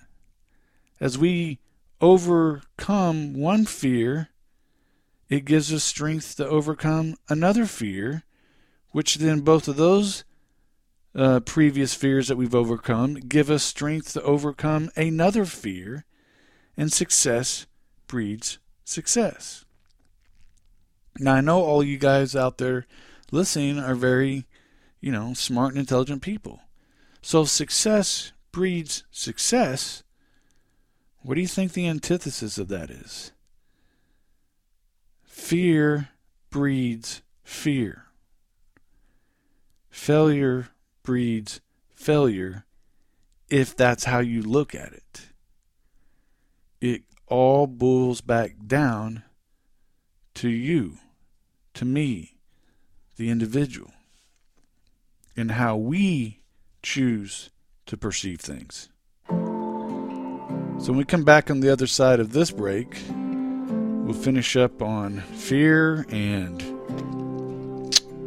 As 1.00 1.18
we 1.18 1.60
overcome 2.00 3.34
one 3.34 3.66
fear, 3.66 4.30
it 5.30 5.46
gives 5.46 5.74
us 5.74 5.84
strength 5.84 6.36
to 6.38 6.48
overcome 6.48 7.16
another 7.30 7.66
fear 7.66 8.24
which 8.92 9.16
then 9.16 9.42
both 9.42 9.68
of 9.68 9.78
those 9.78 10.24
uh, 11.16 11.40
previous 11.42 11.94
fears 11.94 12.28
that 12.28 12.38
we've 12.38 12.56
overcome 12.56 13.16
give 13.16 13.50
us 13.50 13.64
strength 13.64 14.14
to 14.14 14.22
overcome 14.24 14.90
another 14.96 15.46
fear, 15.46 16.06
and 16.78 16.92
success 16.92 17.66
breeds 18.08 18.60
success. 18.84 19.66
Now, 21.20 21.36
I 21.36 21.42
know 21.42 21.62
all 21.62 21.84
you 21.84 21.98
guys 21.98 22.36
out 22.36 22.58
there 22.58 22.88
listening 23.32 23.80
are 23.80 23.96
very, 23.96 24.46
you 25.00 25.12
know, 25.12 25.34
smart 25.34 25.74
and 25.74 25.80
intelligent 25.80 26.22
people. 26.22 26.62
So, 27.22 27.42
if 27.42 27.50
success 27.50 28.32
breeds 28.52 29.04
success, 29.12 30.04
what 31.22 31.36
do 31.36 31.42
you 31.42 31.48
think 31.48 31.74
the 31.74 31.88
antithesis 31.88 32.58
of 32.58 32.68
that 32.70 32.90
is? 32.90 33.32
Fear 35.24 36.10
breeds 36.50 37.22
fear. 37.44 38.06
Failure 39.90 40.70
breeds 41.04 41.62
failure 41.94 42.66
if 43.50 43.76
that's 43.76 44.06
how 44.06 44.20
you 44.20 44.42
look 44.42 44.74
at 44.74 44.94
it. 44.94 45.28
It 46.80 47.04
all 47.28 47.68
boils 47.68 48.22
back 48.22 48.56
down 48.66 49.24
to 50.36 50.50
you, 50.50 50.98
to 51.74 51.86
me, 51.86 52.36
the 53.18 53.30
individual, 53.30 53.92
and 55.36 55.52
how 55.52 55.76
we 55.76 56.40
choose 56.82 57.50
to 57.86 57.98
perceive 57.98 58.40
things. 58.40 58.90
So 59.30 60.88
when 60.88 60.98
we 60.98 61.06
come 61.06 61.24
back 61.24 61.52
on 61.52 61.60
the 61.60 61.70
other 61.70 61.88
side 61.88 62.20
of 62.20 62.34
this 62.34 62.50
break, 62.52 62.98
we'll 63.10 64.14
finish 64.14 64.56
up 64.56 64.82
on 64.82 65.22
fear 65.22 66.06
and 66.10 66.62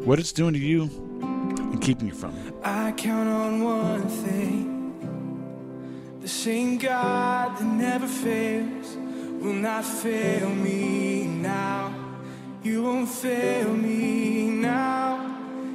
what 0.06 0.18
it's 0.18 0.32
doing 0.32 0.52
to 0.52 0.60
you 0.60 0.82
and 1.22 1.80
keeping 1.82 2.06
you 2.06 2.14
from 2.14 2.36
it. 2.46 2.54
I 2.62 2.92
count 2.92 3.28
on 3.28 3.64
one 3.64 4.08
thing 4.08 4.74
the 6.20 6.28
same 6.28 6.78
God 6.78 7.58
that 7.58 7.64
never 7.64 8.06
fails 8.06 8.96
will 9.42 9.52
not 9.52 9.84
fail 9.84 10.48
me 10.48 11.26
now. 11.26 11.83
You 12.64 12.82
won't 12.82 13.08
fail 13.10 13.68
me 13.76 14.48
now 14.48 15.20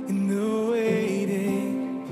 in 0.07 0.27
the 0.27 0.71
waiting. 0.71 2.03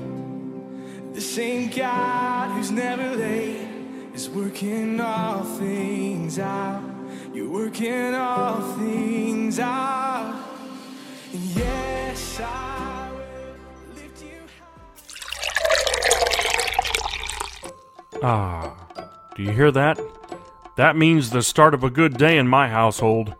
The 1.12 1.20
same 1.20 1.68
God 1.68 2.52
who's 2.52 2.70
never 2.70 3.16
late 3.16 3.68
is 4.14 4.30
working 4.30 5.00
all 5.00 5.42
things 5.42 6.38
out. 6.38 6.80
You're 7.34 7.50
working 7.50 8.14
all 8.14 8.62
things 8.78 9.58
out. 9.58 10.44
And 11.32 11.42
yes, 11.42 12.38
I 12.40 13.10
will 13.16 13.56
lift 13.96 14.22
you. 14.22 14.42
Ah, 18.22 18.76
do 19.34 19.42
you 19.42 19.50
hear 19.50 19.72
that? 19.72 20.00
That 20.76 20.94
means 20.94 21.30
the 21.30 21.42
start 21.42 21.74
of 21.74 21.82
a 21.82 21.90
good 21.90 22.16
day 22.16 22.38
in 22.38 22.46
my 22.46 22.68
household. 22.68 23.34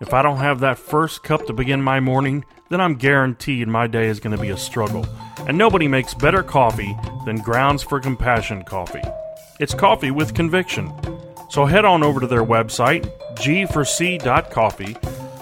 If 0.00 0.12
I 0.12 0.22
don't 0.22 0.38
have 0.38 0.60
that 0.60 0.78
first 0.78 1.22
cup 1.22 1.46
to 1.46 1.54
begin 1.54 1.80
my 1.80 2.00
morning, 2.00 2.44
then 2.68 2.80
I'm 2.80 2.96
guaranteed 2.96 3.66
my 3.66 3.86
day 3.86 4.08
is 4.08 4.20
going 4.20 4.36
to 4.36 4.42
be 4.42 4.50
a 4.50 4.56
struggle. 4.56 5.06
And 5.48 5.56
nobody 5.56 5.88
makes 5.88 6.12
better 6.12 6.42
coffee 6.42 6.94
than 7.24 7.36
Grounds 7.36 7.82
for 7.82 7.98
Compassion 8.00 8.62
coffee. 8.64 9.02
It's 9.58 9.72
coffee 9.74 10.10
with 10.10 10.34
conviction. 10.34 10.92
So 11.48 11.64
head 11.64 11.84
on 11.84 12.02
over 12.02 12.20
to 12.20 12.26
their 12.26 12.44
website, 12.44 13.10
g4c.coffee. 13.36 14.96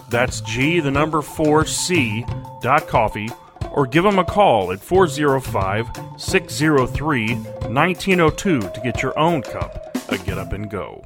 That's 0.09 0.41
G, 0.43 0.79
the 0.79 0.91
number 0.91 1.19
4C 1.19 2.61
dot 2.61 2.87
coffee, 2.87 3.31
or 3.73 3.87
give 3.87 4.05
them 4.05 4.21
a 4.21 4.25
call 4.25 4.71
at 4.71 4.81
405 4.81 5.91
603 6.17 7.35
1902 7.35 8.61
to 8.61 8.81
get 8.85 9.03
your 9.03 9.19
own 9.19 9.43
cup 9.43 9.97
a 10.11 10.19
Get 10.19 10.39
Up 10.39 10.53
and 10.53 10.71
Go. 10.71 11.05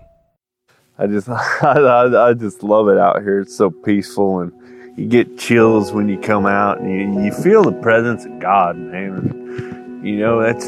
I 0.99 1.07
just 1.07 1.29
I, 1.63 2.29
I 2.31 2.35
just 2.35 2.63
love 2.63 2.89
it 2.89 2.99
out 2.99 3.23
here. 3.23 3.41
It's 3.41 3.57
so 3.57 3.71
peaceful 3.71 4.41
and 4.41 4.53
you 4.97 5.07
get 5.07 5.39
chills 5.39 5.93
when 5.93 6.09
you 6.09 6.19
come 6.19 6.45
out 6.45 6.81
and 6.81 6.91
you, 6.91 7.25
you 7.25 7.33
feel 7.33 7.63
the 7.63 7.73
presence 7.73 8.25
of 8.25 8.39
God, 8.41 8.77
man. 8.77 10.01
You 10.03 10.19
know, 10.19 10.43
that's 10.43 10.67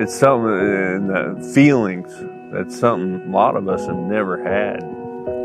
it's 0.00 0.14
something 0.14 0.48
and 0.48 1.10
the 1.10 1.52
feelings 1.54 2.08
that's 2.52 2.78
something 2.78 3.28
a 3.28 3.36
lot 3.36 3.56
of 3.56 3.68
us 3.68 3.86
have 3.86 3.96
never 3.96 4.42
had. 4.42 4.82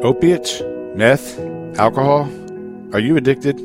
Opiates, 0.03 0.61
meth, 0.95 1.39
alcohol. 1.79 2.29
Are 2.93 2.99
you 2.99 3.17
addicted? 3.17 3.59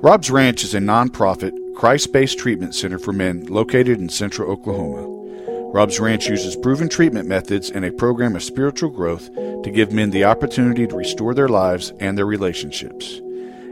Rob's 0.00 0.30
Ranch 0.30 0.64
is 0.64 0.74
a 0.74 0.78
nonprofit, 0.78 1.52
Christ 1.74 2.12
based 2.12 2.38
treatment 2.38 2.74
center 2.74 2.98
for 2.98 3.12
men 3.12 3.46
located 3.46 4.00
in 4.00 4.08
central 4.08 4.50
Oklahoma. 4.50 5.17
Rob's 5.70 6.00
Ranch 6.00 6.28
uses 6.28 6.56
proven 6.56 6.88
treatment 6.88 7.28
methods 7.28 7.70
and 7.70 7.84
a 7.84 7.92
program 7.92 8.34
of 8.34 8.42
spiritual 8.42 8.88
growth 8.88 9.32
to 9.34 9.70
give 9.70 9.92
men 9.92 10.10
the 10.10 10.24
opportunity 10.24 10.86
to 10.86 10.96
restore 10.96 11.34
their 11.34 11.48
lives 11.48 11.92
and 12.00 12.16
their 12.16 12.24
relationships. 12.24 13.20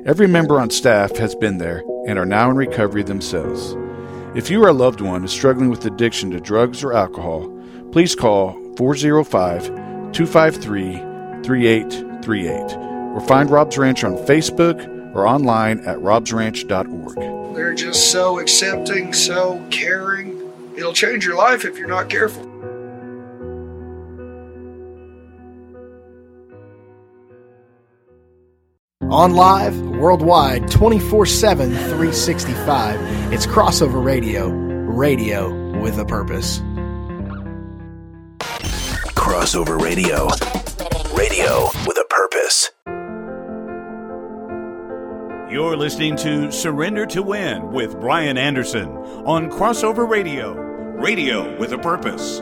Every 0.04 0.26
member 0.28 0.60
on 0.60 0.70
staff 0.70 1.16
has 1.16 1.34
been 1.34 1.58
there 1.58 1.82
and 2.06 2.18
are 2.18 2.26
now 2.26 2.50
in 2.50 2.56
recovery 2.56 3.02
themselves. 3.02 3.74
If 4.36 4.50
you 4.50 4.62
or 4.62 4.68
a 4.68 4.74
loved 4.74 5.00
one 5.00 5.24
is 5.24 5.32
struggling 5.32 5.70
with 5.70 5.86
addiction 5.86 6.30
to 6.32 6.40
drugs 6.40 6.84
or 6.84 6.92
alcohol, 6.92 7.50
please 7.92 8.14
call 8.14 8.52
405 8.76 9.66
253 10.12 10.92
3838 11.42 12.76
or 13.16 13.20
find 13.22 13.50
Rob's 13.50 13.78
Ranch 13.78 14.04
on 14.04 14.16
Facebook 14.18 14.86
or 15.14 15.26
online 15.26 15.80
at 15.86 15.96
robsranch.org. 15.96 17.54
They're 17.56 17.74
just 17.74 18.12
so 18.12 18.38
accepting, 18.38 19.14
so 19.14 19.64
caring. 19.70 20.35
It'll 20.76 20.92
change 20.92 21.24
your 21.24 21.36
life 21.36 21.64
if 21.64 21.78
you're 21.78 21.88
not 21.88 22.08
careful. 22.08 22.42
On 29.10 29.34
live, 29.34 29.80
worldwide, 29.80 30.70
24 30.70 31.26
7, 31.26 31.70
365. 31.70 33.32
It's 33.32 33.46
crossover 33.46 34.04
radio, 34.04 34.48
radio 34.48 35.80
with 35.80 35.98
a 35.98 36.04
purpose. 36.04 36.60
Crossover 39.14 39.80
Radio. 39.80 40.26
Radio 41.16 41.70
with 41.86 41.96
a 41.98 42.06
purpose. 42.10 42.70
You're 45.52 45.76
listening 45.76 46.16
to 46.16 46.50
Surrender 46.50 47.06
to 47.06 47.22
Win 47.22 47.70
with 47.72 47.98
Brian 48.00 48.36
Anderson 48.36 48.88
on 48.88 49.50
Crossover 49.50 50.08
Radio. 50.08 50.65
Radio 50.96 51.56
with 51.58 51.72
a 51.72 51.78
purpose. 51.78 52.40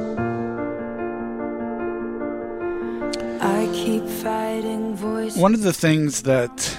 I 3.43 3.69
keep 3.73 4.07
fighting 4.07 4.97
voices. 4.97 5.39
One 5.39 5.55
of 5.55 5.63
the 5.63 5.73
things 5.73 6.23
that 6.23 6.79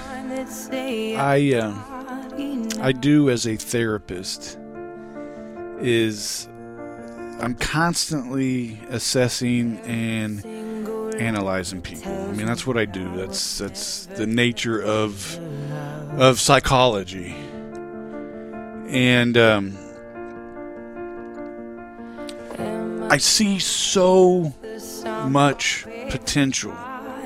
I 1.18 1.52
uh, 1.54 1.74
I 2.80 2.92
do 2.92 3.30
as 3.30 3.46
a 3.46 3.56
therapist 3.56 4.58
is 5.80 6.48
I'm 7.40 7.54
constantly 7.54 8.80
assessing 8.88 9.78
and 9.80 10.44
analyzing 11.16 11.82
people. 11.82 12.12
I 12.12 12.32
mean, 12.32 12.46
that's 12.46 12.66
what 12.66 12.76
I 12.76 12.86
do. 12.86 13.14
That's 13.16 13.58
that's 13.58 14.06
the 14.06 14.26
nature 14.26 14.82
of 14.82 15.38
of 16.18 16.40
psychology. 16.40 17.34
And 18.88 19.36
um, 19.36 19.76
I 23.08 23.18
see 23.18 23.58
so 23.60 24.52
much 25.28 25.86
potential 26.10 26.76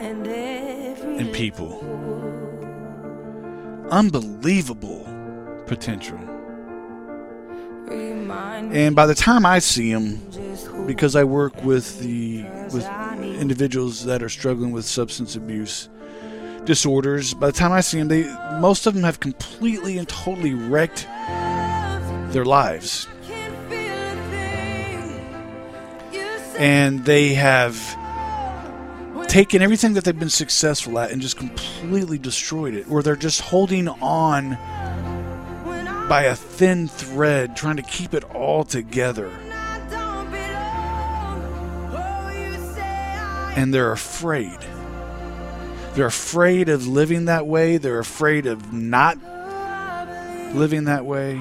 in 0.01 1.31
people. 1.33 1.81
Unbelievable 3.91 5.07
potential. 5.67 6.19
And 7.91 8.95
by 8.95 9.07
the 9.07 9.15
time 9.15 9.47
I 9.47 9.59
see 9.59 9.93
them, 9.93 10.21
because 10.87 11.17
I 11.17 11.25
work 11.25 11.65
with 11.65 11.99
the 12.01 12.45
with 12.73 12.87
individuals 13.41 14.05
that 14.05 14.23
are 14.23 14.29
struggling 14.29 14.73
with 14.73 14.85
substance 14.85 15.35
abuse 15.35 15.89
disorders, 16.65 17.33
by 17.33 17.47
the 17.47 17.53
time 17.53 17.73
I 17.73 17.81
see 17.81 17.99
them, 17.99 18.09
they 18.09 18.25
most 18.61 18.87
of 18.87 18.95
them 18.95 19.03
have 19.03 19.19
completely 19.19 19.97
and 19.99 20.07
totally 20.07 20.55
wrecked 20.55 21.07
their 22.33 22.45
lives, 22.45 23.09
and 26.61 27.07
they 27.07 27.33
have 27.33 27.75
taken 29.29 29.63
everything 29.63 29.95
that 29.95 30.05
they've 30.05 30.19
been 30.19 30.29
successful 30.29 30.99
at 30.99 31.11
and 31.11 31.23
just 31.23 31.39
completely 31.39 32.19
destroyed 32.19 32.75
it, 32.75 32.87
or 32.91 33.03
they're 33.03 33.17
just 33.17 33.41
holding 33.41 33.89
on 33.89 34.59
by 36.07 36.25
a 36.25 36.37
thin 36.37 36.87
thread, 36.87 37.57
trying 37.57 37.77
to 37.77 37.83
keep 37.83 38.13
it 38.13 38.25
all 38.35 38.65
together. 38.65 39.31
And 43.57 43.73
they're 43.73 43.93
afraid. 43.93 44.59
They're 45.95 46.07
afraid 46.07 46.69
of 46.69 46.87
living 46.87 47.25
that 47.25 47.47
way. 47.47 47.79
They're 47.79 48.01
afraid 48.01 48.45
of 48.45 48.71
not 48.71 49.17
living 50.55 50.85
that 50.85 51.07
way. 51.07 51.41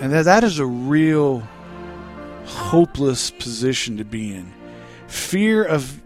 And 0.00 0.10
that, 0.10 0.24
that 0.24 0.42
is 0.42 0.58
a 0.58 0.66
real 0.66 1.46
hopeless 2.44 3.30
position 3.30 3.96
to 3.98 4.04
be 4.04 4.34
in. 4.34 4.52
Fear 5.06 5.64
of 5.64 6.00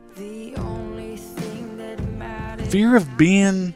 fear 2.68 2.96
of 2.96 3.16
being 3.16 3.74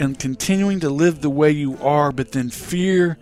and 0.00 0.18
continuing 0.18 0.80
to 0.80 0.88
live 0.90 1.20
the 1.20 1.30
way 1.30 1.50
you 1.50 1.78
are, 1.82 2.12
but 2.12 2.32
then 2.32 2.50
fear 2.50 3.18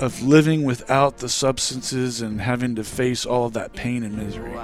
of 0.00 0.22
living 0.22 0.64
without 0.64 1.18
the 1.18 1.28
substances 1.28 2.20
and 2.20 2.40
having 2.40 2.74
to 2.76 2.84
face 2.84 3.26
all 3.26 3.46
of 3.46 3.52
that 3.54 3.72
pain 3.72 4.02
and 4.02 4.16
misery. 4.16 4.54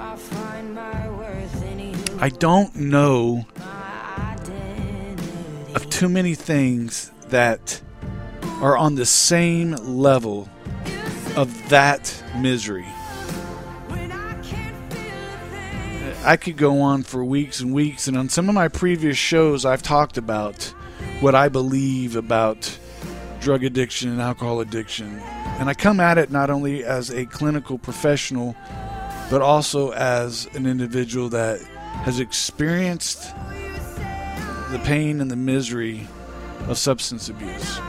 I 2.19 2.29
don't 2.29 2.75
know 2.75 3.45
of 5.75 5.89
too 5.89 6.07
many 6.07 6.35
things 6.35 7.11
that 7.27 7.81
are 8.61 8.77
on 8.77 8.95
the 8.95 9.05
same 9.05 9.71
level 9.71 10.49
of 11.35 11.69
that 11.69 12.23
misery. 12.37 12.87
I 16.23 16.37
could 16.37 16.57
go 16.57 16.81
on 16.81 17.03
for 17.03 17.23
weeks 17.23 17.59
and 17.59 17.71
weeks, 17.73 18.07
and 18.07 18.17
on 18.17 18.29
some 18.29 18.49
of 18.49 18.55
my 18.55 18.67
previous 18.67 19.17
shows, 19.17 19.63
I've 19.63 19.83
talked 19.83 20.17
about 20.17 20.63
what 21.19 21.35
I 21.35 21.49
believe 21.49 22.15
about 22.15 22.79
drug 23.39 23.63
addiction 23.63 24.09
and 24.09 24.19
alcohol 24.19 24.59
addiction. 24.59 25.19
And 25.59 25.69
I 25.69 25.75
come 25.75 25.99
at 25.99 26.17
it 26.17 26.31
not 26.31 26.49
only 26.49 26.83
as 26.83 27.11
a 27.11 27.27
clinical 27.27 27.77
professional, 27.77 28.55
but 29.29 29.41
also 29.41 29.91
as 29.91 30.47
an 30.53 30.65
individual 30.65 31.29
that 31.29 31.61
has 32.05 32.19
experienced 32.19 33.33
the 34.71 34.81
pain 34.83 35.21
and 35.21 35.29
the 35.29 35.35
misery 35.35 36.07
of 36.67 36.77
substance 36.77 37.29
abuse. 37.29 37.79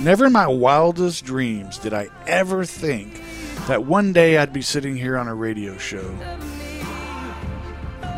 Never 0.00 0.26
in 0.26 0.32
my 0.32 0.46
wildest 0.46 1.24
dreams 1.24 1.78
did 1.78 1.94
I 1.94 2.08
ever 2.26 2.64
think 2.64 3.20
that 3.66 3.84
one 3.84 4.12
day 4.12 4.36
I'd 4.36 4.52
be 4.52 4.62
sitting 4.62 4.96
here 4.96 5.16
on 5.16 5.28
a 5.28 5.34
radio 5.34 5.78
show 5.78 6.02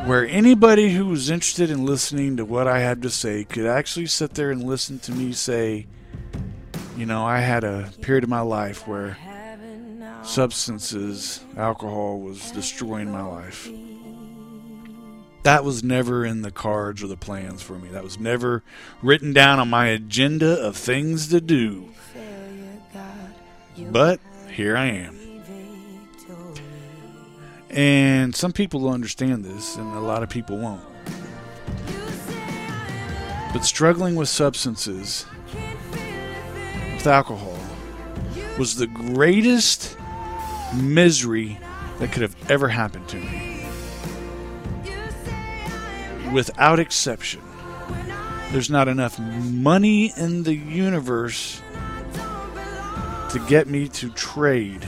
where 0.07 0.27
anybody 0.27 0.95
who 0.95 1.07
was 1.07 1.31
interested 1.31 1.71
in 1.71 1.85
listening 1.85 2.37
to 2.37 2.45
what 2.45 2.69
I 2.69 2.79
had 2.79 3.03
to 3.03 3.11
say 3.11 3.45
could 3.45 3.67
actually 3.67 4.07
sit 4.07 4.35
there 4.35 4.51
and 4.51 4.63
listen 4.63 4.99
to 5.01 5.13
me 5.13 5.33
say, 5.33 5.87
you 6.97 7.07
know, 7.07 7.25
I 7.25 7.41
had 7.41 7.65
a 7.65 7.91
period 8.01 8.25
of 8.25 8.31
my 8.31 8.41
life 8.41 8.87
where 8.87 9.17
substances, 10.23 11.41
alcohol 11.57 12.21
was 12.21 12.51
destroying 12.53 13.11
my 13.11 13.23
life. 13.23 13.69
That 15.47 15.63
was 15.63 15.85
never 15.85 16.27
in 16.27 16.43
the 16.43 16.51
cards 16.51 17.05
or 17.05 17.07
the 17.07 17.17
plans 17.17 17.63
for 17.63 17.79
me. 17.79 17.89
That 17.91 18.03
was 18.03 18.19
never 18.19 18.65
written 19.01 19.33
down 19.33 19.61
on 19.61 19.71
my 19.71 19.87
agenda 19.87 20.61
of 20.61 20.77
things 20.77 21.29
to 21.29 21.41
do. 21.41 21.91
But 23.79 24.19
here 24.51 24.77
I 24.77 24.87
am. 24.87 25.17
And 27.71 28.35
some 28.35 28.53
people 28.53 28.81
will 28.81 28.91
understand 28.91 29.45
this, 29.45 29.77
and 29.77 29.87
a 29.95 30.01
lot 30.01 30.25
of 30.25 30.29
people 30.29 30.59
won't. 30.59 30.83
But 33.53 33.61
struggling 33.61 34.17
with 34.17 34.29
substances, 34.29 35.27
with 36.95 37.07
alcohol, 37.07 37.57
was 38.59 38.75
the 38.75 38.89
greatest 38.89 39.97
misery 40.75 41.61
that 42.01 42.11
could 42.11 42.23
have 42.23 42.35
ever 42.51 42.67
happened 42.67 43.07
to 43.11 43.17
me. 43.19 43.46
Without 46.33 46.79
exception. 46.79 47.43
There's 48.53 48.71
not 48.71 48.89
enough 48.89 49.19
money 49.19 50.13
in 50.17 50.43
the 50.45 50.55
universe 50.55 51.61
to 53.31 53.45
get 53.49 53.67
me 53.67 53.89
to 53.89 54.11
trade 54.11 54.85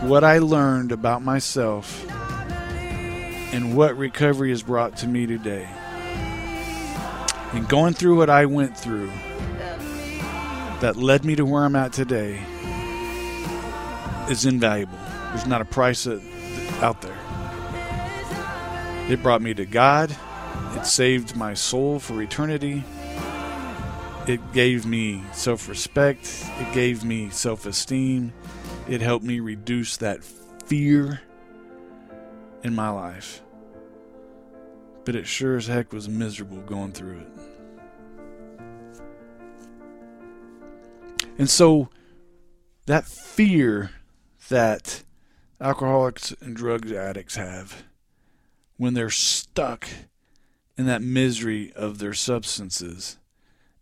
what 0.00 0.24
I 0.24 0.38
learned 0.38 0.90
about 0.90 1.22
myself 1.22 2.04
and 3.52 3.76
what 3.76 3.96
recovery 3.96 4.50
has 4.50 4.62
brought 4.62 4.96
to 4.98 5.06
me 5.06 5.26
today. 5.26 5.68
And 7.52 7.68
going 7.68 7.94
through 7.94 8.16
what 8.16 8.30
I 8.30 8.46
went 8.46 8.76
through 8.76 9.12
that 10.80 10.94
led 10.96 11.24
me 11.24 11.36
to 11.36 11.44
where 11.44 11.64
I'm 11.64 11.76
at 11.76 11.92
today 11.92 12.40
is 14.28 14.46
invaluable. 14.46 14.98
There's 15.28 15.46
not 15.46 15.60
a 15.60 15.66
price 15.66 16.06
out 16.80 17.00
there. 17.02 17.16
It 19.12 19.22
brought 19.22 19.42
me 19.42 19.52
to 19.52 19.66
God. 19.66 20.16
It 20.74 20.86
saved 20.86 21.36
my 21.36 21.52
soul 21.52 21.98
for 21.98 22.22
eternity. 22.22 22.82
It 24.26 24.40
gave 24.54 24.86
me 24.86 25.22
self 25.32 25.68
respect. 25.68 26.46
It 26.58 26.72
gave 26.72 27.04
me 27.04 27.28
self 27.28 27.66
esteem. 27.66 28.32
It 28.88 29.02
helped 29.02 29.26
me 29.26 29.40
reduce 29.40 29.98
that 29.98 30.24
fear 30.64 31.20
in 32.62 32.74
my 32.74 32.88
life. 32.88 33.42
But 35.04 35.14
it 35.14 35.26
sure 35.26 35.58
as 35.58 35.66
heck 35.66 35.92
was 35.92 36.08
miserable 36.08 36.62
going 36.62 36.92
through 36.92 37.18
it. 37.18 37.28
And 41.36 41.50
so 41.50 41.90
that 42.86 43.04
fear 43.04 43.90
that 44.48 45.02
alcoholics 45.60 46.34
and 46.40 46.56
drug 46.56 46.90
addicts 46.90 47.36
have 47.36 47.82
when 48.76 48.94
they're 48.94 49.10
stuck 49.10 49.86
in 50.76 50.86
that 50.86 51.02
misery 51.02 51.72
of 51.74 51.98
their 51.98 52.14
substances 52.14 53.18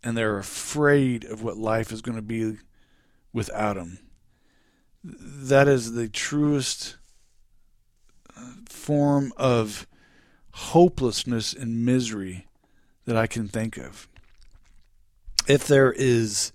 and 0.03 0.17
they're 0.17 0.37
afraid 0.37 1.23
of 1.23 1.43
what 1.43 1.57
life 1.57 1.91
is 1.91 2.01
going 2.01 2.15
to 2.15 2.21
be 2.21 2.57
without 3.33 3.75
them. 3.75 3.99
That 5.03 5.67
is 5.67 5.93
the 5.93 6.07
truest 6.07 6.97
uh, 8.35 8.53
form 8.67 9.33
of 9.37 9.87
hopelessness 10.53 11.53
and 11.53 11.85
misery 11.85 12.47
that 13.05 13.15
I 13.15 13.27
can 13.27 13.47
think 13.47 13.77
of. 13.77 14.07
If 15.47 15.65
there 15.67 15.91
is 15.91 16.51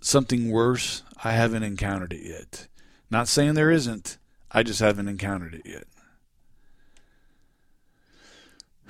something 0.00 0.50
worse, 0.50 1.02
I 1.22 1.32
haven't 1.32 1.62
encountered 1.62 2.12
it 2.12 2.22
yet. 2.22 2.68
Not 3.10 3.28
saying 3.28 3.54
there 3.54 3.70
isn't, 3.70 4.18
I 4.52 4.62
just 4.62 4.80
haven't 4.80 5.08
encountered 5.08 5.54
it 5.54 5.62
yet. 5.64 5.84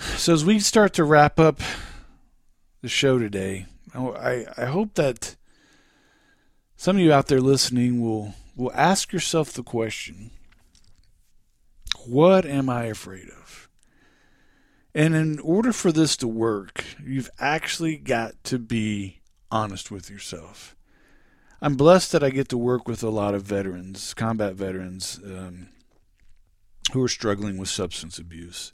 So 0.00 0.32
as 0.32 0.46
we 0.46 0.58
start 0.60 0.94
to 0.94 1.04
wrap 1.04 1.38
up 1.38 1.60
the 2.80 2.88
show 2.88 3.18
today, 3.18 3.66
I, 3.94 4.46
I 4.56 4.64
hope 4.64 4.94
that 4.94 5.36
some 6.74 6.96
of 6.96 7.02
you 7.02 7.12
out 7.12 7.26
there 7.26 7.40
listening 7.40 8.00
will 8.00 8.34
will 8.56 8.72
ask 8.74 9.12
yourself 9.12 9.52
the 9.52 9.62
question, 9.62 10.30
what 12.06 12.46
am 12.46 12.70
I 12.70 12.84
afraid 12.84 13.28
of? 13.28 13.68
And 14.94 15.14
in 15.14 15.38
order 15.38 15.72
for 15.72 15.92
this 15.92 16.16
to 16.18 16.28
work, 16.28 16.84
you've 17.04 17.30
actually 17.38 17.96
got 17.96 18.42
to 18.44 18.58
be 18.58 19.20
honest 19.50 19.90
with 19.90 20.10
yourself. 20.10 20.74
I'm 21.60 21.76
blessed 21.76 22.12
that 22.12 22.24
I 22.24 22.30
get 22.30 22.48
to 22.48 22.58
work 22.58 22.88
with 22.88 23.02
a 23.02 23.10
lot 23.10 23.34
of 23.34 23.42
veterans, 23.42 24.14
combat 24.14 24.54
veterans, 24.54 25.20
um, 25.24 25.68
who 26.92 27.02
are 27.02 27.08
struggling 27.08 27.58
with 27.58 27.68
substance 27.68 28.18
abuse. 28.18 28.72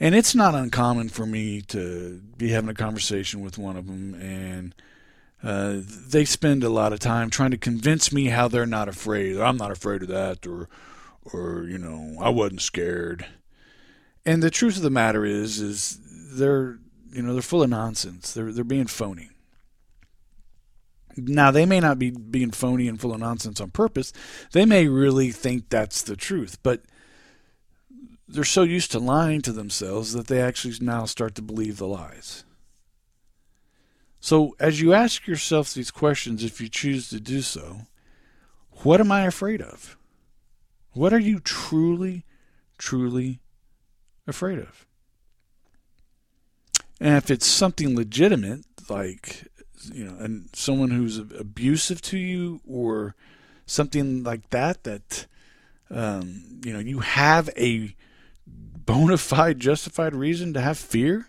And 0.00 0.14
it's 0.14 0.34
not 0.34 0.54
uncommon 0.54 1.08
for 1.08 1.26
me 1.26 1.60
to 1.62 2.20
be 2.36 2.50
having 2.50 2.70
a 2.70 2.74
conversation 2.74 3.40
with 3.40 3.58
one 3.58 3.76
of 3.76 3.86
them, 3.86 4.14
and 4.14 4.74
uh, 5.42 5.78
they 5.82 6.24
spend 6.24 6.62
a 6.62 6.68
lot 6.68 6.92
of 6.92 7.00
time 7.00 7.30
trying 7.30 7.50
to 7.50 7.58
convince 7.58 8.12
me 8.12 8.26
how 8.26 8.48
they're 8.48 8.66
not 8.66 8.88
afraid. 8.88 9.36
or 9.36 9.44
I'm 9.44 9.56
not 9.56 9.72
afraid 9.72 10.02
of 10.02 10.08
that, 10.08 10.46
or, 10.46 10.68
or 11.24 11.64
you 11.64 11.78
know, 11.78 12.16
I 12.20 12.28
wasn't 12.28 12.60
scared. 12.60 13.26
And 14.24 14.42
the 14.42 14.50
truth 14.50 14.76
of 14.76 14.82
the 14.82 14.90
matter 14.90 15.24
is, 15.24 15.58
is 15.58 15.98
they're, 16.32 16.78
you 17.10 17.22
know, 17.22 17.32
they're 17.32 17.42
full 17.42 17.62
of 17.62 17.70
nonsense. 17.70 18.32
They're 18.32 18.52
they're 18.52 18.64
being 18.64 18.86
phony. 18.86 19.30
Now, 21.16 21.50
they 21.50 21.66
may 21.66 21.80
not 21.80 21.98
be 21.98 22.10
being 22.10 22.52
phony 22.52 22.86
and 22.86 23.00
full 23.00 23.12
of 23.12 23.20
nonsense 23.20 23.60
on 23.60 23.70
purpose. 23.70 24.12
They 24.52 24.64
may 24.64 24.86
really 24.86 25.32
think 25.32 25.68
that's 25.68 26.02
the 26.02 26.14
truth, 26.14 26.58
but 26.62 26.82
they're 28.28 28.44
so 28.44 28.62
used 28.62 28.92
to 28.92 28.98
lying 28.98 29.40
to 29.42 29.52
themselves 29.52 30.12
that 30.12 30.26
they 30.26 30.40
actually 30.40 30.74
now 30.80 31.06
start 31.06 31.34
to 31.36 31.42
believe 31.42 31.78
the 31.78 31.86
lies. 31.86 32.44
So, 34.20 34.56
as 34.60 34.80
you 34.80 34.92
ask 34.92 35.26
yourself 35.26 35.72
these 35.72 35.90
questions, 35.90 36.44
if 36.44 36.60
you 36.60 36.68
choose 36.68 37.08
to 37.10 37.20
do 37.20 37.40
so, 37.40 37.82
what 38.82 39.00
am 39.00 39.10
I 39.10 39.24
afraid 39.24 39.62
of? 39.62 39.96
What 40.92 41.12
are 41.12 41.20
you 41.20 41.38
truly, 41.40 42.24
truly 42.76 43.40
afraid 44.26 44.58
of? 44.58 44.86
And 47.00 47.16
if 47.16 47.30
it's 47.30 47.46
something 47.46 47.94
legitimate, 47.94 48.64
like 48.90 49.46
you 49.92 50.04
know, 50.04 50.16
and 50.18 50.48
someone 50.52 50.90
who's 50.90 51.18
abusive 51.18 52.02
to 52.02 52.18
you 52.18 52.60
or 52.66 53.14
something 53.66 54.24
like 54.24 54.50
that, 54.50 54.82
that 54.84 55.26
um, 55.90 56.60
you 56.64 56.72
know, 56.72 56.80
you 56.80 56.98
have 56.98 57.48
a 57.56 57.94
bona 58.88 59.18
fide, 59.18 59.60
justified 59.60 60.14
reason 60.14 60.54
to 60.54 60.62
have 60.62 60.78
fear. 60.78 61.28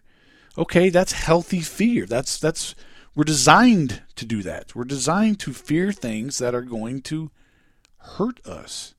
Okay, 0.57 0.87
that's 0.87 1.11
healthy 1.11 1.59
fear. 1.59 2.05
That's 2.05 2.39
that's 2.39 2.73
we're 3.13 3.25
designed 3.25 4.01
to 4.15 4.25
do 4.25 4.41
that. 4.43 4.73
We're 4.75 4.85
designed 4.85 5.41
to 5.41 5.51
fear 5.51 5.91
things 5.91 6.37
that 6.37 6.55
are 6.55 6.61
going 6.61 7.01
to 7.03 7.31
hurt 7.97 8.39
us. 8.47 8.95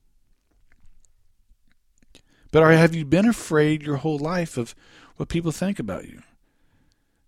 But 2.51 2.61
are, 2.61 2.71
have 2.71 2.93
you 2.93 3.03
been 3.03 3.27
afraid 3.27 3.81
your 3.81 3.97
whole 3.97 4.19
life 4.19 4.57
of 4.57 4.75
what 5.15 5.29
people 5.29 5.51
think 5.51 5.79
about 5.79 6.07
you? 6.07 6.21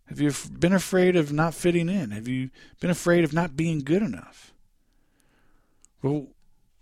Have 0.07 0.19
you 0.19 0.31
been 0.59 0.73
afraid 0.73 1.15
of 1.15 1.33
not 1.33 1.55
fitting 1.55 1.89
in? 1.89 2.11
Have 2.11 2.27
you 2.27 2.51
been 2.79 2.91
afraid 2.91 3.23
of 3.23 3.33
not 3.33 3.55
being 3.55 3.79
good 3.79 4.03
enough? 4.03 4.53
Well, 6.03 6.27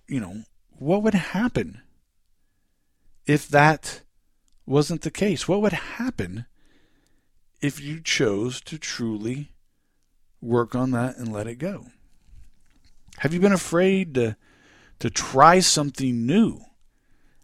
you 0.10 0.20
know, 0.20 0.44
what 0.72 1.04
would 1.04 1.14
happen 1.14 1.82
if 3.26 3.48
that 3.48 4.02
wasn't 4.72 5.02
the 5.02 5.12
case? 5.12 5.48
What 5.48 5.62
would 5.62 5.74
happen 5.74 6.46
if 7.62 7.80
you 7.80 8.00
chose 8.00 8.62
to 8.62 8.78
truly 8.78 9.52
work 10.42 10.74
on 10.74 10.92
that 10.92 11.18
and 11.18 11.32
let 11.32 11.48
it 11.48 11.56
go? 11.56 11.88
Have 13.20 13.34
you 13.34 13.40
been 13.40 13.52
afraid 13.52 14.16
to 14.16 14.38
to 15.00 15.10
try 15.10 15.60
something 15.60 16.26
new 16.26 16.62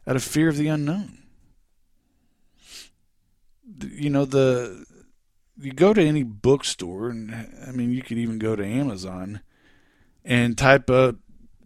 out 0.07 0.15
of 0.15 0.23
fear 0.23 0.49
of 0.49 0.57
the 0.57 0.67
unknown? 0.67 1.19
You 3.79 4.09
know 4.09 4.25
the 4.25 4.85
you 5.59 5.71
go 5.73 5.93
to 5.93 6.01
any 6.01 6.23
bookstore, 6.23 7.09
and 7.09 7.33
I 7.67 7.71
mean, 7.71 7.91
you 7.91 8.01
could 8.01 8.17
even 8.17 8.39
go 8.39 8.55
to 8.55 8.65
Amazon 8.65 9.41
and 10.23 10.57
type 10.57 10.89
up 10.89 11.15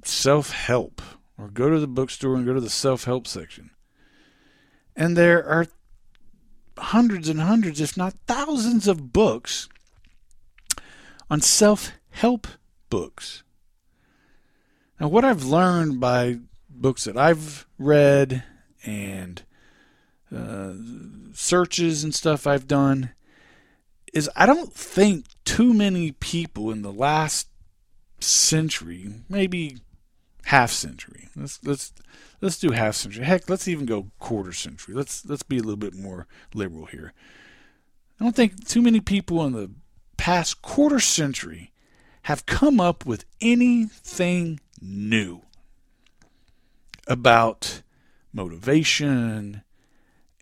self 0.03 0.51
help, 0.51 1.01
or 1.37 1.49
go 1.49 1.69
to 1.69 1.79
the 1.79 1.87
bookstore 1.87 2.35
and 2.35 2.45
go 2.45 2.53
to 2.53 2.61
the 2.61 2.69
self 2.69 3.03
help 3.03 3.27
section. 3.27 3.71
And 5.01 5.17
there 5.17 5.43
are 5.43 5.65
hundreds 6.77 7.27
and 7.27 7.41
hundreds, 7.41 7.81
if 7.81 7.97
not 7.97 8.13
thousands, 8.27 8.87
of 8.87 9.11
books 9.11 9.67
on 11.27 11.41
self 11.41 11.93
help 12.11 12.45
books. 12.91 13.41
Now, 14.99 15.07
what 15.07 15.25
I've 15.25 15.43
learned 15.43 15.99
by 15.99 16.37
books 16.69 17.05
that 17.05 17.17
I've 17.17 17.65
read 17.79 18.43
and 18.85 19.41
uh, 20.31 20.73
searches 21.33 22.03
and 22.03 22.13
stuff 22.13 22.45
I've 22.45 22.67
done 22.67 23.09
is 24.13 24.29
I 24.35 24.45
don't 24.45 24.71
think 24.71 25.25
too 25.45 25.73
many 25.73 26.11
people 26.11 26.69
in 26.69 26.83
the 26.83 26.93
last 26.93 27.47
century, 28.19 29.11
maybe 29.27 29.77
half 30.45 30.71
century. 30.71 31.29
Let's 31.35 31.59
let's 31.63 31.93
let's 32.41 32.59
do 32.59 32.71
half 32.71 32.95
century. 32.95 33.25
Heck, 33.25 33.49
let's 33.49 33.67
even 33.67 33.85
go 33.85 34.11
quarter 34.19 34.51
century. 34.53 34.93
Let's 34.95 35.25
let's 35.25 35.43
be 35.43 35.57
a 35.57 35.61
little 35.61 35.77
bit 35.77 35.95
more 35.95 36.27
liberal 36.53 36.85
here. 36.85 37.13
I 38.19 38.23
don't 38.23 38.35
think 38.35 38.67
too 38.67 38.81
many 38.81 38.99
people 38.99 39.45
in 39.45 39.53
the 39.53 39.71
past 40.17 40.61
quarter 40.61 40.99
century 40.99 41.71
have 42.23 42.45
come 42.45 42.79
up 42.79 43.05
with 43.05 43.25
anything 43.41 44.59
new. 44.81 45.41
about 47.07 47.81
motivation 48.33 49.63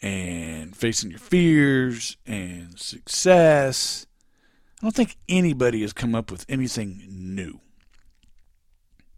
and 0.01 0.75
facing 0.75 1.09
your 1.09 1.19
fears 1.19 2.17
and 2.25 2.79
success. 2.79 4.05
I 4.81 4.85
don't 4.85 4.95
think 4.95 5.17
anybody 5.27 5.81
has 5.81 5.93
come 5.93 6.15
up 6.15 6.31
with 6.31 6.45
anything 6.47 7.03
new. 7.09 7.59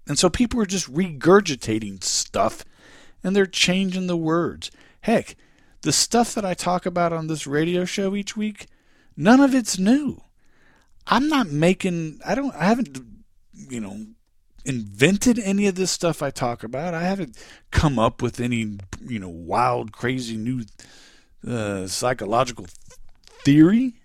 And 0.08 0.18
so 0.18 0.30
people 0.30 0.60
are 0.60 0.66
just 0.66 0.91
regurgitating 0.91 2.04
stuff 2.04 2.66
and 3.24 3.36
they're 3.36 3.45
changing 3.45 4.08
the 4.08 4.18
words. 4.18 4.72
Heck, 5.02 5.36
the 5.82 5.91
stuff 5.91 6.34
that 6.34 6.45
I 6.45 6.54
talk 6.54 6.86
about 6.86 7.14
on 7.14 7.28
this 7.28 7.47
radio 7.47 7.86
show 7.86 8.16
each 8.16 8.36
week, 8.36 8.68
none 9.16 9.39
of 9.39 9.56
it's 9.56 9.78
new. 9.78 10.22
I'm 11.08 11.28
not 11.28 11.49
making 11.49 12.20
I 12.26 12.36
don't 12.36 12.56
I 12.56 12.66
haven't 12.66 12.99
you 13.54 13.80
know 13.80 14.06
invented 14.64 15.39
any 15.39 15.66
of 15.68 15.76
this 15.76 15.91
stuff 15.91 16.22
I 16.22 16.30
talk 16.30 16.64
about. 16.64 16.93
I 16.93 17.04
haven't 17.04 17.38
come 17.72 17.97
up 17.97 18.22
with 18.22 18.39
any 18.39 18.78
you 19.06 19.20
know 19.20 19.30
wild 19.30 19.91
crazy 19.91 20.38
new 20.38 20.64
uh, 21.47 21.88
psychological 21.88 22.68
theory. 23.43 23.95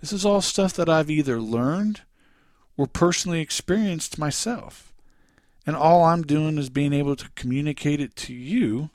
This 0.00 0.12
is 0.12 0.24
all 0.24 0.40
stuff 0.40 0.74
that 0.74 0.88
I've 0.88 1.10
either 1.10 1.40
learned 1.40 2.02
or 2.76 2.86
personally 2.86 3.40
experienced 3.40 4.18
myself. 4.18 4.92
And 5.66 5.76
all 5.76 6.04
I'm 6.04 6.22
doing 6.22 6.58
is 6.58 6.68
being 6.68 6.92
able 6.92 7.16
to 7.16 7.30
communicate 7.34 8.00
it 8.00 8.16
to 8.16 8.34
you, 8.34 8.90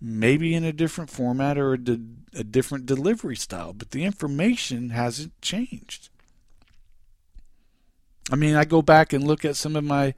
maybe 0.00 0.54
in 0.54 0.64
a 0.64 0.72
different 0.72 1.10
format 1.10 1.56
or 1.56 1.74
a, 1.74 1.78
a 2.34 2.44
different 2.44 2.86
delivery 2.86 3.36
style, 3.36 3.72
but 3.72 3.92
the 3.92 4.04
information 4.04 4.90
hasn't 4.90 5.40
changed. 5.40 6.10
I 8.30 8.36
mean, 8.36 8.56
I 8.56 8.64
go 8.64 8.82
back 8.82 9.12
and 9.12 9.26
look 9.26 9.44
at 9.44 9.56
some 9.56 9.76
of 9.76 9.84
my 9.84 10.14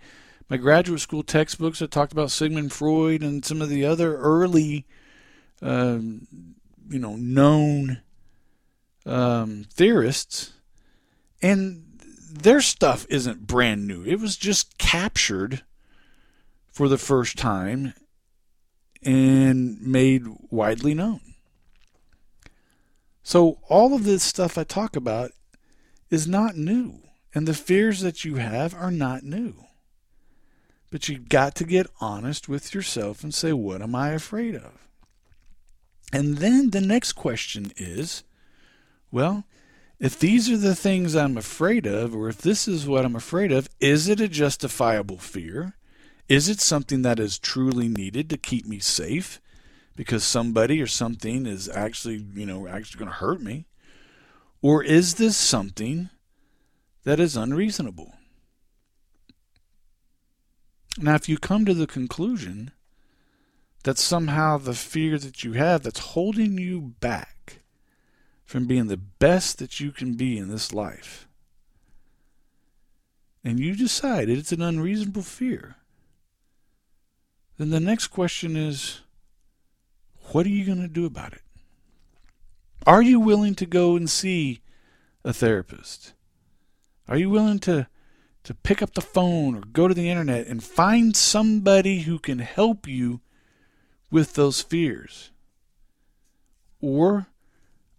my 0.48 0.56
graduate 0.56 1.00
school 1.00 1.22
textbooks 1.22 1.78
that 1.78 1.90
talked 1.90 2.12
about 2.12 2.30
Sigmund 2.30 2.72
Freud 2.72 3.22
and 3.22 3.44
some 3.44 3.60
of 3.60 3.68
the 3.68 3.84
other 3.84 4.16
early, 4.16 4.86
um, 5.60 6.26
you 6.88 6.98
know, 6.98 7.16
known 7.16 8.00
um, 9.04 9.66
theorists, 9.70 10.54
and 11.42 11.84
their 12.30 12.62
stuff 12.62 13.06
isn't 13.10 13.46
brand 13.46 13.86
new. 13.86 14.02
It 14.04 14.20
was 14.20 14.36
just 14.36 14.78
captured 14.78 15.62
for 16.78 16.86
the 16.86 16.96
first 16.96 17.36
time 17.36 17.92
and 19.02 19.80
made 19.82 20.22
widely 20.48 20.94
known. 20.94 21.20
So 23.20 23.58
all 23.68 23.94
of 23.94 24.04
this 24.04 24.22
stuff 24.22 24.56
I 24.56 24.62
talk 24.62 24.94
about 24.94 25.32
is 26.08 26.28
not 26.28 26.56
new. 26.56 27.00
And 27.34 27.48
the 27.48 27.52
fears 27.52 27.98
that 28.02 28.24
you 28.24 28.36
have 28.36 28.74
are 28.74 28.92
not 28.92 29.24
new. 29.24 29.54
But 30.88 31.08
you've 31.08 31.28
got 31.28 31.56
to 31.56 31.64
get 31.64 31.90
honest 32.00 32.48
with 32.48 32.72
yourself 32.72 33.24
and 33.24 33.34
say, 33.34 33.52
what 33.52 33.82
am 33.82 33.96
I 33.96 34.10
afraid 34.10 34.54
of? 34.54 34.86
And 36.12 36.38
then 36.38 36.70
the 36.70 36.80
next 36.80 37.14
question 37.14 37.72
is, 37.76 38.22
well, 39.10 39.42
if 39.98 40.16
these 40.16 40.48
are 40.48 40.56
the 40.56 40.76
things 40.76 41.16
I'm 41.16 41.36
afraid 41.36 41.88
of, 41.88 42.14
or 42.14 42.28
if 42.28 42.38
this 42.38 42.68
is 42.68 42.86
what 42.86 43.04
I'm 43.04 43.16
afraid 43.16 43.50
of, 43.50 43.68
is 43.80 44.06
it 44.06 44.20
a 44.20 44.28
justifiable 44.28 45.18
fear? 45.18 45.74
Is 46.28 46.48
it 46.48 46.60
something 46.60 47.02
that 47.02 47.18
is 47.18 47.38
truly 47.38 47.88
needed 47.88 48.28
to 48.30 48.36
keep 48.36 48.66
me 48.66 48.78
safe? 48.78 49.40
Because 49.96 50.24
somebody 50.24 50.80
or 50.80 50.86
something 50.86 51.46
is 51.46 51.68
actually, 51.68 52.26
you 52.34 52.46
know, 52.46 52.68
actually 52.68 52.98
going 52.98 53.10
to 53.10 53.16
hurt 53.16 53.40
me? 53.40 53.66
Or 54.60 54.82
is 54.82 55.14
this 55.14 55.36
something 55.36 56.10
that 57.08 57.18
is 57.18 57.38
unreasonable. 57.38 58.12
Now, 60.98 61.14
if 61.14 61.26
you 61.26 61.38
come 61.38 61.64
to 61.64 61.72
the 61.72 61.86
conclusion 61.86 62.72
that 63.84 63.96
somehow 63.96 64.58
the 64.58 64.74
fear 64.74 65.16
that 65.18 65.42
you 65.42 65.54
have 65.54 65.84
that's 65.84 66.00
holding 66.00 66.58
you 66.58 66.94
back 67.00 67.60
from 68.44 68.66
being 68.66 68.88
the 68.88 68.98
best 68.98 69.58
that 69.58 69.80
you 69.80 69.90
can 69.90 70.16
be 70.16 70.36
in 70.36 70.48
this 70.48 70.74
life, 70.74 71.26
and 73.42 73.58
you 73.58 73.74
decide 73.74 74.28
it's 74.28 74.52
an 74.52 74.60
unreasonable 74.60 75.22
fear, 75.22 75.76
then 77.58 77.70
the 77.70 77.80
next 77.80 78.08
question 78.08 78.56
is 78.56 79.00
what 80.30 80.46
are 80.46 80.50
you 80.50 80.64
going 80.64 80.80
to 80.80 80.88
do 80.88 81.04
about 81.04 81.32
it? 81.32 81.42
Are 82.86 83.02
you 83.02 83.18
willing 83.18 83.54
to 83.56 83.66
go 83.66 83.96
and 83.96 84.08
see 84.08 84.60
a 85.24 85.32
therapist? 85.32 86.14
Are 87.08 87.16
you 87.16 87.30
willing 87.30 87.58
to 87.60 87.88
to 88.44 88.54
pick 88.54 88.80
up 88.80 88.94
the 88.94 89.02
phone 89.02 89.54
or 89.56 89.60
go 89.60 89.88
to 89.88 89.94
the 89.94 90.08
internet 90.08 90.46
and 90.46 90.62
find 90.62 91.14
somebody 91.14 92.00
who 92.00 92.18
can 92.18 92.38
help 92.38 92.86
you 92.86 93.20
with 94.10 94.34
those 94.34 94.62
fears? 94.62 95.30
Or 96.80 97.26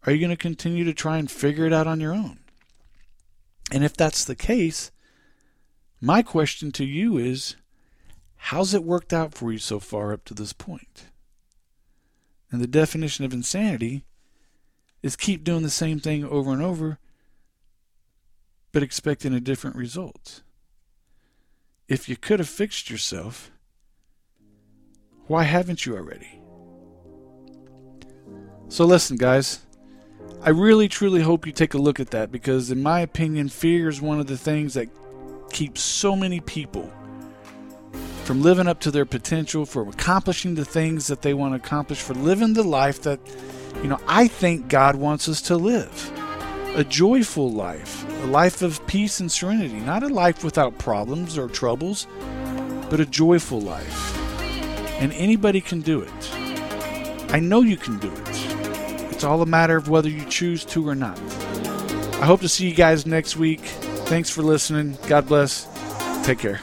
are 0.05 0.11
you 0.11 0.19
going 0.19 0.35
to 0.35 0.37
continue 0.37 0.83
to 0.85 0.93
try 0.93 1.17
and 1.17 1.29
figure 1.29 1.65
it 1.65 1.73
out 1.73 1.85
on 1.85 1.99
your 1.99 2.13
own? 2.13 2.39
And 3.71 3.83
if 3.83 3.95
that's 3.95 4.25
the 4.25 4.35
case, 4.35 4.89
my 6.01 6.23
question 6.23 6.71
to 6.71 6.85
you 6.85 7.17
is 7.17 7.55
how's 8.39 8.73
it 8.73 8.83
worked 8.83 9.13
out 9.13 9.33
for 9.33 9.51
you 9.51 9.59
so 9.59 9.79
far 9.79 10.11
up 10.11 10.25
to 10.25 10.33
this 10.33 10.53
point? 10.53 11.05
And 12.51 12.61
the 12.61 12.67
definition 12.67 13.25
of 13.25 13.33
insanity 13.33 14.03
is 15.03 15.15
keep 15.15 15.43
doing 15.43 15.61
the 15.63 15.69
same 15.69 15.99
thing 15.99 16.25
over 16.25 16.51
and 16.51 16.61
over 16.61 16.99
but 18.71 18.83
expecting 18.83 19.33
a 19.33 19.39
different 19.39 19.75
result. 19.75 20.41
If 21.87 22.07
you 22.07 22.15
could 22.15 22.39
have 22.39 22.49
fixed 22.49 22.89
yourself, 22.89 23.51
why 25.27 25.43
haven't 25.43 25.85
you 25.85 25.95
already? 25.95 26.39
So, 28.67 28.85
listen, 28.85 29.17
guys, 29.17 29.65
I 30.41 30.51
really 30.51 30.87
truly 30.87 31.21
hope 31.21 31.47
you 31.47 31.51
take 31.51 31.73
a 31.73 31.79
look 31.79 31.99
at 31.99 32.11
that 32.11 32.31
because, 32.31 32.69
in 32.69 32.83
my 32.83 32.99
opinion, 32.99 33.49
fear 33.49 33.89
is 33.89 34.01
one 34.01 34.19
of 34.19 34.27
the 34.27 34.37
things 34.37 34.75
that 34.75 34.87
keeps 35.51 35.81
so 35.81 36.15
many 36.15 36.39
people 36.39 36.91
from 38.29 38.43
living 38.43 38.67
up 38.67 38.79
to 38.79 38.91
their 38.91 39.07
potential, 39.07 39.65
for 39.65 39.89
accomplishing 39.89 40.53
the 40.53 40.63
things 40.63 41.07
that 41.07 41.23
they 41.23 41.33
want 41.33 41.51
to 41.51 41.55
accomplish, 41.55 41.99
for 41.99 42.13
living 42.13 42.53
the 42.53 42.61
life 42.61 43.01
that, 43.01 43.19
you 43.81 43.87
know, 43.87 43.97
I 44.05 44.27
think 44.27 44.67
God 44.67 44.95
wants 44.95 45.27
us 45.27 45.41
to 45.41 45.57
live 45.57 46.11
a 46.75 46.83
joyful 46.83 47.51
life, 47.51 48.05
a 48.21 48.27
life 48.27 48.61
of 48.61 48.85
peace 48.85 49.19
and 49.19 49.31
serenity, 49.31 49.79
not 49.79 50.03
a 50.03 50.09
life 50.09 50.43
without 50.43 50.77
problems 50.77 51.39
or 51.39 51.47
troubles, 51.47 52.05
but 52.91 52.99
a 52.99 53.05
joyful 53.07 53.61
life. 53.61 54.15
And 55.01 55.11
anybody 55.13 55.59
can 55.59 55.81
do 55.81 56.01
it. 56.01 56.33
I 57.33 57.39
know 57.39 57.61
you 57.61 57.77
can 57.77 57.97
do 57.97 58.11
it. 58.11 58.29
It's 59.11 59.23
all 59.23 59.41
a 59.41 59.47
matter 59.47 59.75
of 59.75 59.89
whether 59.89 60.07
you 60.07 60.23
choose 60.25 60.63
to 60.65 60.87
or 60.87 60.93
not. 60.93 61.19
I 62.21 62.27
hope 62.27 62.41
to 62.41 62.47
see 62.47 62.69
you 62.69 62.75
guys 62.75 63.07
next 63.07 63.37
week. 63.37 63.61
Thanks 64.05 64.29
for 64.29 64.43
listening. 64.43 64.99
God 65.07 65.27
bless. 65.27 65.65
Take 66.23 66.37
care. 66.37 66.61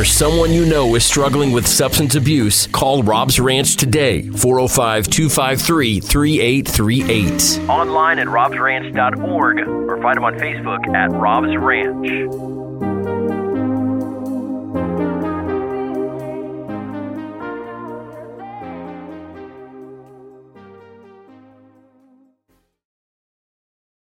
Or 0.00 0.04
someone 0.04 0.50
you 0.50 0.64
know 0.64 0.94
is 0.94 1.04
struggling 1.04 1.52
with 1.52 1.66
substance 1.66 2.14
abuse, 2.14 2.66
call 2.68 3.02
Rob's 3.02 3.38
Ranch 3.38 3.76
today, 3.76 4.22
405 4.30 5.08
253 5.08 6.00
3838. 6.00 7.68
Online 7.68 8.18
at 8.18 8.26
robsranch.org 8.26 9.58
or 9.58 10.00
find 10.00 10.16
them 10.16 10.24
on 10.24 10.34
Facebook 10.36 10.88
at 10.94 11.10
Rob's 11.10 11.54
Ranch. 11.54 12.59